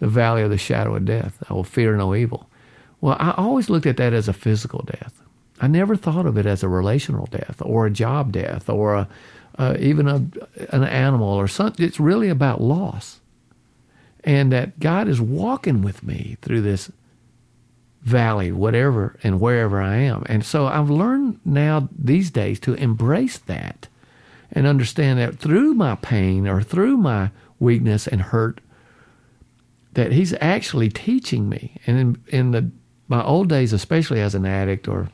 the 0.00 0.08
valley 0.08 0.42
of 0.42 0.50
the 0.50 0.58
shadow 0.58 0.94
of 0.94 1.04
death. 1.04 1.42
I 1.48 1.54
will 1.54 1.64
fear 1.64 1.96
no 1.96 2.14
evil. 2.14 2.48
Well, 3.00 3.16
I 3.18 3.34
always 3.36 3.70
looked 3.70 3.86
at 3.86 3.96
that 3.98 4.12
as 4.12 4.28
a 4.28 4.32
physical 4.32 4.82
death. 4.82 5.22
I 5.60 5.66
never 5.66 5.96
thought 5.96 6.26
of 6.26 6.36
it 6.36 6.46
as 6.46 6.62
a 6.62 6.68
relational 6.68 7.26
death 7.26 7.60
or 7.60 7.86
a 7.86 7.90
job 7.90 8.32
death 8.32 8.68
or 8.68 8.94
a, 8.94 9.08
uh, 9.58 9.76
even 9.80 10.08
a, 10.08 10.16
an 10.70 10.84
animal 10.84 11.28
or 11.28 11.48
something. 11.48 11.84
It's 11.84 12.00
really 12.00 12.28
about 12.28 12.60
loss. 12.60 13.20
And 14.24 14.52
that 14.52 14.78
God 14.78 15.08
is 15.08 15.20
walking 15.20 15.82
with 15.82 16.02
me 16.02 16.36
through 16.42 16.62
this 16.62 16.90
valley, 18.02 18.52
whatever 18.52 19.16
and 19.22 19.40
wherever 19.40 19.80
I 19.80 19.96
am. 19.96 20.24
And 20.26 20.44
so 20.44 20.66
I've 20.66 20.90
learned 20.90 21.40
now 21.44 21.88
these 21.96 22.30
days 22.30 22.60
to 22.60 22.74
embrace 22.74 23.38
that 23.38 23.88
and 24.52 24.66
understand 24.66 25.18
that 25.18 25.38
through 25.38 25.74
my 25.74 25.94
pain 25.96 26.46
or 26.46 26.62
through 26.62 26.96
my 26.96 27.30
weakness 27.58 28.06
and 28.06 28.22
hurt, 28.22 28.60
that 29.98 30.12
He's 30.12 30.32
actually 30.40 30.88
teaching 30.90 31.48
me. 31.48 31.74
And 31.84 31.98
in, 31.98 32.22
in 32.28 32.50
the 32.52 32.70
my 33.08 33.24
old 33.24 33.48
days, 33.48 33.72
especially 33.72 34.20
as 34.20 34.34
an 34.36 34.46
addict 34.46 34.86
or 34.86 35.08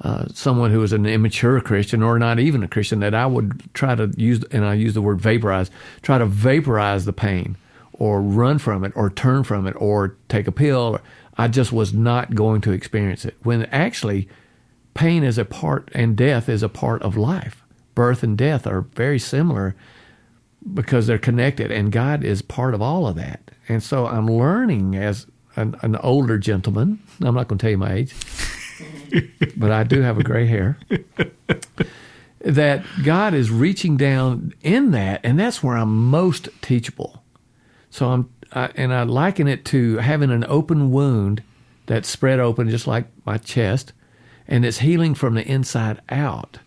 uh, 0.00 0.26
someone 0.32 0.70
who 0.70 0.78
was 0.78 0.94
an 0.94 1.04
immature 1.04 1.60
Christian 1.60 2.02
or 2.02 2.18
not 2.18 2.38
even 2.38 2.62
a 2.62 2.68
Christian, 2.68 3.00
that 3.00 3.14
I 3.14 3.26
would 3.26 3.62
try 3.74 3.94
to 3.94 4.10
use, 4.16 4.42
and 4.52 4.64
I 4.64 4.74
use 4.74 4.94
the 4.94 5.02
word 5.02 5.20
vaporize, 5.20 5.70
try 6.00 6.16
to 6.16 6.24
vaporize 6.24 7.04
the 7.04 7.12
pain 7.12 7.56
or 7.92 8.22
run 8.22 8.58
from 8.58 8.84
it 8.84 8.92
or 8.96 9.10
turn 9.10 9.44
from 9.44 9.66
it 9.66 9.74
or 9.76 10.16
take 10.30 10.46
a 10.46 10.52
pill. 10.52 10.98
I 11.36 11.48
just 11.48 11.72
was 11.72 11.92
not 11.92 12.34
going 12.34 12.62
to 12.62 12.72
experience 12.72 13.26
it. 13.26 13.36
When 13.42 13.66
actually, 13.66 14.28
pain 14.94 15.24
is 15.24 15.36
a 15.36 15.44
part 15.44 15.90
and 15.94 16.16
death 16.16 16.48
is 16.48 16.62
a 16.62 16.68
part 16.70 17.02
of 17.02 17.18
life. 17.18 17.62
Birth 17.94 18.22
and 18.22 18.38
death 18.38 18.66
are 18.66 18.80
very 18.94 19.18
similar 19.18 19.76
because 20.74 21.06
they're 21.06 21.18
connected, 21.18 21.70
and 21.70 21.90
God 21.92 22.24
is 22.24 22.42
part 22.42 22.74
of 22.74 22.82
all 22.82 23.06
of 23.06 23.16
that. 23.16 23.50
And 23.68 23.82
so 23.82 24.06
I'm 24.06 24.26
learning 24.26 24.96
as 24.96 25.26
an, 25.56 25.76
an 25.82 25.96
older 25.96 26.38
gentleman. 26.38 27.00
I'm 27.20 27.34
not 27.34 27.48
going 27.48 27.58
to 27.58 27.62
tell 27.62 27.70
you 27.70 27.78
my 27.78 27.92
age 27.92 28.14
but 29.56 29.70
I 29.70 29.84
do 29.84 30.00
have 30.00 30.18
a 30.18 30.22
gray 30.22 30.46
hair. 30.46 30.78
that 32.40 32.84
God 33.04 33.34
is 33.34 33.50
reaching 33.50 33.96
down 33.96 34.52
in 34.62 34.90
that, 34.92 35.20
and 35.22 35.38
that's 35.38 35.62
where 35.62 35.76
I'm 35.76 36.10
most 36.10 36.48
teachable. 36.60 37.22
So 37.90 38.08
I'm, 38.08 38.30
I, 38.52 38.70
and 38.74 38.92
I 38.92 39.02
liken 39.04 39.48
it 39.48 39.64
to 39.66 39.98
having 39.98 40.30
an 40.30 40.44
open 40.48 40.90
wound 40.90 41.42
that's 41.86 42.08
spread 42.08 42.40
open, 42.40 42.68
just 42.68 42.86
like 42.86 43.06
my 43.24 43.38
chest, 43.38 43.92
and 44.48 44.64
it's 44.64 44.78
healing 44.78 45.14
from 45.14 45.34
the 45.34 45.46
inside 45.46 46.00
out. 46.08 46.58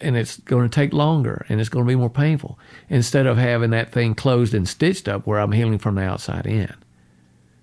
And 0.00 0.16
it's 0.16 0.38
going 0.38 0.68
to 0.68 0.74
take 0.74 0.92
longer 0.92 1.44
and 1.48 1.60
it's 1.60 1.68
going 1.68 1.84
to 1.84 1.88
be 1.88 1.96
more 1.96 2.10
painful 2.10 2.58
instead 2.88 3.26
of 3.26 3.36
having 3.36 3.70
that 3.70 3.90
thing 3.90 4.14
closed 4.14 4.54
and 4.54 4.68
stitched 4.68 5.08
up 5.08 5.26
where 5.26 5.40
I'm 5.40 5.52
healing 5.52 5.78
from 5.78 5.96
the 5.96 6.02
outside 6.02 6.46
in. 6.46 6.74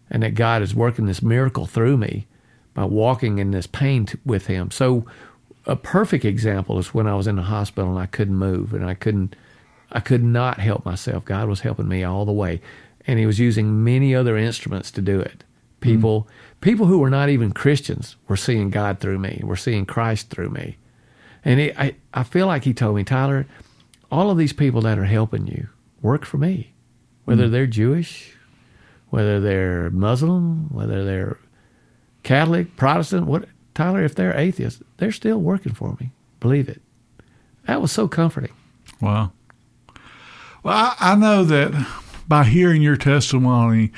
And 0.10 0.24
that 0.24 0.36
God 0.36 0.62
is 0.62 0.76
working 0.76 1.06
this 1.06 1.22
miracle 1.22 1.66
through 1.66 1.98
me 1.98 2.28
by 2.74 2.84
walking 2.84 3.38
in 3.38 3.52
this 3.52 3.68
pain 3.68 4.06
t- 4.06 4.18
with 4.26 4.48
him. 4.48 4.72
So 4.72 5.06
a 5.66 5.76
perfect 5.76 6.26
example 6.26 6.80
is 6.80 6.94
when 6.94 7.08
I 7.08 7.16
was 7.16 7.28
in 7.28 7.36
the 7.36 7.44
hospital 7.44 7.92
and 7.92 8.00
I 8.00 8.06
couldn't 8.06 8.36
move 8.36 8.74
and 8.74 8.86
I 8.86 8.96
couldn't 8.96 9.36
I 9.92 10.00
could 10.00 10.24
not 10.24 10.60
help 10.60 10.86
myself. 10.86 11.26
God 11.26 11.50
was 11.50 11.62
helping 11.62 11.88
me 11.88 12.04
all 12.04 12.26
the 12.26 12.32
way. 12.32 12.62
And 13.08 13.18
he 13.18 13.26
was 13.26 13.40
using 13.40 13.84
many 13.84 14.14
other 14.14 14.38
instruments 14.38 14.92
to 14.92 15.02
do 15.02 15.20
it. 15.20 15.44
People 15.80 16.22
mm-hmm. 16.22 16.60
people 16.62 16.86
who 16.86 17.00
were 17.00 17.10
not 17.10 17.30
even 17.30 17.52
Christians 17.52 18.16
were 18.28 18.38
seeing 18.38 18.70
God 18.70 19.00
through 19.00 19.20
me, 19.20 19.42
were 19.44 19.56
seeing 19.56 19.86
Christ 19.86 20.30
through 20.30 20.50
me. 20.50 20.78
And 21.46 21.60
it, 21.60 21.80
I, 21.80 21.96
I 22.14 22.24
feel 22.24 22.48
like 22.48 22.64
he 22.64 22.74
told 22.74 22.96
me, 22.96 23.04
Tyler, 23.04 23.46
all 24.12 24.30
of 24.30 24.38
these 24.38 24.54
people 24.54 24.82
that 24.82 25.00
are 25.00 25.06
helping 25.06 25.48
you 25.48 25.68
work 26.02 26.26
for 26.26 26.38
me, 26.38 26.74
whether 27.26 27.44
mm-hmm. 27.44 27.52
they're 27.52 27.68
Jewish, 27.68 28.34
whether 29.10 29.40
they're 29.40 29.90
Muslim, 29.90 30.74
whether 30.74 31.04
they're 31.04 31.38
Catholic, 32.24 32.76
Protestant, 32.76 33.28
what 33.28 33.46
Tyler, 33.74 34.04
if 34.04 34.16
they're 34.16 34.38
atheists, 34.38 34.84
they're 34.98 35.12
still 35.12 35.40
working 35.40 35.74
for 35.74 35.96
me. 36.00 36.12
Believe 36.40 36.70
it. 36.70 36.82
That 37.66 37.82
was 37.82 37.92
so 37.92 38.08
comforting. 38.08 38.54
Wow. 39.02 39.32
Well, 40.64 40.74
I, 40.76 40.96
I 41.00 41.16
know 41.16 41.44
that 41.46 41.88
by 42.28 42.44
hearing 42.44 42.82
your 42.82 42.98
testimony 42.98 43.92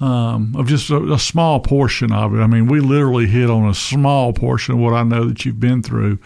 um, 0.00 0.54
of 0.56 0.66
just 0.66 0.90
a, 0.90 1.12
a, 1.12 1.18
small 1.18 1.60
portion 1.60 2.12
of 2.12 2.34
it, 2.34 2.38
I 2.38 2.46
mean, 2.46 2.66
we 2.66 2.80
literally 2.80 3.26
hit 3.26 3.50
on 3.50 3.68
a 3.68 3.74
small 3.74 4.32
portion 4.32 4.74
of 4.74 4.80
what 4.80 4.94
I 4.94 5.02
know 5.02 5.24
that 5.24 5.44
you've 5.44 5.60
been 5.60 5.82
through. 5.82 6.18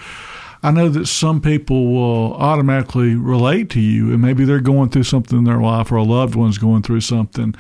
I 0.63 0.71
know 0.71 0.89
that 0.89 1.07
some 1.07 1.41
people 1.41 1.93
will 1.93 2.35
automatically 2.35 3.17
relate 3.17 3.69
to 3.71 3.81
you, 3.81 4.13
and 4.13 4.23
maybe 4.23 4.45
they're 4.45 4.61
going 4.61 4.91
through 4.91 5.05
something 5.05 5.39
in 5.39 5.45
their 5.45 5.61
life, 5.61 5.91
or 5.91 5.97
a 5.97 6.05
loved 6.05 6.35
one's 6.35 6.59
going 6.59 6.83
through 6.83 7.01
something 7.01 7.55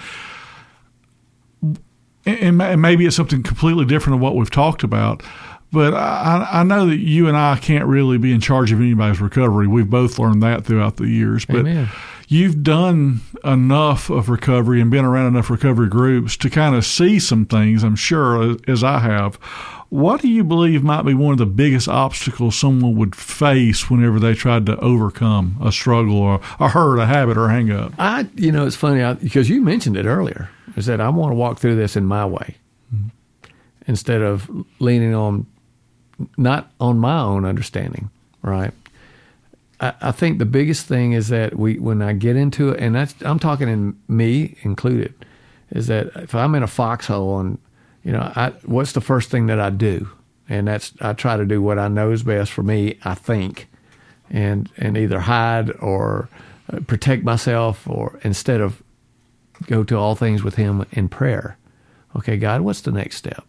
and, 2.26 2.58
maybe 2.80 3.06
it's 3.06 3.16
something 3.16 3.42
completely 3.42 3.84
different 3.84 4.14
than 4.14 4.20
what 4.20 4.36
we've 4.36 4.50
talked 4.50 4.82
about. 4.82 5.22
But 5.72 5.94
I, 5.94 6.46
I, 6.52 6.62
know 6.64 6.86
that 6.86 6.98
you 6.98 7.28
and 7.28 7.36
I 7.36 7.56
can't 7.56 7.86
really 7.86 8.18
be 8.18 8.32
in 8.32 8.40
charge 8.40 8.72
of 8.72 8.80
anybody's 8.80 9.22
recovery. 9.22 9.66
We've 9.66 9.88
both 9.88 10.18
learned 10.18 10.42
that 10.42 10.66
throughout 10.66 10.96
the 10.96 11.08
years. 11.08 11.46
But 11.46 11.60
Amen. 11.60 11.88
you've 12.28 12.62
done 12.62 13.22
enough 13.42 14.10
of 14.10 14.28
recovery 14.28 14.82
and 14.82 14.90
been 14.90 15.06
around 15.06 15.28
enough 15.28 15.48
recovery 15.48 15.88
groups 15.88 16.36
to 16.38 16.50
kind 16.50 16.76
of 16.76 16.84
see 16.84 17.18
some 17.18 17.46
things, 17.46 17.82
I'm 17.84 17.96
sure, 17.96 18.56
as 18.68 18.84
I 18.84 18.98
have. 18.98 19.38
What 19.92 20.22
do 20.22 20.28
you 20.28 20.42
believe 20.42 20.82
might 20.82 21.02
be 21.02 21.12
one 21.12 21.32
of 21.32 21.38
the 21.38 21.44
biggest 21.44 21.86
obstacles 21.86 22.58
someone 22.58 22.96
would 22.96 23.14
face 23.14 23.90
whenever 23.90 24.18
they 24.18 24.32
tried 24.32 24.64
to 24.64 24.78
overcome 24.78 25.58
a 25.62 25.70
struggle 25.70 26.16
or 26.16 26.40
a 26.58 26.70
hurt, 26.70 26.96
a 26.98 27.04
habit, 27.04 27.36
or 27.36 27.48
a 27.48 27.50
hang 27.50 27.70
up? 27.70 27.92
I, 27.98 28.26
you 28.34 28.52
know, 28.52 28.66
it's 28.66 28.74
funny 28.74 29.02
I, 29.02 29.12
because 29.12 29.50
you 29.50 29.60
mentioned 29.60 29.98
it 29.98 30.06
earlier 30.06 30.48
is 30.78 30.86
that 30.86 31.02
I 31.02 31.10
want 31.10 31.32
to 31.32 31.34
walk 31.34 31.58
through 31.58 31.76
this 31.76 31.94
in 31.94 32.06
my 32.06 32.24
way 32.24 32.56
mm-hmm. 32.90 33.08
instead 33.86 34.22
of 34.22 34.50
leaning 34.78 35.14
on 35.14 35.46
not 36.38 36.72
on 36.80 36.98
my 36.98 37.20
own 37.20 37.44
understanding, 37.44 38.08
right? 38.40 38.72
I, 39.78 39.92
I, 40.00 40.10
think 40.12 40.38
the 40.38 40.46
biggest 40.46 40.86
thing 40.86 41.12
is 41.12 41.28
that 41.28 41.58
we 41.58 41.78
when 41.78 42.00
I 42.00 42.14
get 42.14 42.36
into 42.36 42.70
it, 42.70 42.80
and 42.80 42.94
that's 42.94 43.14
I'm 43.20 43.38
talking 43.38 43.68
in 43.68 44.00
me 44.08 44.56
included, 44.62 45.12
is 45.68 45.88
that 45.88 46.06
if 46.16 46.34
I'm 46.34 46.54
in 46.54 46.62
a 46.62 46.66
foxhole 46.66 47.38
and 47.40 47.58
you 48.04 48.12
know, 48.12 48.32
I, 48.34 48.50
what's 48.64 48.92
the 48.92 49.00
first 49.00 49.30
thing 49.30 49.46
that 49.46 49.60
I 49.60 49.70
do? 49.70 50.08
And 50.48 50.68
that's 50.68 50.92
I 51.00 51.12
try 51.12 51.36
to 51.36 51.44
do 51.44 51.62
what 51.62 51.78
I 51.78 51.88
know 51.88 52.10
is 52.10 52.22
best 52.22 52.52
for 52.52 52.62
me. 52.62 52.98
I 53.04 53.14
think, 53.14 53.68
and 54.30 54.70
and 54.76 54.98
either 54.98 55.20
hide 55.20 55.70
or 55.80 56.28
uh, 56.72 56.80
protect 56.80 57.24
myself, 57.24 57.88
or 57.88 58.18
instead 58.22 58.60
of 58.60 58.82
go 59.66 59.84
to 59.84 59.96
all 59.96 60.14
things 60.14 60.42
with 60.42 60.56
Him 60.56 60.84
in 60.92 61.08
prayer. 61.08 61.56
Okay, 62.16 62.36
God, 62.36 62.60
what's 62.62 62.82
the 62.82 62.92
next 62.92 63.16
step? 63.16 63.46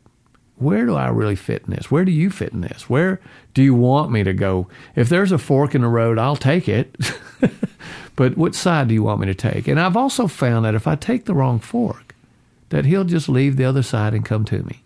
Where 0.55 0.85
do 0.85 0.95
I 0.95 1.09
really 1.09 1.35
fit 1.35 1.63
in 1.65 1.73
this? 1.73 1.89
Where 1.89 2.05
do 2.05 2.11
you 2.11 2.29
fit 2.29 2.53
in 2.53 2.61
this? 2.61 2.89
Where 2.89 3.19
do 3.53 3.63
you 3.63 3.73
want 3.73 4.11
me 4.11 4.23
to 4.23 4.33
go? 4.33 4.67
If 4.95 5.09
there's 5.09 5.31
a 5.31 5.37
fork 5.37 5.75
in 5.75 5.81
the 5.81 5.87
road, 5.87 6.19
I'll 6.19 6.35
take 6.35 6.69
it. 6.69 6.95
but 8.15 8.37
what 8.37 8.55
side 8.55 8.87
do 8.87 8.93
you 8.93 9.03
want 9.03 9.19
me 9.19 9.27
to 9.27 9.33
take? 9.33 9.67
And 9.67 9.79
I've 9.79 9.97
also 9.97 10.27
found 10.27 10.63
that 10.63 10.75
if 10.75 10.87
I 10.87 10.95
take 10.95 11.25
the 11.25 11.33
wrong 11.33 11.59
fork, 11.59 12.12
that 12.73 12.85
He'll 12.85 13.03
just 13.03 13.29
leave 13.29 13.55
the 13.55 13.65
other 13.65 13.83
side 13.83 14.13
and 14.13 14.25
come 14.25 14.43
to 14.45 14.63
me. 14.63 14.81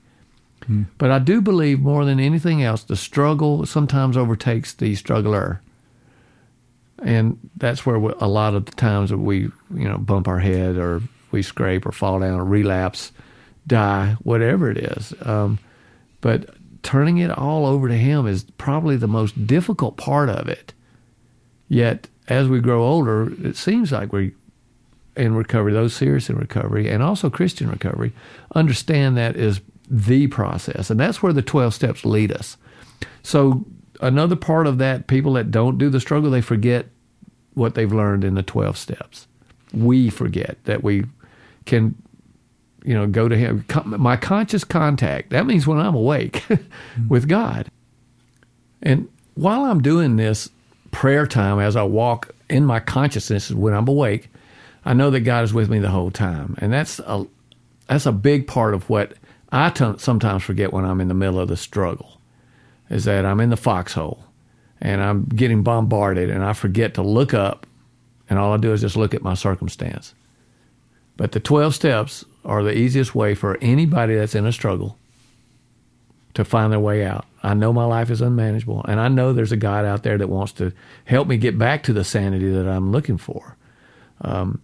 Hmm. 0.65 0.83
But 0.97 1.11
I 1.11 1.19
do 1.19 1.41
believe 1.41 1.79
more 1.79 2.03
than 2.05 2.19
anything 2.19 2.61
else, 2.61 2.83
the 2.83 2.95
struggle 2.95 3.65
sometimes 3.65 4.17
overtakes 4.17 4.73
the 4.73 4.95
struggler 4.95 5.61
and 7.03 7.37
that's 7.57 7.85
where 7.85 7.95
a 7.95 8.27
lot 8.27 8.55
of 8.55 8.65
the 8.65 8.71
times 8.71 9.09
that 9.09 9.17
we 9.17 9.41
you 9.73 9.87
know 9.87 9.97
bump 9.97 10.27
our 10.27 10.39
head 10.39 10.77
or 10.77 11.01
we 11.31 11.41
scrape 11.41 11.85
or 11.85 11.91
fall 11.91 12.19
down 12.19 12.39
or 12.39 12.45
relapse, 12.45 13.11
die, 13.65 14.15
whatever 14.23 14.71
it 14.71 14.77
is. 14.77 15.13
Um, 15.21 15.59
but 16.21 16.55
turning 16.83 17.17
it 17.17 17.29
all 17.29 17.65
over 17.65 17.87
to 17.87 17.97
Him 17.97 18.25
is 18.27 18.45
probably 18.57 18.95
the 18.95 19.07
most 19.07 19.45
difficult 19.45 19.97
part 19.97 20.29
of 20.29 20.47
it. 20.47 20.73
Yet, 21.67 22.07
as 22.29 22.47
we 22.47 22.61
grow 22.61 22.83
older, 22.83 23.31
it 23.45 23.57
seems 23.57 23.91
like 23.91 24.13
we, 24.13 24.33
in 25.17 25.35
recovery, 25.35 25.73
those 25.73 25.93
serious 25.93 26.29
in 26.29 26.37
recovery, 26.37 26.89
and 26.89 27.03
also 27.03 27.29
Christian 27.29 27.69
recovery, 27.69 28.13
understand 28.55 29.17
that 29.17 29.35
is 29.35 29.61
the 29.89 30.27
process. 30.27 30.89
And 30.89 30.99
that's 30.99 31.21
where 31.21 31.33
the 31.33 31.41
12 31.41 31.73
steps 31.73 32.05
lead 32.05 32.31
us. 32.31 32.57
So, 33.23 33.65
another 33.99 34.35
part 34.35 34.67
of 34.67 34.77
that, 34.77 35.07
people 35.07 35.33
that 35.33 35.51
don't 35.51 35.77
do 35.77 35.89
the 35.89 35.99
struggle, 35.99 36.29
they 36.29 36.41
forget 36.41 36.87
what 37.53 37.75
they've 37.75 37.91
learned 37.91 38.23
in 38.23 38.35
the 38.35 38.43
12 38.43 38.77
steps. 38.77 39.27
We 39.73 40.09
forget 40.09 40.57
that 40.65 40.83
we 40.83 41.05
can 41.65 41.95
you 42.83 42.93
know 42.93 43.05
go 43.05 43.27
to 43.27 43.35
him 43.35 43.65
my 43.85 44.15
conscious 44.15 44.63
contact 44.63 45.31
that 45.31 45.45
means 45.45 45.67
when 45.67 45.77
i'm 45.77 45.93
awake 45.93 46.33
mm-hmm. 46.47 47.07
with 47.09 47.27
god 47.27 47.69
and 48.81 49.09
while 49.33 49.65
i'm 49.65 49.81
doing 49.81 50.15
this 50.15 50.49
prayer 50.91 51.27
time 51.27 51.59
as 51.59 51.75
i 51.75 51.83
walk 51.83 52.33
in 52.49 52.63
my 52.65 52.79
consciousness 52.79 53.51
when 53.51 53.73
i'm 53.73 53.87
awake 53.87 54.29
i 54.87 54.93
know 54.93 55.09
that 55.09 55.21
god 55.21 55.43
is 55.43 55.53
with 55.53 55.69
me 55.69 55.79
the 55.79 55.89
whole 55.89 56.11
time 56.11 56.55
and 56.59 56.73
that's 56.73 56.99
a 56.99 57.25
that's 57.87 58.05
a 58.05 58.11
big 58.11 58.47
part 58.47 58.73
of 58.73 58.89
what 58.89 59.13
I 59.49 59.69
t- 59.69 59.93
sometimes 59.97 60.43
forget 60.43 60.73
when 60.73 60.85
i'm 60.85 61.01
in 61.01 61.07
the 61.07 61.13
middle 61.13 61.39
of 61.39 61.47
the 61.47 61.57
struggle 61.57 62.19
is 62.89 63.05
that 63.05 63.25
i'm 63.25 63.39
in 63.39 63.49
the 63.49 63.57
foxhole 63.57 64.23
and 64.81 65.01
i'm 65.01 65.25
getting 65.25 65.63
bombarded 65.63 66.29
and 66.29 66.43
i 66.43 66.53
forget 66.53 66.95
to 66.95 67.01
look 67.01 67.33
up 67.33 67.67
and 68.29 68.39
all 68.39 68.53
i 68.53 68.57
do 68.57 68.73
is 68.73 68.81
just 68.81 68.97
look 68.97 69.13
at 69.13 69.21
my 69.21 69.35
circumstance 69.35 70.13
but 71.17 71.31
the 71.31 71.39
12 71.39 71.73
steps 71.73 72.23
are 72.45 72.63
the 72.63 72.77
easiest 72.77 73.15
way 73.15 73.35
for 73.35 73.57
anybody 73.59 74.15
that's 74.15 74.35
in 74.35 74.45
a 74.45 74.51
struggle 74.51 74.97
to 76.35 76.45
find 76.45 76.71
their 76.71 76.79
way 76.79 77.03
out. 77.03 77.25
I 77.41 77.55
know 77.55 77.73
my 77.73 77.85
life 77.85 78.11
is 78.11 78.21
unmanageable, 78.21 78.85
and 78.87 78.99
I 78.99 79.07
know 79.07 79.33
there's 79.33 79.51
a 79.51 79.57
God 79.57 79.85
out 79.85 80.03
there 80.03 80.19
that 80.19 80.29
wants 80.29 80.53
to 80.53 80.71
help 81.05 81.27
me 81.27 81.37
get 81.37 81.57
back 81.57 81.81
to 81.83 81.93
the 81.93 82.03
sanity 82.03 82.49
that 82.51 82.67
I'm 82.67 82.91
looking 82.91 83.17
for. 83.17 83.56
Um, 84.21 84.61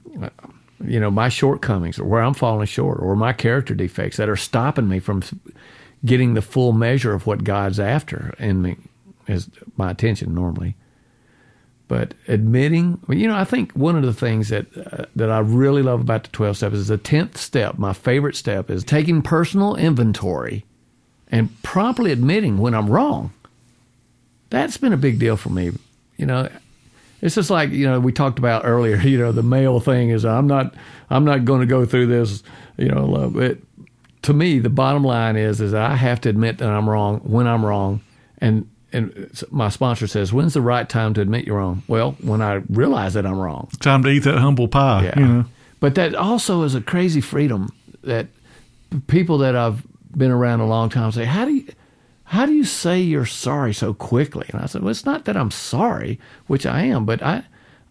you 0.85 0.99
know, 0.99 1.11
my 1.11 1.29
shortcomings 1.29 1.99
or 1.99 2.05
where 2.05 2.21
I'm 2.21 2.33
falling 2.33 2.65
short 2.67 2.99
or 2.99 3.15
my 3.15 3.33
character 3.33 3.73
defects 3.73 4.17
that 4.17 4.29
are 4.29 4.35
stopping 4.35 4.89
me 4.89 4.99
from 4.99 5.23
getting 6.05 6.33
the 6.33 6.41
full 6.41 6.73
measure 6.73 7.13
of 7.13 7.25
what 7.25 7.43
God's 7.43 7.79
after 7.79 8.33
in 8.39 8.61
me 8.61 8.77
is 9.27 9.49
my 9.77 9.91
attention 9.91 10.33
normally. 10.33 10.75
But 11.87 12.13
admitting, 12.27 12.99
you 13.09 13.27
know, 13.27 13.35
I 13.35 13.43
think 13.43 13.71
one 13.73 13.95
of 13.95 14.03
the 14.03 14.13
things 14.13 14.49
that 14.49 14.65
uh, 14.75 15.05
that 15.15 15.29
I 15.29 15.39
really 15.39 15.83
love 15.83 16.01
about 16.01 16.23
the 16.23 16.29
12 16.29 16.57
steps 16.57 16.75
is 16.75 16.87
the 16.87 16.97
10th 16.97 17.37
step. 17.37 17.77
My 17.77 17.93
favorite 17.93 18.35
step 18.35 18.69
is 18.69 18.83
taking 18.83 19.21
personal 19.21 19.75
inventory 19.75 20.65
and 21.27 21.61
promptly 21.61 22.11
admitting 22.11 22.57
when 22.57 22.73
I'm 22.73 22.89
wrong. 22.89 23.33
That's 24.49 24.77
been 24.77 24.93
a 24.93 24.97
big 24.97 25.19
deal 25.19 25.35
for 25.37 25.49
me. 25.49 25.71
You 26.17 26.25
know, 26.25 26.49
it's 27.23 27.35
just 27.35 27.49
like 27.49 27.71
you 27.71 27.89
know 27.89 28.01
we 28.01 28.11
talked 28.11 28.37
about 28.37 28.65
earlier. 28.65 28.97
You 29.13 29.17
know, 29.17 29.31
the 29.31 29.43
male 29.43 29.79
thing 29.79 30.09
is 30.09 30.25
I'm 30.25 30.45
not 30.45 30.75
I'm 31.09 31.23
not 31.23 31.45
going 31.45 31.61
to 31.61 31.65
go 31.65 31.85
through 31.85 32.07
this. 32.07 32.43
You 32.77 32.89
know, 32.89 33.31
it, 33.39 33.63
to 34.23 34.33
me 34.33 34.59
the 34.59 34.69
bottom 34.69 35.03
line 35.03 35.37
is 35.37 35.61
is 35.61 35.73
I 35.73 35.95
have 35.95 36.19
to 36.21 36.29
admit 36.29 36.57
that 36.57 36.69
I'm 36.69 36.89
wrong 36.89 37.19
when 37.19 37.47
I'm 37.47 37.65
wrong, 37.65 38.01
and 38.39 38.69
and 38.91 39.31
my 39.51 39.69
sponsor 39.69 40.05
says, 40.05 40.33
"When's 40.33 40.53
the 40.53 40.61
right 40.61 40.87
time 40.87 41.13
to 41.13 41.21
admit 41.21 41.45
you're 41.45 41.57
wrong?" 41.57 41.83
Well, 41.87 42.17
when 42.21 42.41
I 42.41 42.61
realize 42.69 43.13
that 43.13 43.25
I'm 43.25 43.39
wrong. 43.39 43.69
Time 43.79 44.03
to 44.03 44.09
eat 44.09 44.23
that 44.23 44.37
humble 44.37 44.67
pie. 44.67 45.05
Yeah. 45.05 45.19
You 45.19 45.27
know. 45.27 45.45
But 45.79 45.95
that 45.95 46.15
also 46.15 46.63
is 46.63 46.75
a 46.75 46.81
crazy 46.81 47.21
freedom 47.21 47.69
that 48.03 48.27
people 49.07 49.37
that 49.39 49.55
I've 49.55 49.81
been 50.17 50.31
around 50.31 50.59
a 50.59 50.67
long 50.67 50.89
time 50.89 51.11
say, 51.13 51.23
"How 51.23 51.45
do 51.45 51.53
you?" 51.53 51.67
How 52.25 52.45
do 52.45 52.53
you 52.53 52.63
say 52.63 52.99
you're 53.01 53.25
sorry 53.25 53.73
so 53.73 53.93
quickly? 53.93 54.47
And 54.51 54.61
I 54.61 54.65
said, 54.65 54.81
well, 54.81 54.91
it's 54.91 55.05
not 55.05 55.25
that 55.25 55.37
I'm 55.37 55.51
sorry, 55.51 56.19
which 56.47 56.65
I 56.65 56.83
am, 56.83 57.05
but 57.05 57.21
I, 57.21 57.43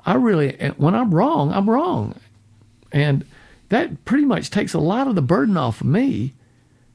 I 0.05 0.15
really, 0.15 0.57
when 0.77 0.95
I'm 0.95 1.15
wrong, 1.15 1.53
I'm 1.53 1.69
wrong. 1.69 2.15
And 2.91 3.25
that 3.69 4.05
pretty 4.05 4.25
much 4.25 4.51
takes 4.51 4.75
a 4.75 4.79
lot 4.81 5.07
of 5.09 5.15
the 5.15 5.23
burden 5.23 5.57
off 5.57 5.81
of 5.81 5.87
me 5.87 6.35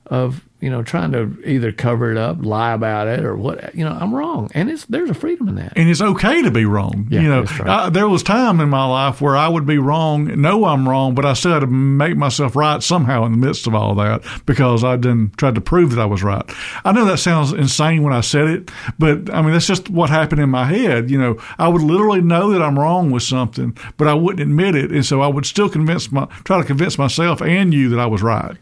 of 0.05 0.46
you 0.59 0.71
know, 0.71 0.81
trying 0.81 1.11
to 1.11 1.37
either 1.45 1.71
cover 1.71 2.11
it 2.11 2.17
up, 2.17 2.43
lie 2.43 2.73
about 2.73 3.07
it, 3.07 3.23
or 3.23 3.35
what. 3.35 3.75
You 3.75 3.85
know, 3.85 3.91
I'm 3.91 4.13
wrong, 4.13 4.49
and 4.55 4.69
it's 4.69 4.85
there's 4.85 5.09
a 5.09 5.13
freedom 5.13 5.47
in 5.47 5.55
that, 5.55 5.73
and 5.75 5.87
it's 5.87 6.01
okay 6.01 6.41
to 6.41 6.49
be 6.49 6.65
wrong. 6.65 7.07
Yeah, 7.11 7.21
you 7.21 7.29
know, 7.29 7.43
right. 7.43 7.67
I, 7.67 7.89
there 7.89 8.07
was 8.07 8.23
time 8.23 8.59
in 8.59 8.69
my 8.69 8.85
life 8.85 9.21
where 9.21 9.37
I 9.37 9.47
would 9.47 9.67
be 9.67 9.77
wrong, 9.77 10.41
know 10.41 10.65
I'm 10.65 10.89
wrong, 10.89 11.13
but 11.13 11.25
I 11.25 11.33
still 11.33 11.53
had 11.53 11.59
to 11.59 11.67
make 11.67 12.17
myself 12.17 12.55
right 12.55 12.81
somehow 12.81 13.23
in 13.25 13.33
the 13.33 13.37
midst 13.37 13.67
of 13.67 13.75
all 13.75 13.93
that 13.95 14.23
because 14.47 14.83
I 14.83 14.95
didn't 14.95 15.37
tried 15.37 15.55
to 15.55 15.61
prove 15.61 15.91
that 15.91 16.01
I 16.01 16.05
was 16.05 16.23
right. 16.23 16.43
I 16.83 16.91
know 16.91 17.05
that 17.05 17.19
sounds 17.19 17.53
insane 17.53 18.01
when 18.01 18.13
I 18.13 18.21
said 18.21 18.47
it, 18.47 18.71
but 18.97 19.31
I 19.31 19.43
mean 19.43 19.53
that's 19.53 19.67
just 19.67 19.91
what 19.91 20.09
happened 20.09 20.41
in 20.41 20.49
my 20.49 20.65
head. 20.65 21.11
You 21.11 21.19
know, 21.19 21.37
I 21.59 21.67
would 21.67 21.83
literally 21.83 22.21
know 22.21 22.51
that 22.51 22.63
I'm 22.63 22.79
wrong 22.79 23.11
with 23.11 23.23
something, 23.23 23.77
but 23.97 24.07
I 24.07 24.15
wouldn't 24.15 24.41
admit 24.41 24.75
it, 24.75 24.91
and 24.91 25.05
so 25.05 25.21
I 25.21 25.27
would 25.27 25.45
still 25.45 25.69
convince 25.69 26.11
my 26.11 26.25
try 26.45 26.57
to 26.57 26.65
convince 26.65 26.97
myself 26.97 27.41
and 27.41 27.75
you 27.75 27.89
that 27.89 27.99
I 27.99 28.07
was 28.07 28.23
right. 28.23 28.57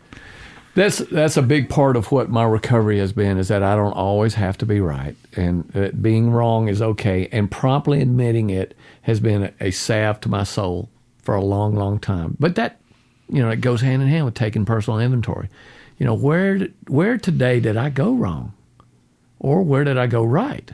That's 0.76 0.98
that's 0.98 1.38
a 1.38 1.42
big 1.42 1.70
part 1.70 1.96
of 1.96 2.12
what 2.12 2.30
my 2.30 2.44
recovery 2.44 3.00
has 3.00 3.14
been 3.14 3.38
is 3.38 3.48
that 3.48 3.64
I 3.64 3.76
don't 3.76 3.94
always 3.94 4.34
have 4.34 4.58
to 4.58 4.66
be 4.66 4.82
right, 4.82 5.16
and 5.34 5.64
that 5.70 6.02
being 6.02 6.32
wrong 6.32 6.68
is 6.68 6.82
okay. 6.82 7.30
And 7.32 7.50
promptly 7.50 8.02
admitting 8.02 8.50
it 8.50 8.76
has 9.04 9.22
been 9.22 9.54
a 9.62 9.72
salve 9.72 10.20
to 10.22 10.30
my 10.30 10.44
soul 10.44 10.90
for 11.22 11.34
a 11.34 11.42
long, 11.42 11.76
long 11.76 11.98
time. 11.98 12.36
But 12.42 12.56
that, 12.56 12.82
you 13.30 13.42
know, 13.42 13.50
it 13.50 13.62
goes 13.62 13.80
hand 13.80 14.02
in 14.02 14.10
hand 14.10 14.26
with 14.26 14.34
taking 14.34 14.66
personal 14.66 15.00
inventory. 15.00 15.50
You 15.98 16.06
know, 16.06 16.14
where 16.14 16.68
where 16.90 17.18
today 17.18 17.62
did 17.62 17.78
I 17.78 17.90
go 17.90 18.14
wrong, 18.14 18.52
or 19.40 19.64
where 19.64 19.86
did 19.86 19.98
I 19.98 20.08
go 20.08 20.26
right, 20.26 20.74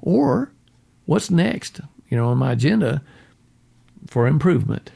or 0.00 0.50
what's 1.04 1.30
next? 1.30 1.82
You 2.08 2.16
know, 2.16 2.28
on 2.28 2.38
my 2.38 2.52
agenda 2.52 3.02
for 4.06 4.26
improvement. 4.26 4.90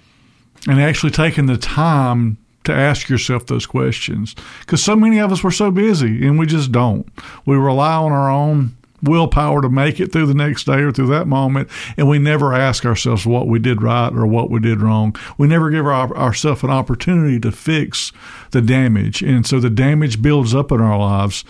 And 0.66 0.80
actually 0.80 1.12
taking 1.12 1.44
the 1.44 1.58
time 1.58 2.38
to 2.66 2.74
ask 2.74 3.08
yourself 3.08 3.46
those 3.46 3.66
questions 3.66 4.34
because 4.60 4.82
so 4.82 4.94
many 4.94 5.18
of 5.18 5.32
us 5.32 5.42
were 5.42 5.50
so 5.50 5.70
busy 5.70 6.26
and 6.26 6.38
we 6.38 6.46
just 6.46 6.72
don't. 6.72 7.08
We 7.44 7.56
rely 7.56 7.94
on 7.94 8.12
our 8.12 8.30
own 8.30 8.76
willpower 9.02 9.62
to 9.62 9.68
make 9.68 10.00
it 10.00 10.12
through 10.12 10.26
the 10.26 10.34
next 10.34 10.64
day 10.64 10.80
or 10.80 10.92
through 10.92 11.08
that 11.08 11.26
moment, 11.26 11.68
and 11.96 12.08
we 12.08 12.18
never 12.18 12.54
ask 12.54 12.84
ourselves 12.84 13.26
what 13.26 13.46
we 13.46 13.58
did 13.58 13.82
right 13.82 14.12
or 14.12 14.26
what 14.26 14.50
we 14.50 14.60
did 14.60 14.80
wrong. 14.80 15.14
We 15.38 15.46
never 15.46 15.70
give 15.70 15.86
our, 15.86 16.14
ourselves 16.16 16.62
an 16.62 16.70
opportunity 16.70 17.38
to 17.40 17.52
fix 17.52 18.12
the 18.50 18.62
damage, 18.62 19.22
and 19.22 19.46
so 19.46 19.60
the 19.60 19.70
damage 19.70 20.22
builds 20.22 20.54
up 20.54 20.72
in 20.72 20.80
our 20.80 20.98
lives, 20.98 21.44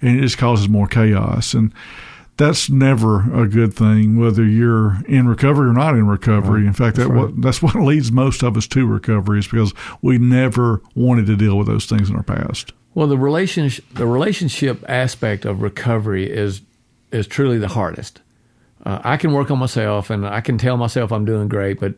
and 0.00 0.18
it 0.18 0.22
just 0.22 0.38
causes 0.38 0.68
more 0.68 0.86
chaos. 0.86 1.54
And 1.54 1.72
that's 2.40 2.70
never 2.70 3.20
a 3.38 3.46
good 3.46 3.74
thing, 3.74 4.18
whether 4.18 4.42
you're 4.42 4.96
in 5.06 5.28
recovery 5.28 5.68
or 5.68 5.74
not 5.74 5.94
in 5.94 6.06
recovery. 6.06 6.62
Right. 6.62 6.68
In 6.68 6.72
fact, 6.72 6.96
that's, 6.96 7.06
that 7.06 7.14
right. 7.14 7.24
what, 7.24 7.42
that's 7.42 7.62
what 7.62 7.74
leads 7.84 8.10
most 8.10 8.42
of 8.42 8.56
us 8.56 8.66
to 8.68 8.86
recovery 8.86 9.40
is 9.40 9.46
because 9.46 9.74
we 10.00 10.16
never 10.16 10.80
wanted 10.94 11.26
to 11.26 11.36
deal 11.36 11.58
with 11.58 11.66
those 11.66 11.84
things 11.84 12.08
in 12.08 12.16
our 12.16 12.22
past. 12.22 12.72
Well, 12.94 13.06
the 13.06 13.18
relationship 13.18 13.84
the 13.92 14.06
relationship 14.06 14.82
aspect 14.88 15.44
of 15.44 15.60
recovery 15.60 16.28
is 16.28 16.62
is 17.12 17.26
truly 17.26 17.58
the 17.58 17.68
hardest. 17.68 18.20
Uh, 18.84 19.00
I 19.04 19.18
can 19.18 19.32
work 19.32 19.50
on 19.50 19.58
myself 19.58 20.08
and 20.08 20.26
I 20.26 20.40
can 20.40 20.56
tell 20.56 20.78
myself 20.78 21.12
I'm 21.12 21.26
doing 21.26 21.46
great, 21.48 21.78
but 21.78 21.94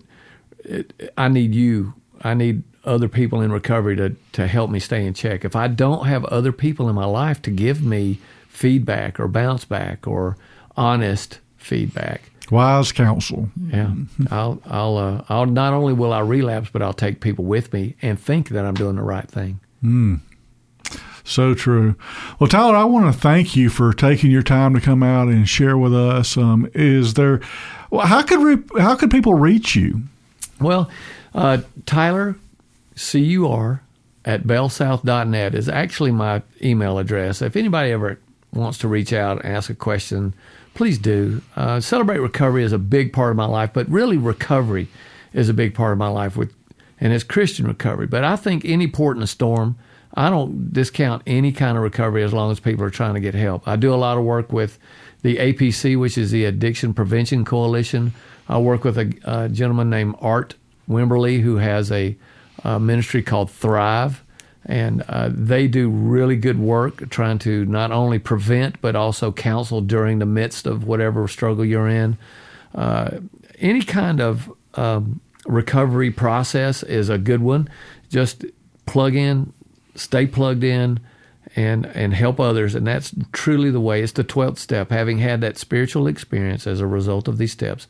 it, 0.64 1.12
I 1.16 1.28
need 1.28 1.54
you. 1.54 1.94
I 2.22 2.34
need 2.34 2.64
other 2.84 3.08
people 3.08 3.40
in 3.42 3.52
recovery 3.52 3.94
to 3.96 4.16
to 4.32 4.48
help 4.48 4.70
me 4.70 4.80
stay 4.80 5.06
in 5.06 5.14
check. 5.14 5.44
If 5.44 5.54
I 5.54 5.68
don't 5.68 6.06
have 6.06 6.24
other 6.26 6.50
people 6.50 6.88
in 6.88 6.96
my 6.96 7.06
life 7.06 7.40
to 7.42 7.50
give 7.52 7.80
me 7.80 8.18
feedback 8.52 9.18
or 9.18 9.26
bounce 9.26 9.64
back 9.64 10.06
or 10.06 10.36
honest 10.76 11.40
feedback. 11.56 12.30
Wise 12.50 12.92
counsel. 12.92 13.48
Yeah, 13.68 13.94
I'll 14.30 14.60
I'll 14.66 14.98
uh, 14.98 15.24
I'll 15.28 15.46
not 15.46 15.72
only 15.72 15.94
will 15.94 16.12
I 16.12 16.20
relapse, 16.20 16.68
but 16.70 16.82
I'll 16.82 16.92
take 16.92 17.20
people 17.20 17.46
with 17.46 17.72
me 17.72 17.96
and 18.02 18.20
think 18.20 18.50
that 18.50 18.64
I'm 18.64 18.74
doing 18.74 18.96
the 18.96 19.02
right 19.02 19.28
thing. 19.28 19.60
Mm. 19.82 20.20
So 21.24 21.54
true. 21.54 21.94
Well, 22.38 22.48
Tyler, 22.48 22.76
I 22.76 22.84
want 22.84 23.12
to 23.12 23.18
thank 23.18 23.56
you 23.56 23.70
for 23.70 23.92
taking 23.92 24.30
your 24.30 24.42
time 24.42 24.74
to 24.74 24.80
come 24.80 25.02
out 25.02 25.28
and 25.28 25.48
share 25.48 25.78
with 25.78 25.94
us. 25.94 26.36
Um, 26.36 26.68
is 26.74 27.14
there? 27.14 27.40
Well, 27.90 28.06
how 28.06 28.22
could 28.22 28.40
re, 28.40 28.58
how 28.78 28.96
could 28.96 29.10
people 29.10 29.34
reach 29.34 29.74
you? 29.74 30.02
Well, 30.60 30.90
uh, 31.34 31.62
Tyler, 31.86 32.36
C 32.96 33.20
U 33.20 33.48
R 33.48 33.82
at 34.24 34.44
bellsouth.net 34.44 35.54
is 35.54 35.68
actually 35.68 36.10
my 36.10 36.42
email 36.62 36.98
address. 36.98 37.40
If 37.40 37.56
anybody 37.56 37.92
ever 37.92 38.18
wants 38.52 38.78
to 38.78 38.88
reach 38.88 39.12
out 39.12 39.44
and 39.44 39.54
ask 39.54 39.70
a 39.70 39.74
question, 39.74 40.34
please 40.74 40.98
do. 40.98 41.42
Uh, 41.56 41.80
Celebrate 41.80 42.18
Recovery 42.18 42.64
is 42.64 42.72
a 42.72 42.78
big 42.78 43.12
part 43.12 43.30
of 43.30 43.36
my 43.36 43.46
life, 43.46 43.70
but 43.72 43.88
really 43.88 44.16
recovery 44.16 44.88
is 45.32 45.48
a 45.48 45.54
big 45.54 45.74
part 45.74 45.92
of 45.92 45.98
my 45.98 46.08
life 46.08 46.36
with, 46.36 46.54
and 47.00 47.12
it's 47.12 47.24
Christian 47.24 47.66
recovery. 47.66 48.06
But 48.06 48.24
I 48.24 48.36
think 48.36 48.64
any 48.64 48.86
port 48.86 49.16
in 49.16 49.22
a 49.22 49.26
storm, 49.26 49.76
I 50.14 50.28
don't 50.28 50.72
discount 50.72 51.22
any 51.26 51.52
kind 51.52 51.76
of 51.76 51.82
recovery 51.82 52.22
as 52.22 52.34
long 52.34 52.50
as 52.50 52.60
people 52.60 52.84
are 52.84 52.90
trying 52.90 53.14
to 53.14 53.20
get 53.20 53.34
help. 53.34 53.66
I 53.66 53.76
do 53.76 53.94
a 53.94 53.96
lot 53.96 54.18
of 54.18 54.24
work 54.24 54.52
with 54.52 54.78
the 55.22 55.36
APC, 55.36 55.98
which 55.98 56.18
is 56.18 56.30
the 56.30 56.44
Addiction 56.44 56.92
Prevention 56.92 57.44
Coalition. 57.44 58.12
I 58.48 58.58
work 58.58 58.84
with 58.84 58.98
a, 58.98 59.12
a 59.24 59.48
gentleman 59.48 59.88
named 59.88 60.16
Art 60.20 60.54
Wimberly 60.88 61.40
who 61.40 61.56
has 61.56 61.90
a, 61.90 62.16
a 62.64 62.78
ministry 62.78 63.22
called 63.22 63.50
Thrive 63.50 64.22
and 64.64 65.02
uh, 65.08 65.28
they 65.32 65.66
do 65.66 65.88
really 65.88 66.36
good 66.36 66.58
work 66.58 67.08
trying 67.10 67.38
to 67.40 67.64
not 67.66 67.90
only 67.90 68.18
prevent 68.18 68.80
but 68.80 68.94
also 68.94 69.32
counsel 69.32 69.80
during 69.80 70.18
the 70.18 70.26
midst 70.26 70.66
of 70.66 70.84
whatever 70.84 71.26
struggle 71.26 71.64
you're 71.64 71.88
in. 71.88 72.16
Uh, 72.74 73.18
any 73.58 73.82
kind 73.82 74.20
of 74.20 74.52
um, 74.74 75.20
recovery 75.46 76.10
process 76.10 76.82
is 76.82 77.08
a 77.08 77.18
good 77.18 77.42
one. 77.42 77.68
Just 78.08 78.44
plug 78.86 79.14
in, 79.14 79.52
stay 79.94 80.26
plugged 80.26 80.64
in, 80.64 81.00
and 81.56 81.86
and 81.86 82.14
help 82.14 82.40
others. 82.40 82.74
And 82.74 82.86
that's 82.86 83.14
truly 83.32 83.70
the 83.70 83.80
way. 83.80 84.02
It's 84.02 84.12
the 84.12 84.24
twelfth 84.24 84.58
step. 84.58 84.90
Having 84.90 85.18
had 85.18 85.40
that 85.40 85.58
spiritual 85.58 86.06
experience 86.06 86.66
as 86.66 86.80
a 86.80 86.86
result 86.86 87.28
of 87.28 87.38
these 87.38 87.52
steps, 87.52 87.86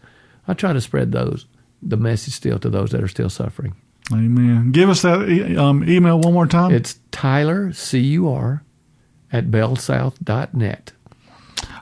I 0.49 0.55
try 0.55 0.73
to 0.73 0.81
spread 0.81 1.13
those 1.13 1.47
the 1.83 1.97
message 1.97 2.35
still 2.35 2.59
to 2.61 2.71
those 2.71 2.91
that 2.91 3.03
are 3.03 3.09
still 3.09 3.29
suffering. 3.29 3.75
Amen. 4.13 4.73
Give 4.73 4.89
us 4.89 5.03
that 5.03 5.29
e- 5.29 5.57
um, 5.57 5.89
email 5.89 6.19
one 6.19 6.33
more 6.33 6.47
time. 6.47 6.73
It's 6.73 6.99
Tyler, 7.11 7.73
C 7.73 7.99
U 8.01 8.29
R, 8.29 8.65
at 9.33 9.47
bellsouth.net. 9.51 10.93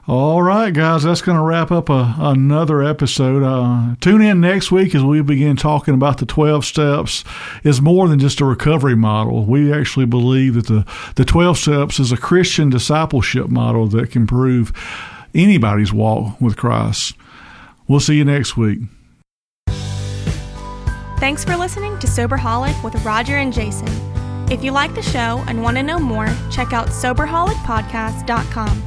All 0.07 0.41
right, 0.41 0.73
guys, 0.73 1.03
that's 1.03 1.21
going 1.21 1.37
to 1.37 1.43
wrap 1.43 1.71
up 1.71 1.87
a, 1.87 2.15
another 2.17 2.81
episode. 2.83 3.43
Uh, 3.43 3.95
tune 4.01 4.21
in 4.21 4.41
next 4.41 4.71
week 4.71 4.95
as 4.95 5.03
we 5.03 5.21
begin 5.21 5.55
talking 5.55 5.93
about 5.93 6.17
the 6.17 6.25
12 6.25 6.65
steps. 6.65 7.23
It's 7.63 7.81
more 7.81 8.07
than 8.07 8.17
just 8.19 8.41
a 8.41 8.45
recovery 8.45 8.95
model. 8.95 9.45
We 9.45 9.71
actually 9.71 10.07
believe 10.07 10.55
that 10.55 10.67
the, 10.67 10.85
the 11.15 11.23
12 11.23 11.57
steps 11.57 11.99
is 11.99 12.11
a 12.11 12.17
Christian 12.17 12.69
discipleship 12.71 13.47
model 13.49 13.87
that 13.87 14.09
can 14.11 14.25
prove 14.25 14.73
anybody's 15.35 15.93
walk 15.93 16.41
with 16.41 16.57
Christ. 16.57 17.15
We'll 17.87 17.99
see 17.99 18.15
you 18.15 18.25
next 18.25 18.57
week. 18.57 18.79
Thanks 21.21 21.45
for 21.45 21.55
listening 21.55 21.99
to 21.99 22.07
Soberholic 22.07 22.83
with 22.83 22.95
Roger 23.05 23.35
and 23.35 23.53
Jason. 23.53 23.87
If 24.49 24.63
you 24.63 24.71
like 24.71 24.95
the 24.95 25.03
show 25.03 25.43
and 25.45 25.61
want 25.61 25.77
to 25.77 25.83
know 25.83 25.99
more, 25.99 26.27
check 26.49 26.73
out 26.73 26.87
SoberholicPodcast.com. 26.87 28.83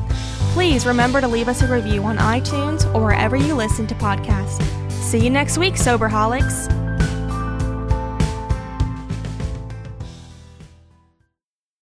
Please 0.53 0.85
remember 0.85 1.21
to 1.21 1.29
leave 1.29 1.47
us 1.47 1.63
a 1.63 1.73
review 1.73 2.03
on 2.03 2.17
iTunes 2.17 2.93
or 2.93 3.05
wherever 3.05 3.37
you 3.37 3.55
listen 3.55 3.87
to 3.87 3.95
podcasts. 3.95 4.61
See 4.91 5.21
you 5.21 5.31
next 5.31 5.59
week, 5.59 5.75
Soberholics. 5.75 6.67